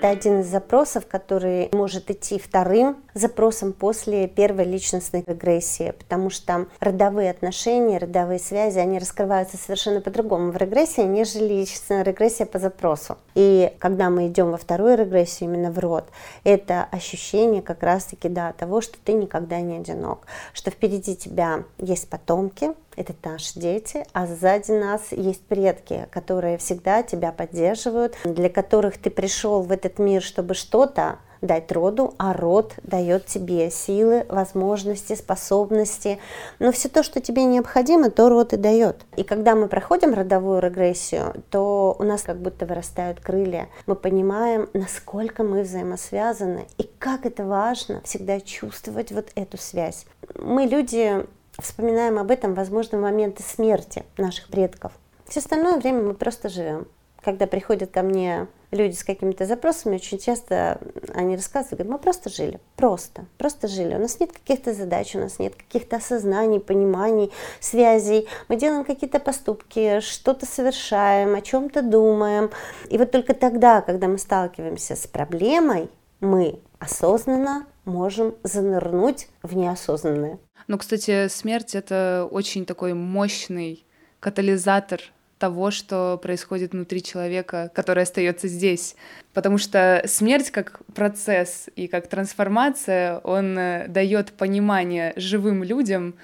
Это 0.05 0.11
один 0.11 0.41
из 0.41 0.45
запросов, 0.45 1.07
который 1.07 1.69
может 1.73 2.11
идти 2.11 2.37
вторым 2.37 2.97
запросом 3.15 3.73
после 3.73 4.27
первой 4.27 4.65
личностной 4.65 5.23
регрессии, 5.25 5.91
потому 5.97 6.29
что 6.29 6.67
родовые 6.79 7.31
отношения, 7.31 7.97
родовые 7.97 8.39
связи, 8.39 8.77
они 8.77 8.99
раскрываются 8.99 9.57
совершенно 9.57 10.01
по-другому 10.01 10.51
в 10.51 10.57
регрессии, 10.57 11.01
нежели 11.01 11.45
личностная 11.45 12.03
регрессия 12.03 12.45
по 12.45 12.59
запросу. 12.59 13.17
И 13.33 13.73
когда 13.79 14.09
мы 14.09 14.27
идем 14.27 14.51
во 14.51 14.57
вторую 14.57 14.97
регрессию, 14.97 15.49
именно 15.49 15.71
в 15.71 15.79
род, 15.79 16.05
это 16.43 16.87
ощущение 16.91 17.61
как 17.61 17.81
раз-таки 17.83 18.27
да, 18.27 18.51
того, 18.53 18.81
что 18.81 18.97
ты 19.03 19.13
никогда 19.13 19.61
не 19.61 19.77
одинок, 19.77 20.27
что 20.53 20.69
впереди 20.69 21.15
тебя 21.15 21.63
есть 21.77 22.09
потомки, 22.09 22.71
это 22.97 23.13
наши 23.23 23.59
дети, 23.59 24.05
а 24.13 24.25
сзади 24.27 24.71
нас 24.71 25.11
есть 25.11 25.41
предки, 25.41 26.07
которые 26.11 26.57
всегда 26.57 27.03
тебя 27.03 27.31
поддерживают, 27.31 28.15
для 28.23 28.49
которых 28.49 28.97
ты 28.97 29.09
пришел 29.09 29.61
в 29.61 29.71
этот 29.71 29.99
мир, 29.99 30.21
чтобы 30.21 30.53
что-то 30.53 31.19
дать 31.41 31.71
роду, 31.71 32.13
а 32.17 32.33
род 32.33 32.73
дает 32.83 33.25
тебе 33.25 33.69
силы, 33.69 34.25
возможности, 34.29 35.13
способности. 35.13 36.19
Но 36.59 36.71
все 36.71 36.89
то, 36.89 37.03
что 37.03 37.21
тебе 37.21 37.43
необходимо, 37.45 38.09
то 38.09 38.29
род 38.29 38.53
и 38.53 38.57
дает. 38.57 38.97
И 39.15 39.23
когда 39.23 39.55
мы 39.55 39.67
проходим 39.67 40.13
родовую 40.13 40.61
регрессию, 40.61 41.43
то 41.49 41.95
у 41.97 42.03
нас 42.03 42.21
как 42.21 42.37
будто 42.37 42.65
вырастают 42.65 43.19
крылья. 43.19 43.67
Мы 43.85 43.95
понимаем, 43.95 44.69
насколько 44.73 45.43
мы 45.43 45.61
взаимосвязаны 45.61 46.67
и 46.77 46.83
как 46.99 47.25
это 47.25 47.45
важно 47.45 48.01
всегда 48.03 48.39
чувствовать 48.39 49.11
вот 49.11 49.27
эту 49.35 49.57
связь. 49.57 50.05
Мы 50.39 50.65
люди 50.65 51.25
вспоминаем 51.59 52.19
об 52.19 52.31
этом, 52.31 52.53
возможно, 52.53 52.97
в 52.97 53.01
моменты 53.01 53.43
смерти 53.43 54.03
наших 54.17 54.47
предков. 54.47 54.91
Все 55.27 55.39
остальное 55.39 55.77
время 55.77 56.01
мы 56.01 56.13
просто 56.13 56.49
живем. 56.49 56.87
Когда 57.23 57.47
приходят 57.47 57.91
ко 57.91 58.03
мне 58.03 58.47
люди 58.71 58.95
с 58.95 59.03
какими-то 59.03 59.45
запросами, 59.45 59.95
очень 59.95 60.19
часто 60.19 60.79
они 61.13 61.35
рассказывают, 61.35 61.79
говорят, 61.79 61.91
мы 61.93 61.97
просто 61.99 62.29
жили, 62.29 62.59
просто, 62.75 63.25
просто 63.37 63.67
жили. 63.67 63.95
У 63.95 63.99
нас 63.99 64.19
нет 64.19 64.31
каких-то 64.31 64.73
задач, 64.73 65.15
у 65.15 65.19
нас 65.19 65.39
нет 65.39 65.55
каких-то 65.55 65.97
осознаний, 65.97 66.59
пониманий, 66.59 67.31
связей. 67.59 68.27
Мы 68.47 68.57
делаем 68.57 68.83
какие-то 68.83 69.19
поступки, 69.19 69.99
что-то 69.99 70.45
совершаем, 70.45 71.35
о 71.35 71.41
чем-то 71.41 71.81
думаем. 71.81 72.51
И 72.89 72.97
вот 72.97 73.11
только 73.11 73.33
тогда, 73.33 73.81
когда 73.81 74.07
мы 74.07 74.17
сталкиваемся 74.17 74.95
с 74.95 75.07
проблемой, 75.07 75.89
мы 76.19 76.59
осознанно 76.79 77.65
можем 77.85 78.35
занырнуть 78.43 79.27
в 79.43 79.55
неосознанное. 79.55 80.39
Ну, 80.67 80.77
кстати, 80.77 81.27
смерть— 81.27 81.75
это 81.75 82.27
очень 82.31 82.65
такой 82.65 82.93
мощный 82.93 83.85
катализатор 84.19 85.01
того, 85.37 85.69
что 85.71 86.17
происходит 86.21 86.71
внутри 86.71 87.03
человека, 87.03 87.71
который 87.73 88.03
остается 88.03 88.47
здесь. 88.47 88.95
Потому 89.33 89.57
что 89.57 90.01
смерть 90.05 90.51
как 90.51 90.79
процесс 90.93 91.69
и 91.75 91.87
как 91.87 92.07
трансформация, 92.07 93.19
он 93.19 93.57
э, 93.57 93.87
дает 93.87 94.31
понимание 94.31 95.13
живым 95.17 95.63
людям, 95.63 96.15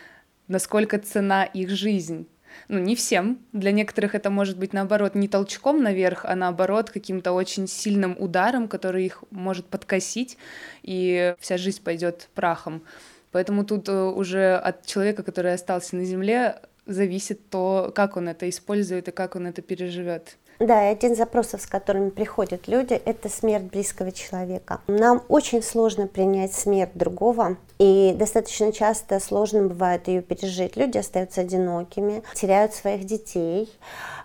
насколько 0.47 0.97
цена 0.97 1.43
их 1.43 1.69
жизнь. 1.69 2.27
Ну, 2.67 2.79
не 2.79 2.95
всем. 2.95 3.39
Для 3.53 3.71
некоторых 3.71 4.15
это 4.15 4.29
может 4.29 4.57
быть, 4.57 4.73
наоборот, 4.73 5.15
не 5.15 5.27
толчком 5.27 5.83
наверх, 5.83 6.25
а 6.25 6.35
наоборот, 6.35 6.89
каким-то 6.89 7.31
очень 7.33 7.67
сильным 7.67 8.15
ударом, 8.17 8.67
который 8.67 9.05
их 9.05 9.23
может 9.29 9.65
подкосить, 9.65 10.37
и 10.83 11.35
вся 11.39 11.57
жизнь 11.57 11.83
пойдет 11.83 12.29
прахом. 12.33 12.83
Поэтому 13.31 13.65
тут 13.65 13.87
э, 13.89 13.93
уже 13.93 14.55
от 14.55 14.85
человека, 14.85 15.23
который 15.23 15.53
остался 15.53 15.95
на 15.95 16.05
земле, 16.05 16.61
зависит 16.85 17.49
то, 17.49 17.91
как 17.93 18.17
он 18.17 18.29
это 18.29 18.49
использует 18.49 19.07
и 19.07 19.11
как 19.11 19.35
он 19.35 19.47
это 19.47 19.61
переживет. 19.61 20.37
Да, 20.61 20.87
и 20.87 20.91
один 20.91 21.13
из 21.13 21.17
запросов, 21.17 21.59
с 21.63 21.65
которыми 21.65 22.11
приходят 22.11 22.67
люди, 22.67 22.93
это 22.93 23.29
смерть 23.29 23.63
близкого 23.63 24.11
человека. 24.11 24.79
Нам 24.85 25.23
очень 25.27 25.63
сложно 25.63 26.05
принять 26.05 26.53
смерть 26.53 26.91
другого, 26.93 27.57
и 27.79 28.13
достаточно 28.15 28.71
часто 28.71 29.19
сложно 29.19 29.63
бывает 29.63 30.07
ее 30.07 30.21
пережить. 30.21 30.75
Люди 30.77 30.99
остаются 30.99 31.41
одинокими, 31.41 32.21
теряют 32.35 32.75
своих 32.75 33.05
детей, 33.05 33.71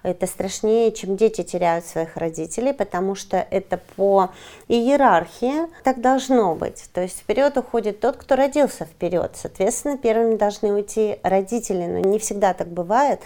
это 0.07 0.29
страшнее, 0.29 0.93
чем 0.93 1.17
дети 1.17 1.43
теряют 1.43 1.85
своих 1.85 2.17
родителей, 2.17 2.73
потому 2.73 3.17
что 3.17 3.45
это 3.51 3.81
по 3.97 4.31
иерархии 4.69 5.67
так 5.83 6.01
должно 6.01 6.55
быть. 6.55 6.85
То 6.93 7.01
есть 7.01 7.19
вперед 7.19 7.57
уходит 7.57 7.99
тот, 7.99 8.17
кто 8.17 8.37
родился 8.37 8.85
вперед. 8.85 9.33
Соответственно, 9.35 9.99
первыми 9.99 10.37
должны 10.37 10.73
уйти 10.73 11.19
родители, 11.25 11.87
но 11.87 11.99
не 11.99 12.21
всегда 12.21 12.55
так 12.55 12.69
бывает. 12.69 13.21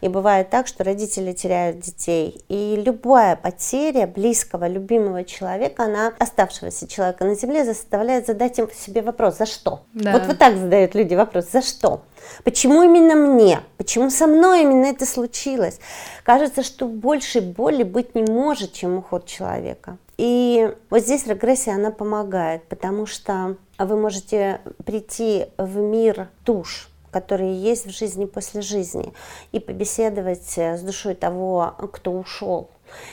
И 0.00 0.08
бывает 0.08 0.48
так, 0.48 0.68
что 0.68 0.84
родители 0.84 1.32
теряют 1.32 1.80
детей. 1.80 2.42
И 2.52 2.76
любая 2.76 3.34
потеря 3.34 4.06
близкого, 4.06 4.68
любимого 4.68 5.24
человека, 5.24 5.84
она 5.84 6.12
оставшегося 6.18 6.86
человека 6.86 7.24
на 7.24 7.34
земле 7.34 7.64
заставляет 7.64 8.26
задать 8.26 8.58
им 8.58 8.68
себе 8.70 9.00
вопрос, 9.00 9.38
за 9.38 9.46
что? 9.46 9.84
Да. 9.94 10.12
Вот 10.12 10.26
вот 10.26 10.36
так 10.36 10.58
задают 10.58 10.94
люди 10.94 11.14
вопрос, 11.14 11.50
за 11.50 11.62
что? 11.62 12.02
Почему 12.44 12.82
именно 12.82 13.14
мне? 13.14 13.60
Почему 13.78 14.10
со 14.10 14.26
мной 14.26 14.64
именно 14.64 14.84
это 14.84 15.06
случилось? 15.06 15.80
Кажется, 16.24 16.62
что 16.62 16.88
больше 16.88 17.40
боли 17.40 17.84
быть 17.84 18.14
не 18.14 18.22
может, 18.22 18.74
чем 18.74 18.98
уход 18.98 19.24
человека. 19.24 19.96
И 20.18 20.70
вот 20.90 21.00
здесь 21.00 21.26
регрессия, 21.26 21.72
она 21.72 21.90
помогает, 21.90 22.64
потому 22.64 23.06
что 23.06 23.56
вы 23.78 23.96
можете 23.96 24.60
прийти 24.84 25.46
в 25.56 25.78
мир 25.78 26.28
душ, 26.44 26.90
которые 27.12 27.54
есть 27.54 27.86
в 27.86 27.90
жизни 27.90 28.24
после 28.24 28.62
жизни, 28.62 29.12
и 29.52 29.60
побеседовать 29.60 30.58
с 30.58 30.80
душой 30.80 31.14
того, 31.14 31.74
кто 31.92 32.10
ушел. 32.10 32.68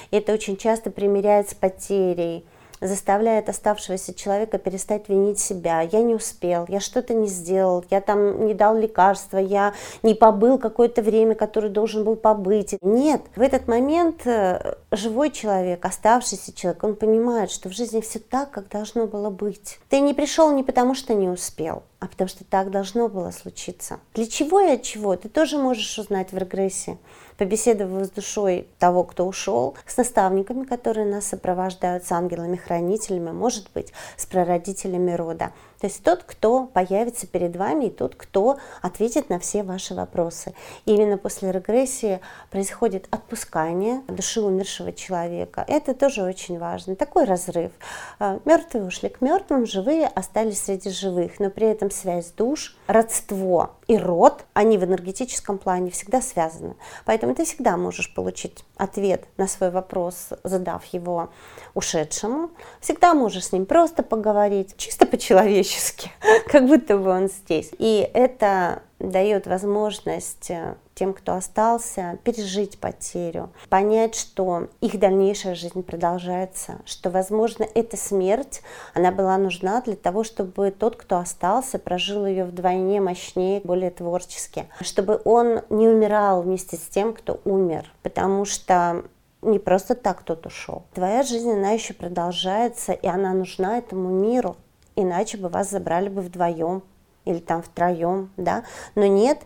Это 0.10 0.34
очень 0.34 0.58
часто 0.58 0.90
примеряется 0.90 1.54
с 1.54 1.58
потерей, 1.58 2.46
заставляет 2.82 3.50
оставшегося 3.50 4.14
человека 4.14 4.58
перестать 4.58 5.10
винить 5.10 5.40
себя. 5.40 5.82
Я 5.82 6.02
не 6.02 6.16
успел, 6.16 6.66
я 6.68 6.80
что-то 6.80 7.14
не 7.14 7.28
сделал, 7.28 7.84
я 7.90 8.02
там 8.02 8.46
не 8.46 8.54
дал 8.54 8.78
лекарства, 8.78 9.38
я 9.38 9.74
не 10.04 10.14
побыл 10.14 10.58
какое-то 10.58 11.02
время, 11.02 11.36
которое 11.36 11.70
должен 11.70 12.04
был 12.04 12.16
побыть. 12.16 12.76
Нет, 12.82 13.22
в 13.36 13.42
этот 13.42 13.68
момент 13.68 14.26
э, 14.26 14.76
живой 14.92 15.32
человек, 15.32 15.84
оставшийся 15.86 16.54
человек, 16.54 16.84
он 16.84 16.96
понимает, 16.96 17.52
что 17.52 17.70
в 17.70 17.74
жизни 17.74 18.02
все 18.02 18.20
так, 18.20 18.52
как 18.52 18.70
должно 18.70 19.08
было 19.08 19.30
быть. 19.30 19.80
Ты 19.90 20.00
не 20.00 20.14
пришел 20.14 20.52
не 20.52 20.64
потому, 20.64 20.96
что 20.96 21.14
не 21.14 21.30
успел, 21.30 21.84
а 22.00 22.08
потому 22.08 22.28
что 22.28 22.44
так 22.44 22.72
должно 22.72 23.10
было 23.10 23.32
случиться. 23.32 24.00
Для 24.14 24.26
чего 24.26 24.60
и 24.62 24.72
от 24.72 24.84
чего, 24.84 25.16
ты 25.16 25.30
тоже 25.30 25.58
можешь 25.58 25.98
узнать 25.98 26.32
в 26.32 26.38
регрессии 26.38 26.98
побеседовав 27.40 28.06
с 28.06 28.10
душой 28.12 28.68
того, 28.80 29.06
кто 29.06 29.26
ушел, 29.26 29.76
с 29.88 29.96
наставниками, 29.96 30.66
которые 30.66 31.08
нас 31.08 31.26
сопровождают, 31.26 32.04
с 32.04 32.12
ангелами-хранителями, 32.12 33.32
может 33.32 33.72
быть, 33.74 33.94
с 34.18 34.26
прародителями 34.26 35.14
рода. 35.14 35.54
То 35.80 35.88
есть 35.88 36.04
тот, 36.04 36.24
кто 36.24 36.66
появится 36.66 37.26
перед 37.26 37.56
вами, 37.56 37.86
и 37.86 37.90
тот, 37.90 38.16
кто 38.16 38.58
ответит 38.82 39.30
на 39.30 39.40
все 39.40 39.64
ваши 39.64 39.94
вопросы. 39.94 40.54
И 40.86 40.94
именно 40.94 41.18
после 41.18 41.52
регрессии 41.52 42.20
происходит 42.52 43.08
отпускание 43.12 44.02
души 44.08 44.42
умершего 44.42 44.92
человека. 44.92 45.64
Это 45.68 45.94
тоже 45.94 46.24
очень 46.24 46.60
важно. 46.60 46.96
Такой 46.96 47.24
разрыв. 47.24 47.72
А, 48.20 48.40
Мертвые 48.46 48.86
ушли 48.86 49.10
к 49.10 49.22
мертвым, 49.22 49.66
живые 49.66 50.08
остались 50.08 50.64
среди 50.64 50.90
живых, 50.90 51.40
но 51.40 51.50
при 51.50 51.68
этом 51.68 51.92
связь 51.92 52.32
душ, 52.32 52.76
родство 52.88 53.72
и 53.88 53.98
род, 53.98 54.46
они 54.54 54.78
в 54.78 54.84
энергетическом 54.84 55.58
плане 55.58 55.92
всегда 55.92 56.22
связаны. 56.22 56.76
Поэтому 57.06 57.36
ты 57.36 57.46
всегда 57.46 57.78
можешь 57.78 58.14
получить 58.14 58.66
ответ 58.78 59.26
на 59.38 59.48
свой 59.48 59.72
вопрос, 59.72 60.30
задав 60.44 60.86
его 60.86 61.30
ушедшему. 61.74 62.52
Всегда 62.82 63.14
можешь 63.14 63.48
с 63.48 63.52
ним 63.52 63.66
просто 63.66 64.04
поговорить, 64.04 64.76
чисто 64.78 65.06
по-человечески, 65.06 65.69
как 66.48 66.68
будто 66.68 66.98
бы 66.98 67.10
он 67.10 67.28
здесь. 67.28 67.72
И 67.78 68.10
это 68.14 68.82
дает 69.00 69.48
возможность 69.48 70.52
э, 70.52 70.76
тем, 70.94 71.14
кто 71.14 71.34
остался, 71.34 72.20
пережить 72.24 72.80
потерю, 72.80 73.50
понять, 73.70 74.16
что 74.16 74.68
их 74.82 75.00
дальнейшая 75.00 75.56
жизнь 75.56 75.84
продолжается, 75.84 76.80
что, 76.86 77.10
возможно, 77.10 77.66
эта 77.76 77.96
смерть, 77.96 78.62
она 78.94 79.12
была 79.12 79.38
нужна 79.38 79.82
для 79.82 79.96
того, 79.96 80.26
чтобы 80.26 80.72
тот, 80.72 80.98
кто 80.98 81.18
остался, 81.18 81.80
прожил 81.80 82.26
ее 82.26 82.44
вдвойне 82.44 83.00
мощнее, 83.00 83.62
более 83.64 83.92
творчески, 83.92 84.68
чтобы 84.82 85.22
он 85.24 85.62
не 85.70 85.88
умирал 85.88 86.42
вместе 86.42 86.76
с 86.76 86.82
тем, 86.82 87.14
кто 87.14 87.40
умер, 87.46 87.90
потому 88.04 88.44
что 88.44 89.06
не 89.42 89.60
просто 89.60 89.96
так 89.96 90.24
тот 90.24 90.46
ушел. 90.46 90.84
Твоя 90.94 91.24
жизнь, 91.24 91.52
она 91.52 91.72
еще 91.72 91.94
продолжается, 91.94 92.92
и 92.92 93.08
она 93.08 93.34
нужна 93.34 93.78
этому 93.78 94.10
миру, 94.10 94.58
иначе 95.02 95.38
бы 95.38 95.50
вас 95.50 95.70
забрали 95.70 96.10
бы 96.10 96.22
вдвоем 96.22 96.84
или 97.26 97.40
там 97.40 97.62
втроем, 97.62 98.32
да, 98.38 98.64
но 98.96 99.06
нет, 99.06 99.40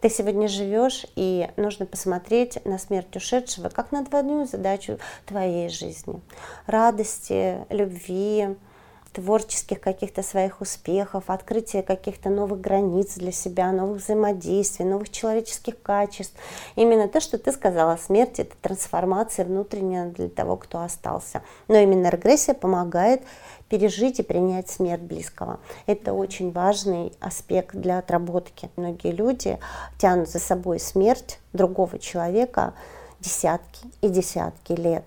ты 0.00 0.10
сегодня 0.10 0.46
живешь, 0.46 1.06
и 1.16 1.50
нужно 1.56 1.84
посмотреть 1.84 2.64
на 2.64 2.78
смерть 2.78 3.14
ушедшего 3.16 3.68
как 3.68 3.90
на 3.90 4.04
двойную 4.04 4.46
задачу 4.46 4.98
твоей 5.26 5.68
жизни. 5.68 6.20
Радости, 6.66 7.58
любви, 7.68 8.56
творческих 9.18 9.80
каких-то 9.80 10.22
своих 10.22 10.60
успехов, 10.60 11.24
открытие 11.26 11.82
каких-то 11.82 12.30
новых 12.30 12.60
границ 12.60 13.14
для 13.16 13.32
себя, 13.32 13.72
новых 13.72 14.00
взаимодействий, 14.00 14.84
новых 14.84 15.10
человеческих 15.10 15.82
качеств. 15.82 16.36
Именно 16.76 17.08
то, 17.08 17.18
что 17.18 17.36
ты 17.36 17.50
сказала, 17.50 17.96
смерть– 17.96 18.34
это 18.38 18.54
трансформация 18.62 19.44
внутренняя 19.44 20.06
для 20.06 20.28
того, 20.28 20.56
кто 20.56 20.82
остался. 20.82 21.42
Но 21.66 21.74
именно 21.74 22.10
регрессия 22.10 22.54
помогает 22.54 23.22
пережить 23.68 24.20
и 24.20 24.22
принять 24.22 24.70
смерть 24.70 25.02
близкого. 25.02 25.58
Это 25.86 26.12
очень 26.12 26.52
важный 26.52 27.12
аспект 27.18 27.74
для 27.74 27.98
отработки. 27.98 28.70
Многие 28.76 29.10
люди 29.10 29.58
тянут 29.98 30.28
за 30.28 30.38
собой 30.38 30.78
смерть 30.78 31.40
другого 31.52 31.98
человека 31.98 32.72
десятки 33.18 33.80
и 34.00 34.08
десятки 34.08 34.74
лет. 34.74 35.04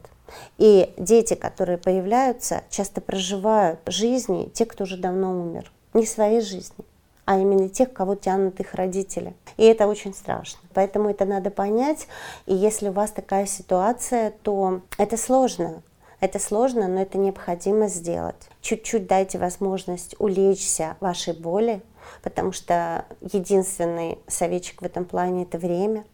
И 0.58 0.94
дети, 0.98 1.34
которые 1.34 1.78
появляются, 1.78 2.64
часто 2.70 3.02
проживают 3.02 3.80
жизни 3.86 4.50
те, 4.54 4.66
кто 4.66 4.84
уже 4.84 4.98
давно 4.98 5.32
умер. 5.32 5.72
Не 5.94 6.06
своей 6.06 6.42
жизни, 6.42 6.86
а 7.26 7.40
именно 7.40 7.70
тех, 7.70 7.92
кого 7.92 8.16
тянут 8.16 8.60
их 8.60 8.74
родители. 8.74 9.36
И 9.58 9.66
это 9.66 9.88
очень 9.88 10.14
страшно. 10.14 10.60
Поэтому 10.74 11.10
это 11.10 11.26
надо 11.26 11.50
понять. 11.50 12.08
И 12.46 12.54
если 12.54 12.90
у 12.90 12.94
вас 12.94 13.12
такая 13.12 13.46
ситуация, 13.46 14.34
то 14.44 14.82
это 14.98 15.18
сложно. 15.18 15.84
Это 16.22 16.38
сложно, 16.38 16.88
но 16.88 17.02
это 17.02 17.18
необходимо 17.18 17.88
сделать. 17.88 18.36
Чуть-чуть 18.62 19.08
дайте 19.08 19.40
возможность 19.40 20.16
улечься 20.20 20.96
вашей 21.00 21.34
боли, 21.34 21.82
потому 22.22 22.52
что 22.52 23.06
единственный 23.22 24.20
советчик 24.28 24.82
в 24.82 24.86
этом 24.86 25.06
плане– 25.06 25.44
это 25.52 25.58
время. 25.58 26.06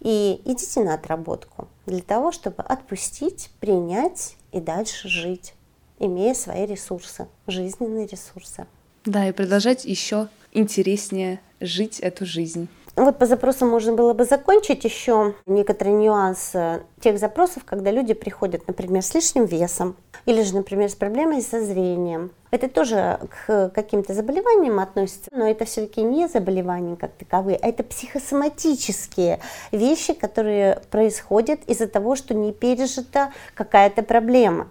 И 0.00 0.40
идите 0.44 0.80
на 0.80 0.94
отработку 0.94 1.68
для 1.86 2.00
того, 2.00 2.32
чтобы 2.32 2.62
отпустить, 2.62 3.50
принять 3.60 4.36
и 4.52 4.60
дальше 4.60 5.08
жить, 5.08 5.54
имея 5.98 6.34
свои 6.34 6.66
ресурсы, 6.66 7.26
жизненные 7.46 8.06
ресурсы. 8.06 8.66
Да, 9.04 9.28
и 9.28 9.32
продолжать 9.32 9.84
еще 9.84 10.28
интереснее 10.52 11.40
жить 11.60 12.00
эту 12.00 12.26
жизнь. 12.26 12.68
Вот 12.98 13.16
по 13.16 13.26
запросам 13.26 13.68
можно 13.68 13.92
было 13.92 14.12
бы 14.12 14.24
закончить 14.24 14.82
еще 14.82 15.34
некоторые 15.46 15.94
нюансы 15.94 16.82
тех 17.00 17.20
запросов, 17.20 17.62
когда 17.64 17.92
люди 17.92 18.12
приходят, 18.12 18.66
например, 18.66 19.04
с 19.04 19.14
лишним 19.14 19.44
весом 19.44 19.94
или 20.26 20.42
же, 20.42 20.56
например, 20.56 20.90
с 20.90 20.96
проблемой 20.96 21.40
со 21.40 21.64
зрением. 21.64 22.32
Это 22.50 22.68
тоже 22.68 23.20
к 23.30 23.70
каким-то 23.72 24.14
заболеваниям 24.14 24.80
относится, 24.80 25.30
но 25.30 25.48
это 25.48 25.64
все-таки 25.64 26.02
не 26.02 26.26
заболевания 26.26 26.96
как 26.96 27.12
таковые, 27.12 27.56
а 27.62 27.68
это 27.68 27.84
психосоматические 27.84 29.38
вещи, 29.70 30.12
которые 30.12 30.80
происходят 30.90 31.60
из-за 31.68 31.86
того, 31.86 32.16
что 32.16 32.34
не 32.34 32.52
пережита 32.52 33.32
какая-то 33.54 34.02
проблема. 34.02 34.66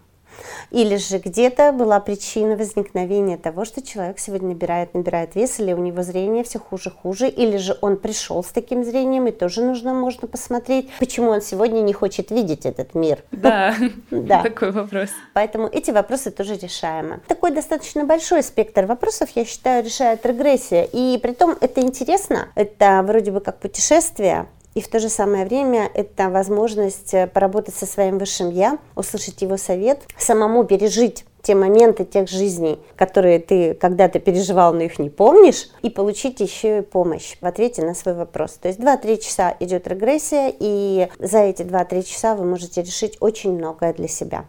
Или 0.71 0.97
же 0.97 1.19
где-то 1.19 1.71
была 1.71 1.99
причина 1.99 2.55
возникновения 2.55 3.37
того, 3.37 3.65
что 3.65 3.81
человек 3.81 4.19
сегодня 4.19 4.49
набирает, 4.49 4.93
набирает 4.93 5.35
вес, 5.35 5.59
или 5.59 5.73
у 5.73 5.77
него 5.77 6.03
зрение 6.03 6.43
все 6.43 6.59
хуже, 6.59 6.91
хуже, 6.91 7.27
или 7.27 7.57
же 7.57 7.77
он 7.81 7.97
пришел 7.97 8.43
с 8.43 8.47
таким 8.47 8.83
зрением, 8.83 9.27
и 9.27 9.31
тоже 9.31 9.63
нужно, 9.63 9.93
можно 9.93 10.27
посмотреть, 10.27 10.89
почему 10.99 11.29
он 11.29 11.41
сегодня 11.41 11.81
не 11.81 11.93
хочет 11.93 12.31
видеть 12.31 12.65
этот 12.65 12.95
мир. 12.95 13.23
Да, 13.31 13.75
да. 14.11 14.43
такой 14.43 14.71
вопрос. 14.71 15.09
Поэтому 15.33 15.67
эти 15.67 15.91
вопросы 15.91 16.31
тоже 16.31 16.55
решаемы. 16.55 17.19
Такой 17.27 17.51
достаточно 17.51 18.05
большой 18.05 18.43
спектр 18.43 18.85
вопросов, 18.85 19.29
я 19.35 19.45
считаю, 19.45 19.83
решает 19.83 20.25
регрессия. 20.25 20.83
И 20.83 21.17
при 21.17 21.31
том 21.33 21.55
это 21.59 21.81
интересно, 21.81 22.49
это 22.55 23.03
вроде 23.05 23.31
бы 23.31 23.39
как 23.39 23.59
путешествие, 23.59 24.47
и 24.77 24.81
в 24.81 24.87
то 24.89 24.99
же 24.99 25.09
самое 25.09 25.43
время 25.43 25.89
это 25.95 26.29
возможность 26.29 27.11
э, 27.15 27.25
поработать 27.25 27.73
со 27.73 27.87
своим 27.87 28.19
высшим 28.19 28.51
я, 28.51 28.77
услышать 28.95 29.41
его 29.41 29.57
совет, 29.57 30.03
самому 30.19 30.65
пережить 30.65 31.25
те 31.41 31.55
моменты 31.55 32.05
тех 32.05 32.29
жизней, 32.29 32.77
которые 32.95 33.39
ты 33.39 33.73
когда-то 33.73 34.19
переживал, 34.19 34.75
но 34.75 34.83
их 34.83 34.99
не 34.99 35.09
помнишь, 35.09 35.71
и 35.81 35.89
получить 35.89 36.41
еще 36.41 36.77
и 36.77 36.81
помощь 36.81 37.37
в 37.41 37.45
ответе 37.47 37.81
на 37.81 37.95
свой 37.95 38.13
вопрос. 38.13 38.51
То 38.61 38.67
есть 38.67 38.79
2-3 38.79 39.17
часа 39.19 39.57
идет 39.59 39.87
регрессия, 39.87 40.53
и 40.59 41.07
за 41.17 41.39
эти 41.39 41.63
2-3 41.63 42.03
часа 42.03 42.35
вы 42.35 42.45
можете 42.45 42.83
решить 42.83 43.17
очень 43.19 43.53
многое 43.53 43.93
для 43.93 44.07
себя. 44.07 44.45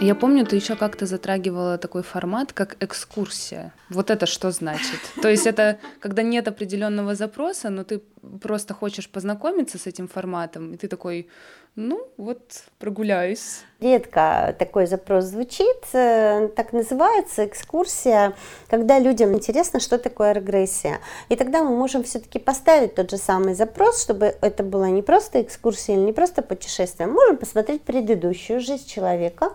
Я 0.00 0.14
помню, 0.14 0.44
ты 0.44 0.56
еще 0.56 0.76
как-то 0.76 1.06
затрагивала 1.06 1.78
такой 1.78 2.02
формат, 2.02 2.52
как 2.52 2.76
экскурсия. 2.80 3.72
Вот 3.90 4.10
это 4.10 4.26
что 4.26 4.50
значит? 4.50 5.00
То 5.22 5.28
есть 5.28 5.46
это 5.46 5.78
когда 6.00 6.22
нет 6.22 6.48
определенного 6.48 7.14
запроса, 7.14 7.70
но 7.70 7.84
ты 7.84 8.02
просто 8.40 8.74
хочешь 8.74 9.08
познакомиться 9.08 9.78
с 9.78 9.86
этим 9.86 10.08
форматом, 10.08 10.74
и 10.74 10.76
ты 10.76 10.88
такой, 10.88 11.28
ну 11.76 12.08
вот 12.16 12.64
прогуляюсь. 12.78 13.62
Редко 13.80 14.54
такой 14.58 14.86
запрос 14.86 15.24
звучит, 15.24 15.84
э, 15.92 16.48
так 16.54 16.72
называется 16.72 17.44
экскурсия, 17.44 18.34
когда 18.68 18.98
людям 18.98 19.34
интересно, 19.34 19.80
что 19.80 19.98
такое 19.98 20.32
регрессия. 20.32 21.00
И 21.28 21.36
тогда 21.36 21.64
мы 21.64 21.76
можем 21.76 22.04
все-таки 22.04 22.38
поставить 22.38 22.94
тот 22.94 23.10
же 23.10 23.16
самый 23.16 23.54
запрос, 23.54 24.02
чтобы 24.02 24.36
это 24.40 24.62
была 24.62 24.88
не 24.90 25.02
просто 25.02 25.42
экскурсия 25.42 25.96
или 25.96 26.02
не 26.02 26.12
просто 26.12 26.42
путешествие. 26.42 27.08
Мы 27.08 27.14
можем 27.14 27.36
посмотреть 27.36 27.82
предыдущую 27.82 28.60
жизнь 28.60 28.86
человека 28.86 29.52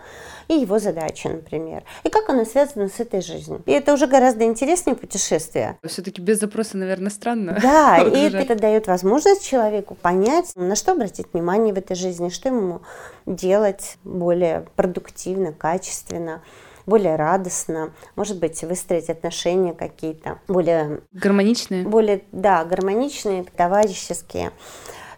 и 0.49 0.55
его 0.55 0.79
задачи, 0.79 1.27
например, 1.27 1.83
и 2.03 2.09
как 2.09 2.27
она 2.27 2.43
связана 2.43 2.89
с 2.89 2.99
этой 2.99 3.21
жизнью. 3.21 3.61
И 3.65 3.71
это 3.71 3.93
уже 3.93 4.07
гораздо 4.07 4.43
интереснее 4.43 4.95
путешествие. 4.95 5.77
Все-таки 5.85 6.21
без 6.21 6.39
запроса, 6.39 6.75
наверное, 6.75 7.11
странно. 7.11 7.57
Да, 7.61 7.97
и 8.01 8.31
это 8.33 8.55
дает 8.55 8.87
возможность 8.87 9.47
человеку 9.47 9.95
понять, 9.95 10.51
на 10.55 10.75
что 10.75 10.93
обратить 10.93 11.27
внимание 11.31 11.73
в 11.73 11.77
этой 11.77 11.95
жизни, 11.95 12.29
что 12.29 12.49
ему 12.49 12.81
делать 13.25 13.97
более 14.03 14.65
продуктивно, 14.75 15.53
качественно 15.53 16.41
более 16.85 17.15
радостно, 17.15 17.93
может 18.15 18.39
быть, 18.39 18.63
выстроить 18.63 19.09
отношения 19.09 19.73
какие-то 19.73 20.39
более... 20.47 21.01
Гармоничные? 21.11 21.83
Более, 21.83 22.23
да, 22.31 22.65
гармоничные, 22.65 23.45
товарищеские. 23.55 24.51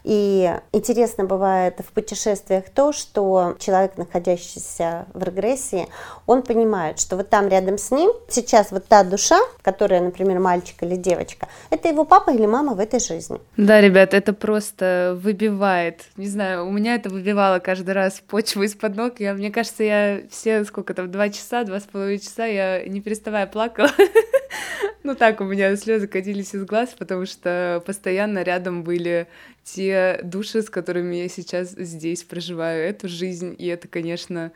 И 0.03 0.53
интересно 0.71 1.25
бывает 1.25 1.79
в 1.79 1.91
путешествиях 1.91 2.65
то, 2.73 2.91
что 2.91 3.55
человек, 3.59 3.97
находящийся 3.97 5.05
в 5.13 5.23
регрессии, 5.23 5.87
он 6.25 6.41
понимает, 6.41 6.99
что 6.99 7.15
вот 7.15 7.29
там 7.29 7.47
рядом 7.47 7.77
с 7.77 7.91
ним 7.91 8.11
сейчас 8.29 8.71
вот 8.71 8.85
та 8.87 9.03
душа, 9.03 9.39
которая, 9.61 10.01
например, 10.01 10.39
мальчик 10.39 10.81
или 10.81 10.95
девочка, 10.95 11.47
это 11.69 11.87
его 11.87 12.05
папа 12.05 12.31
или 12.31 12.45
мама 12.45 12.73
в 12.73 12.79
этой 12.79 12.99
жизни. 12.99 13.39
Да, 13.57 13.81
ребят, 13.81 14.13
это 14.13 14.33
просто 14.33 15.17
выбивает. 15.21 16.05
Не 16.17 16.27
знаю, 16.27 16.67
у 16.67 16.71
меня 16.71 16.95
это 16.95 17.09
выбивало 17.09 17.59
каждый 17.59 17.93
раз 17.93 18.21
почву 18.27 18.63
из-под 18.63 18.95
ног. 18.95 19.19
Я, 19.19 19.33
мне 19.33 19.51
кажется, 19.51 19.83
я 19.83 20.21
все, 20.29 20.63
сколько 20.65 20.93
там, 20.93 21.11
два 21.11 21.29
часа, 21.29 21.63
два 21.63 21.79
с 21.79 21.83
половиной 21.83 22.19
часа, 22.19 22.45
я 22.45 22.83
не 22.85 23.01
переставая 23.01 23.47
плакала. 23.47 23.89
Ну 25.03 25.15
так, 25.15 25.41
у 25.41 25.45
меня 25.45 25.75
слезы 25.75 26.07
катились 26.07 26.53
из 26.53 26.63
глаз, 26.63 26.95
потому 26.97 27.25
что 27.25 27.81
постоянно 27.85 28.43
рядом 28.43 28.83
были 28.83 29.27
те 29.63 30.19
души, 30.23 30.61
с 30.61 30.69
которыми 30.69 31.15
я 31.15 31.29
сейчас 31.29 31.71
здесь 31.71 32.23
проживаю 32.23 32.87
эту 32.87 33.07
жизнь, 33.07 33.55
и 33.57 33.65
это, 33.67 33.87
конечно, 33.87 34.51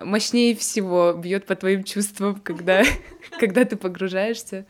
мощнее 0.00 0.54
всего 0.56 1.12
бьет 1.12 1.46
по 1.46 1.54
твоим 1.54 1.84
чувствам, 1.84 2.40
когда, 2.42 2.82
когда 3.38 3.64
ты 3.64 3.76
погружаешься. 3.76 4.66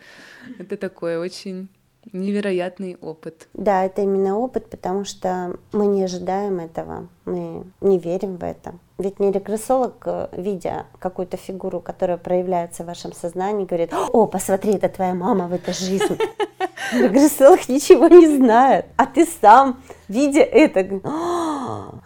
Это 0.58 0.76
такое 0.76 1.18
очень 1.18 1.68
невероятный 2.12 2.96
опыт. 3.00 3.48
Да, 3.52 3.84
это 3.84 4.02
именно 4.02 4.38
опыт, 4.38 4.70
потому 4.70 5.04
что 5.04 5.58
мы 5.72 5.86
не 5.86 6.04
ожидаем 6.04 6.60
этого, 6.60 7.08
мы 7.24 7.64
не 7.80 7.98
верим 7.98 8.36
в 8.36 8.44
это. 8.44 8.78
Ведь 8.98 9.20
не 9.20 9.30
регрессолог, 9.30 10.02
э, 10.06 10.28
видя 10.32 10.86
какую-то 10.98 11.36
фигуру, 11.36 11.80
которая 11.80 12.16
проявляется 12.16 12.82
в 12.82 12.86
вашем 12.86 13.12
сознании, 13.12 13.66
говорит, 13.66 13.92
о, 13.92 14.26
посмотри, 14.26 14.72
это 14.74 14.88
твоя 14.88 15.14
мама 15.14 15.48
в 15.48 15.52
этой 15.52 15.74
жизни. 15.74 16.18
Регрессолог 16.94 17.68
ничего 17.68 18.08
не 18.08 18.26
знает, 18.38 18.86
а 18.96 19.04
ты 19.04 19.26
сам, 19.26 19.82
видя 20.08 20.40
это, 20.40 20.80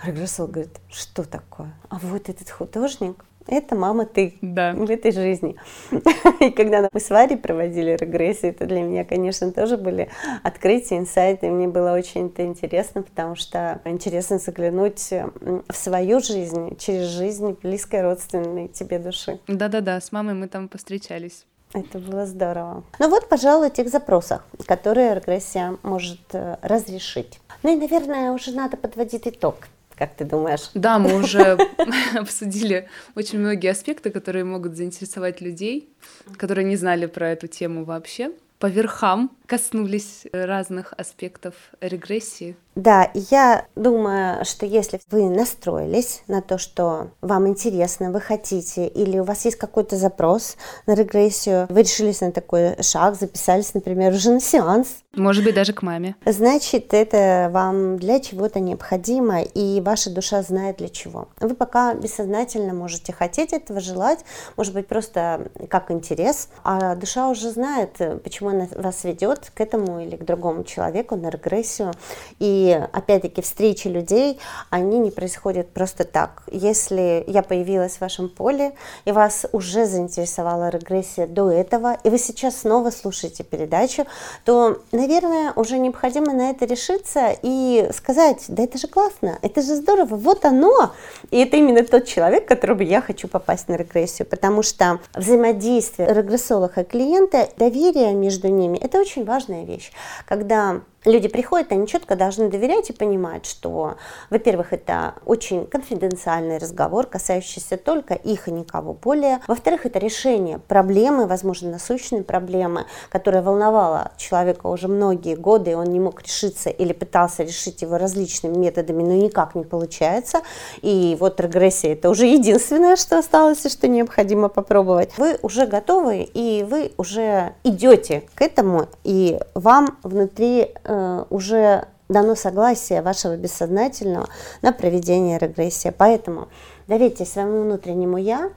регрессолог 0.02 0.50
говорит, 0.50 0.80
что 0.88 1.22
такое? 1.22 1.72
А 1.90 1.98
вот 2.02 2.28
этот 2.28 2.50
художник, 2.50 3.24
это 3.50 3.74
мама 3.74 4.06
ты 4.06 4.34
да. 4.40 4.72
в 4.72 4.90
этой 4.90 5.12
жизни. 5.12 5.56
И 6.40 6.50
когда 6.50 6.88
мы 6.92 7.00
с 7.00 7.10
Варей 7.10 7.36
проводили 7.36 7.96
регрессию, 7.96 8.52
это 8.52 8.66
для 8.66 8.82
меня, 8.82 9.04
конечно, 9.04 9.52
тоже 9.52 9.76
были 9.76 10.08
открытия, 10.42 10.98
инсайты. 10.98 11.50
Мне 11.50 11.68
было 11.68 11.92
очень 11.92 12.26
это 12.26 12.44
интересно, 12.44 13.02
потому 13.02 13.36
что 13.36 13.80
интересно 13.84 14.38
заглянуть 14.38 15.10
в 15.10 15.76
свою 15.76 16.20
жизнь 16.20 16.76
через 16.78 17.08
жизнь 17.08 17.56
близкой 17.62 18.02
родственной 18.02 18.68
тебе 18.68 18.98
души. 18.98 19.40
Да-да-да, 19.46 20.00
с 20.00 20.12
мамой 20.12 20.34
мы 20.34 20.48
там 20.48 20.68
повстречались. 20.68 21.44
Это 21.72 21.98
было 21.98 22.26
здорово. 22.26 22.82
Ну 22.98 23.08
вот, 23.08 23.28
пожалуй, 23.28 23.68
о 23.68 23.70
тех 23.70 23.88
запросах, 23.88 24.44
которые 24.66 25.14
регрессия 25.14 25.76
может 25.84 26.20
э, 26.32 26.56
разрешить. 26.62 27.40
Ну 27.62 27.72
и, 27.72 27.76
наверное, 27.76 28.32
уже 28.32 28.52
надо 28.52 28.76
подводить 28.76 29.28
итог. 29.28 29.68
Как 30.00 30.14
ты 30.14 30.24
думаешь? 30.24 30.70
Да, 30.72 30.98
мы 30.98 31.14
уже 31.20 31.58
обсудили 32.14 32.88
очень 33.14 33.38
многие 33.38 33.70
аспекты, 33.70 34.10
которые 34.10 34.44
могут 34.44 34.74
заинтересовать 34.74 35.42
людей, 35.42 35.90
которые 36.38 36.64
не 36.64 36.76
знали 36.76 37.04
про 37.04 37.28
эту 37.28 37.48
тему 37.48 37.84
вообще. 37.84 38.32
По 38.58 38.66
верхам 38.66 39.30
коснулись 39.50 40.26
разных 40.32 40.94
аспектов 40.96 41.54
регрессии. 41.80 42.56
Да, 42.76 43.10
я 43.14 43.66
думаю, 43.74 44.44
что 44.44 44.64
если 44.64 45.00
вы 45.10 45.28
настроились 45.28 46.22
на 46.28 46.40
то, 46.40 46.56
что 46.56 47.10
вам 47.20 47.48
интересно, 47.48 48.12
вы 48.12 48.20
хотите, 48.20 48.86
или 48.86 49.18
у 49.18 49.24
вас 49.24 49.44
есть 49.44 49.56
какой-то 49.56 49.96
запрос 49.96 50.56
на 50.86 50.94
регрессию, 50.94 51.66
вы 51.68 51.82
решились 51.82 52.20
на 52.20 52.30
такой 52.30 52.80
шаг, 52.80 53.16
записались, 53.18 53.74
например, 53.74 54.12
уже 54.12 54.30
на 54.30 54.40
сеанс. 54.40 55.02
Может 55.14 55.42
быть, 55.42 55.56
даже 55.56 55.72
к 55.72 55.82
маме. 55.82 56.14
Значит, 56.24 56.94
это 56.94 57.50
вам 57.52 57.96
для 57.98 58.20
чего-то 58.20 58.60
необходимо, 58.60 59.42
и 59.42 59.80
ваша 59.80 60.10
душа 60.10 60.42
знает 60.42 60.76
для 60.76 60.88
чего. 60.88 61.28
Вы 61.40 61.56
пока 61.56 61.94
бессознательно 61.94 62.72
можете 62.72 63.12
хотеть 63.12 63.52
этого, 63.52 63.80
желать, 63.80 64.20
может 64.56 64.72
быть, 64.74 64.86
просто 64.86 65.50
как 65.68 65.90
интерес, 65.90 66.48
а 66.62 66.94
душа 66.94 67.28
уже 67.28 67.50
знает, 67.50 67.98
почему 68.22 68.50
она 68.50 68.68
вас 68.76 69.02
ведет 69.02 69.39
к 69.48 69.60
этому 69.60 70.00
или 70.00 70.16
к 70.16 70.24
другому 70.24 70.64
человеку 70.64 71.16
на 71.16 71.30
регрессию. 71.30 71.92
И 72.38 72.78
опять-таки, 72.92 73.42
встречи 73.42 73.88
людей, 73.88 74.38
они 74.68 74.98
не 74.98 75.10
происходят 75.10 75.70
просто 75.70 76.04
так. 76.04 76.42
Если 76.50 77.24
я 77.26 77.42
появилась 77.42 77.96
в 77.96 78.00
вашем 78.00 78.28
поле, 78.28 78.72
и 79.04 79.12
вас 79.12 79.46
уже 79.52 79.86
заинтересовала 79.86 80.68
регрессия 80.68 81.26
до 81.26 81.50
этого, 81.50 81.96
и 82.04 82.10
вы 82.10 82.18
сейчас 82.18 82.58
снова 82.58 82.90
слушаете 82.90 83.44
передачу, 83.44 84.04
то, 84.44 84.82
наверное, 84.92 85.52
уже 85.56 85.78
необходимо 85.78 86.32
на 86.32 86.50
это 86.50 86.64
решиться 86.64 87.34
и 87.42 87.88
сказать, 87.94 88.44
да 88.48 88.62
это 88.64 88.78
же 88.78 88.88
классно, 88.88 89.38
это 89.42 89.62
же 89.62 89.76
здорово, 89.76 90.16
вот 90.16 90.44
оно. 90.44 90.92
И 91.30 91.38
это 91.38 91.56
именно 91.56 91.84
тот 91.84 92.06
человек, 92.06 92.46
которому 92.46 92.82
я 92.82 93.00
хочу 93.00 93.28
попасть 93.28 93.68
на 93.68 93.74
регрессию, 93.74 94.26
потому 94.26 94.62
что 94.62 95.00
взаимодействие 95.14 96.12
регрессолога 96.12 96.80
и 96.82 96.84
клиента, 96.84 97.48
доверие 97.56 98.12
между 98.14 98.48
ними, 98.48 98.78
это 98.78 98.98
очень 98.98 99.24
важная 99.30 99.64
вещь. 99.64 99.92
Когда 100.26 100.82
люди 101.04 101.28
приходят, 101.28 101.72
они 101.72 101.86
четко 101.86 102.16
должны 102.16 102.48
доверять 102.48 102.90
и 102.90 102.92
понимать, 102.92 103.46
что, 103.46 103.96
во-первых, 104.28 104.72
это 104.72 105.14
очень 105.24 105.66
конфиденциальный 105.66 106.58
разговор, 106.58 107.06
касающийся 107.06 107.76
только 107.76 108.14
их 108.14 108.48
и 108.48 108.50
никого 108.50 108.92
более. 108.92 109.40
Во-вторых, 109.46 109.86
это 109.86 109.98
решение 109.98 110.58
проблемы, 110.58 111.26
возможно, 111.26 111.70
насущной 111.70 112.22
проблемы, 112.22 112.86
которая 113.08 113.42
волновала 113.42 114.12
человека 114.16 114.66
уже 114.66 114.88
многие 114.88 115.36
годы, 115.36 115.72
и 115.72 115.74
он 115.74 115.86
не 115.86 116.00
мог 116.00 116.22
решиться 116.22 116.70
или 116.70 116.92
пытался 116.92 117.42
решить 117.44 117.82
его 117.82 117.96
различными 117.96 118.56
методами, 118.56 119.02
но 119.02 119.14
никак 119.14 119.54
не 119.54 119.64
получается. 119.64 120.42
И 120.82 121.16
вот 121.18 121.40
регрессия– 121.40 121.92
это 121.94 122.10
уже 122.10 122.26
единственное, 122.26 122.96
что 122.96 123.18
осталось 123.18 123.64
и 123.64 123.68
что 123.68 123.88
необходимо 123.88 124.48
попробовать. 124.48 125.16
Вы 125.16 125.38
уже 125.42 125.66
готовы, 125.66 126.22
и 126.22 126.64
вы 126.68 126.92
уже 126.96 127.54
идете 127.64 128.24
к 128.34 128.42
этому, 128.42 128.88
и 129.04 129.38
вам 129.54 129.98
внутри 130.02 130.68
Э, 130.89 130.89
уже 131.30 131.86
дано 132.08 132.34
согласие 132.34 133.02
вашего 133.02 133.36
бессознательного 133.36 134.28
на 134.62 134.72
проведение 134.72 135.38
регрессии. 135.38 135.92
Поэтому 135.96 136.48
доверьтесь 136.88 137.32
своему 137.32 137.62
внутреннему 137.62 138.18
«я» 138.18 138.50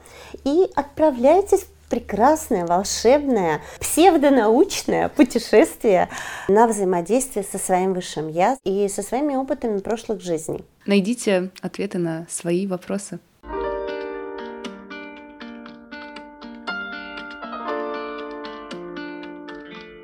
и 0.43 0.69
отправляйтесь 0.75 1.61
в 1.61 1.67
прекрасное, 1.89 2.65
волшебное, 2.65 3.61
псевдонаучное 3.79 5.09
путешествие 5.09 6.09
на 6.47 6.67
взаимодействие 6.67 7.45
со 7.45 7.59
своим 7.59 7.93
высшим 7.93 8.27
«я» 8.29 8.57
и 8.63 8.87
со 8.89 9.03
своими 9.03 9.35
опытами 9.35 9.77
прошлых 9.77 10.19
жизней. 10.19 10.65
Найдите 10.87 11.51
ответы 11.61 11.99
на 11.99 12.25
свои 12.29 12.65
вопросы. 12.65 13.19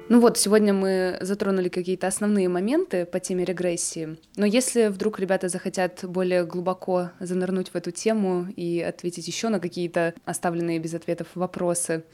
Ну 0.10 0.20
вот, 0.20 0.40
сегодня 0.40 0.74
мы 0.74 1.20
затронули 1.22 1.70
какие-то 1.70 2.08
основные 2.08 2.50
моменты 2.50 3.06
по 3.06 3.20
теме 3.20 3.46
регрессии. 3.46 4.18
Но 4.38 4.46
если 4.48 4.88
вдруг 4.88 5.20
ребята 5.20 5.50
захотят 5.50 6.04
более 6.04 6.46
глубоко 6.46 7.12
занырнуть 7.20 7.70
в 7.70 7.76
эту 7.76 7.92
тему 7.92 8.48
и 8.56 8.82
ответить 8.82 9.28
еще 9.28 9.50
на 9.50 9.60
какие-то 9.60 10.16
оставленные 10.26 10.80
без 10.80 10.96
ответов 10.96 11.28
вопросы, 11.36 12.06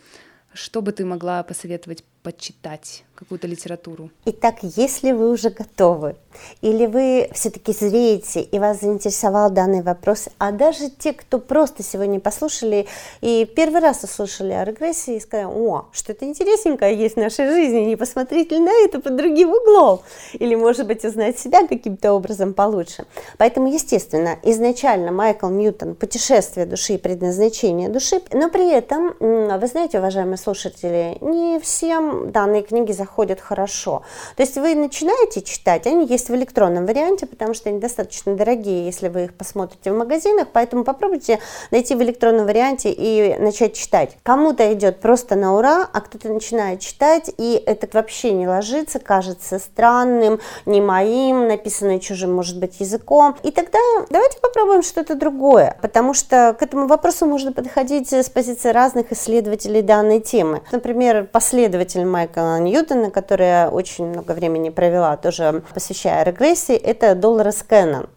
что 0.51 0.81
бы 0.81 0.91
ты 0.91 1.05
могла 1.05 1.41
посоветовать 1.43 2.03
почитать? 2.25 3.05
какую-то 3.15 3.47
литературу. 3.47 4.09
Итак, 4.25 4.55
если 4.61 5.11
вы 5.11 5.31
уже 5.31 5.49
готовы, 5.49 6.15
или 6.61 6.85
вы 6.85 7.29
все-таки 7.33 7.71
зреете, 7.71 8.41
и 8.41 8.59
вас 8.59 8.81
заинтересовал 8.81 9.49
данный 9.49 9.81
вопрос, 9.81 10.27
а 10.37 10.51
даже 10.51 10.89
те, 10.89 11.13
кто 11.13 11.39
просто 11.39 11.81
сегодня 11.81 12.19
послушали 12.19 12.87
и 13.21 13.49
первый 13.55 13.79
раз 13.79 14.03
услышали 14.03 14.51
о 14.51 14.65
регрессии, 14.65 15.15
и 15.15 15.19
сказали, 15.19 15.47
о, 15.47 15.85
что-то 15.93 16.25
интересненькое 16.25 16.95
есть 16.95 17.15
в 17.15 17.19
нашей 17.19 17.47
жизни, 17.47 17.79
не 17.79 17.95
посмотреть 17.95 18.51
ли 18.51 18.59
на 18.59 18.71
это 18.83 18.99
под 18.99 19.15
другим 19.15 19.49
углом, 19.49 20.01
или, 20.33 20.55
может 20.55 20.85
быть, 20.85 21.05
узнать 21.05 21.39
себя 21.39 21.65
каким-то 21.65 22.13
образом 22.13 22.53
получше. 22.53 23.05
Поэтому, 23.37 23.71
естественно, 23.71 24.37
изначально 24.43 25.11
Майкл 25.11 25.47
Ньютон 25.47 25.95
«Путешествие 25.95 26.65
души 26.65 26.95
и 26.95 26.97
предназначение 26.97 27.87
души», 27.87 28.21
но 28.33 28.49
при 28.49 28.71
этом, 28.71 29.15
вы 29.19 29.67
знаете, 29.67 29.99
уважаемые 29.99 30.37
слушатели, 30.37 31.17
не 31.21 31.59
всем 31.59 32.14
данные 32.27 32.63
книги 32.63 32.91
заходят 32.91 33.39
хорошо. 33.39 34.03
То 34.35 34.43
есть 34.43 34.55
вы 34.57 34.75
начинаете 34.75 35.41
читать, 35.41 35.87
они 35.87 36.05
есть 36.07 36.29
в 36.29 36.35
электронном 36.35 36.85
варианте, 36.85 37.25
потому 37.25 37.53
что 37.53 37.69
они 37.69 37.79
достаточно 37.79 38.35
дорогие, 38.35 38.85
если 38.85 39.07
вы 39.07 39.25
их 39.25 39.33
посмотрите 39.33 39.91
в 39.91 39.97
магазинах, 39.97 40.47
поэтому 40.51 40.83
попробуйте 40.83 41.39
найти 41.71 41.95
в 41.95 42.01
электронном 42.01 42.45
варианте 42.45 42.91
и 42.91 43.35
начать 43.39 43.73
читать. 43.73 44.17
Кому-то 44.23 44.73
идет 44.73 44.99
просто 44.99 45.35
на 45.35 45.55
ура, 45.55 45.87
а 45.91 46.01
кто-то 46.01 46.29
начинает 46.29 46.79
читать, 46.79 47.31
и 47.37 47.61
это 47.65 47.87
вообще 47.93 48.31
не 48.31 48.47
ложится, 48.47 48.99
кажется 48.99 49.59
странным, 49.59 50.39
не 50.65 50.81
моим, 50.81 51.47
написанное 51.47 51.99
чужим, 51.99 52.33
может 52.33 52.59
быть, 52.59 52.79
языком. 52.79 53.35
И 53.43 53.51
тогда 53.51 53.79
давайте 54.09 54.39
попробуем 54.39 54.83
что-то 54.83 55.15
другое, 55.15 55.77
потому 55.81 56.13
что 56.13 56.55
к 56.57 56.61
этому 56.61 56.87
вопросу 56.87 57.25
можно 57.25 57.51
подходить 57.51 58.11
с 58.11 58.29
позиции 58.29 58.69
разных 58.69 59.11
исследователей 59.11 59.81
данной 59.81 60.19
темы. 60.19 60.61
Например, 60.71 61.27
последователь 62.05 62.07
Майкла 62.07 62.59
Ньютона 62.59 63.11
которая 63.11 63.69
очень 63.69 64.07
много 64.07 64.31
времени 64.31 64.69
провела, 64.69 65.17
тоже 65.17 65.63
посвящая 65.73 66.23
регрессии, 66.23 66.75
это 66.75 67.15
Долорес 67.15 67.63
Кеннон. 67.63 68.07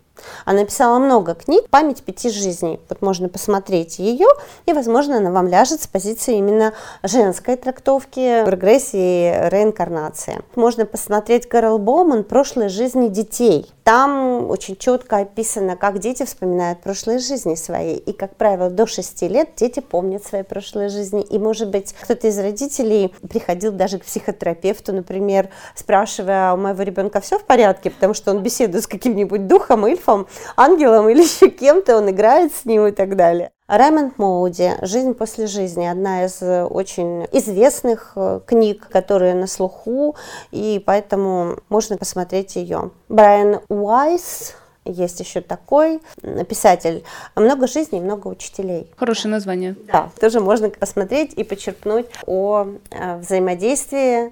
Она 0.45 0.61
написала 0.61 0.99
много 0.99 1.35
книг 1.35 1.69
«Память 1.71 2.03
пяти 2.03 2.31
жизней». 2.31 2.81
Вот 2.89 3.03
можно 3.03 3.29
посмотреть 3.29 3.99
ее, 3.99 4.29
и, 4.67 4.73
возможно, 4.73 5.19
она 5.19 5.31
вам 5.31 5.49
ляжет 5.49 5.83
с 5.83 5.87
позиции 5.87 6.37
именно 6.37 6.73
женской 7.03 7.57
трактовки 7.57 8.49
регрессии 8.49 9.47
и 9.47 9.49
реинкарнации. 9.51 10.41
Можно 10.55 10.87
посмотреть 10.87 11.49
Кэрол 11.49 11.79
Боуман 11.79 12.25
«Прошлые 12.25 12.69
жизни 12.69 13.09
детей». 13.09 13.71
Там 13.85 14.51
очень 14.51 14.77
четко 14.77 15.19
описано, 15.19 15.75
как 15.75 15.99
дети 15.99 16.25
вспоминают 16.25 16.81
прошлые 16.81 17.21
жизни 17.21 17.55
свои. 17.55 17.95
И, 17.95 18.13
как 18.13 18.37
правило, 18.37 18.69
до 18.69 18.87
6 18.87 19.23
лет 19.23 19.51
дети 19.57 19.81
помнят 19.81 20.23
свои 20.27 20.43
прошлые 20.43 20.91
жизни. 20.91 21.23
И, 21.23 21.39
может 21.39 21.71
быть, 21.71 21.95
кто-то 21.99 22.27
из 22.27 22.39
родителей 22.39 23.15
приходил 23.31 23.73
даже 23.73 23.99
к 23.99 24.05
психотерапевту, 24.05 24.93
например, 24.93 25.49
спрашивая, 25.75 26.51
«А 26.51 26.55
у 26.55 26.59
моего 26.59 26.83
ребенка 26.83 27.23
все 27.23 27.39
в 27.39 27.45
порядке, 27.45 27.89
потому 27.89 28.13
что 28.13 28.31
он 28.33 28.43
беседует 28.43 28.85
с 28.85 28.87
каким-нибудь 28.87 29.47
духом, 29.47 29.87
эльфом, 29.87 30.08
эльфом, 30.09 30.27
ангелом 30.57 31.09
или 31.09 31.23
еще 31.23 31.51
кем-то, 31.51 31.97
он 31.97 32.11
играет 32.11 32.55
с 32.55 32.65
ним 32.65 32.87
и 32.87 32.93
так 32.93 33.17
далее. 33.17 33.51
Раймонд 33.67 34.17
Моуди 34.19 34.73
«Жизнь 34.81 35.13
после 35.13 35.47
жизни»– 35.47 35.87
одна 35.87 36.25
из 36.25 36.43
очень 36.43 37.27
известных 37.33 38.13
э, 38.17 38.41
книг, 38.47 38.89
которые 38.91 39.35
на 39.35 39.47
слуху, 39.47 40.17
и 40.51 40.83
поэтому 40.85 41.59
можно 41.69 41.99
посмотреть 41.99 42.57
ее. 42.57 42.93
Брайан 43.11 43.61
Уайс 43.69 44.55
есть 44.87 45.21
еще 45.21 45.43
такой 45.43 46.01
писатель. 46.49 47.05
Много 47.37 47.67
жизней, 47.67 48.01
много 48.01 48.29
учителей. 48.29 48.91
Хорошее 48.97 49.33
название. 49.33 49.77
Да, 49.93 50.09
тоже 50.19 50.41
можно 50.41 50.71
посмотреть 50.71 51.35
и 51.35 51.45
почерпнуть 51.45 52.07
о 52.27 52.69
э, 52.91 53.19
взаимодействии 53.19 54.29
э, 54.29 54.31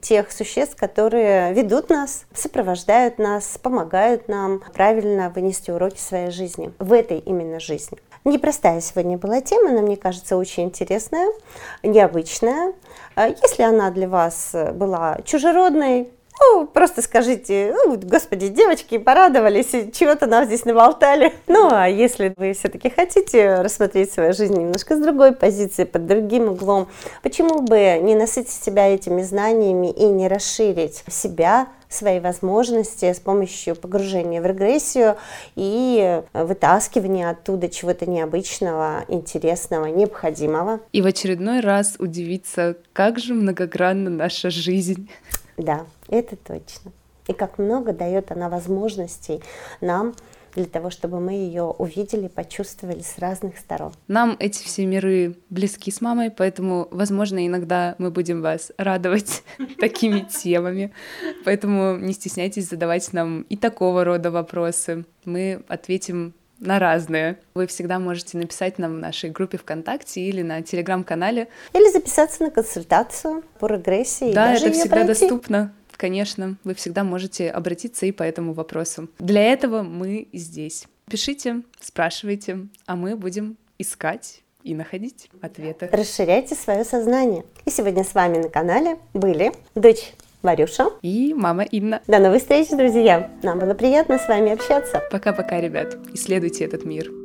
тех 0.00 0.32
существ, 0.32 0.76
которые 0.76 1.52
ведут 1.52 1.90
нас, 1.90 2.24
сопровождают 2.34 3.18
нас, 3.18 3.58
помогают 3.62 4.28
нам 4.28 4.62
правильно 4.74 5.30
вынести 5.30 5.70
уроки 5.70 5.98
своей 5.98 6.30
жизни, 6.30 6.72
в 6.78 6.92
этой 6.92 7.18
именно 7.18 7.60
жизни. 7.60 7.98
Непростая 8.24 8.80
сегодня 8.80 9.16
была 9.16 9.40
тема, 9.40 9.72
но 9.72 9.80
мне 9.80 9.96
кажется 9.96 10.36
очень 10.36 10.64
интересная, 10.64 11.28
необычная. 11.82 12.74
А 13.14 13.28
если 13.28 13.62
она 13.62 13.90
для 13.90 14.08
вас 14.08 14.54
была 14.74 15.18
чужеродной, 15.24 16.10
ну, 16.40 16.66
просто 16.66 17.02
скажите, 17.02 17.72
ну, 17.72 17.98
господи, 18.02 18.48
девочки 18.48 18.98
порадовались, 18.98 19.70
чего-то 19.92 20.26
нам 20.26 20.46
здесь 20.46 20.64
наболтали. 20.64 21.32
Ну, 21.46 21.68
а 21.70 21.88
если 21.88 22.34
вы 22.36 22.52
все-таки 22.54 22.90
хотите 22.90 23.60
рассмотреть 23.60 24.12
свою 24.12 24.32
жизнь 24.32 24.56
немножко 24.56 24.96
с 24.96 25.00
другой 25.00 25.32
позиции, 25.32 25.84
под 25.84 26.06
другим 26.06 26.48
углом, 26.48 26.88
почему 27.22 27.60
бы 27.60 27.98
не 28.02 28.14
насытить 28.14 28.50
себя 28.50 28.88
этими 28.88 29.22
знаниями 29.22 29.90
и 29.90 30.04
не 30.04 30.28
расширить 30.28 31.04
себя, 31.08 31.68
свои 31.90 32.20
возможности 32.20 33.12
с 33.12 33.18
помощью 33.18 33.74
погружения 33.74 34.40
в 34.40 34.46
регрессию 34.46 35.16
и 35.56 36.22
вытаскивания 36.32 37.30
оттуда 37.30 37.68
чего-то 37.68 38.08
необычного, 38.08 39.04
интересного, 39.08 39.86
необходимого. 39.86 40.80
И 40.92 41.02
в 41.02 41.06
очередной 41.06 41.60
раз 41.60 41.96
удивиться, 41.98 42.76
как 42.92 43.18
же 43.18 43.34
многогранна 43.34 44.08
наша 44.08 44.50
жизнь. 44.50 45.10
Да, 45.60 45.86
это 46.08 46.36
точно. 46.36 46.92
И 47.28 47.34
как 47.34 47.58
много 47.58 47.92
дает 47.92 48.32
она 48.32 48.48
возможностей 48.48 49.42
нам 49.80 50.14
для 50.54 50.64
того, 50.64 50.90
чтобы 50.90 51.20
мы 51.20 51.32
ее 51.32 51.64
увидели, 51.64 52.26
почувствовали 52.26 53.02
с 53.02 53.18
разных 53.18 53.58
сторон. 53.58 53.92
Нам 54.08 54.36
эти 54.40 54.64
все 54.64 54.84
миры 54.84 55.36
близки 55.48 55.92
с 55.92 56.00
мамой, 56.00 56.30
поэтому, 56.30 56.88
возможно, 56.90 57.46
иногда 57.46 57.94
мы 57.98 58.10
будем 58.10 58.42
вас 58.42 58.72
радовать 58.78 59.44
такими 59.78 60.20
темами. 60.20 60.92
Поэтому 61.44 61.96
не 61.98 62.14
стесняйтесь 62.14 62.68
задавать 62.68 63.12
нам 63.12 63.42
и 63.42 63.56
такого 63.56 64.02
рода 64.02 64.30
вопросы. 64.30 65.04
Мы 65.24 65.62
ответим 65.68 66.34
на 66.60 66.78
разные. 66.78 67.38
Вы 67.54 67.66
всегда 67.66 67.98
можете 67.98 68.38
написать 68.38 68.78
нам 68.78 68.96
в 68.96 68.98
нашей 68.98 69.30
группе 69.30 69.58
ВКонтакте 69.58 70.20
или 70.20 70.42
на 70.42 70.62
телеграм-канале. 70.62 71.48
Или 71.72 71.90
записаться 71.90 72.42
на 72.42 72.50
консультацию 72.50 73.42
по 73.58 73.66
регрессии. 73.66 74.32
Да, 74.32 74.54
это 74.54 74.70
всегда 74.70 74.96
пройти. 74.96 75.08
доступно. 75.08 75.74
Конечно, 75.92 76.56
вы 76.64 76.74
всегда 76.74 77.04
можете 77.04 77.50
обратиться 77.50 78.06
и 78.06 78.12
по 78.12 78.22
этому 78.22 78.52
вопросу. 78.52 79.08
Для 79.18 79.42
этого 79.42 79.82
мы 79.82 80.28
здесь. 80.32 80.86
Пишите, 81.10 81.62
спрашивайте, 81.80 82.68
а 82.86 82.96
мы 82.96 83.16
будем 83.16 83.56
искать 83.78 84.42
и 84.62 84.74
находить 84.74 85.28
ответы. 85.40 85.88
Расширяйте 85.92 86.54
свое 86.54 86.84
сознание. 86.84 87.44
И 87.64 87.70
сегодня 87.70 88.04
с 88.04 88.14
вами 88.14 88.38
на 88.38 88.48
канале 88.48 88.98
были 89.12 89.52
дочь 89.74 90.12
Варюша 90.42 90.88
и 91.02 91.34
мама 91.34 91.64
Инна. 91.64 92.00
До 92.06 92.18
новых 92.18 92.40
встреч, 92.40 92.68
друзья! 92.70 93.30
Нам 93.42 93.58
было 93.58 93.74
приятно 93.74 94.18
с 94.18 94.26
вами 94.26 94.52
общаться. 94.52 95.02
Пока-пока, 95.10 95.60
ребят. 95.60 95.96
Исследуйте 96.14 96.64
этот 96.64 96.84
мир. 96.84 97.19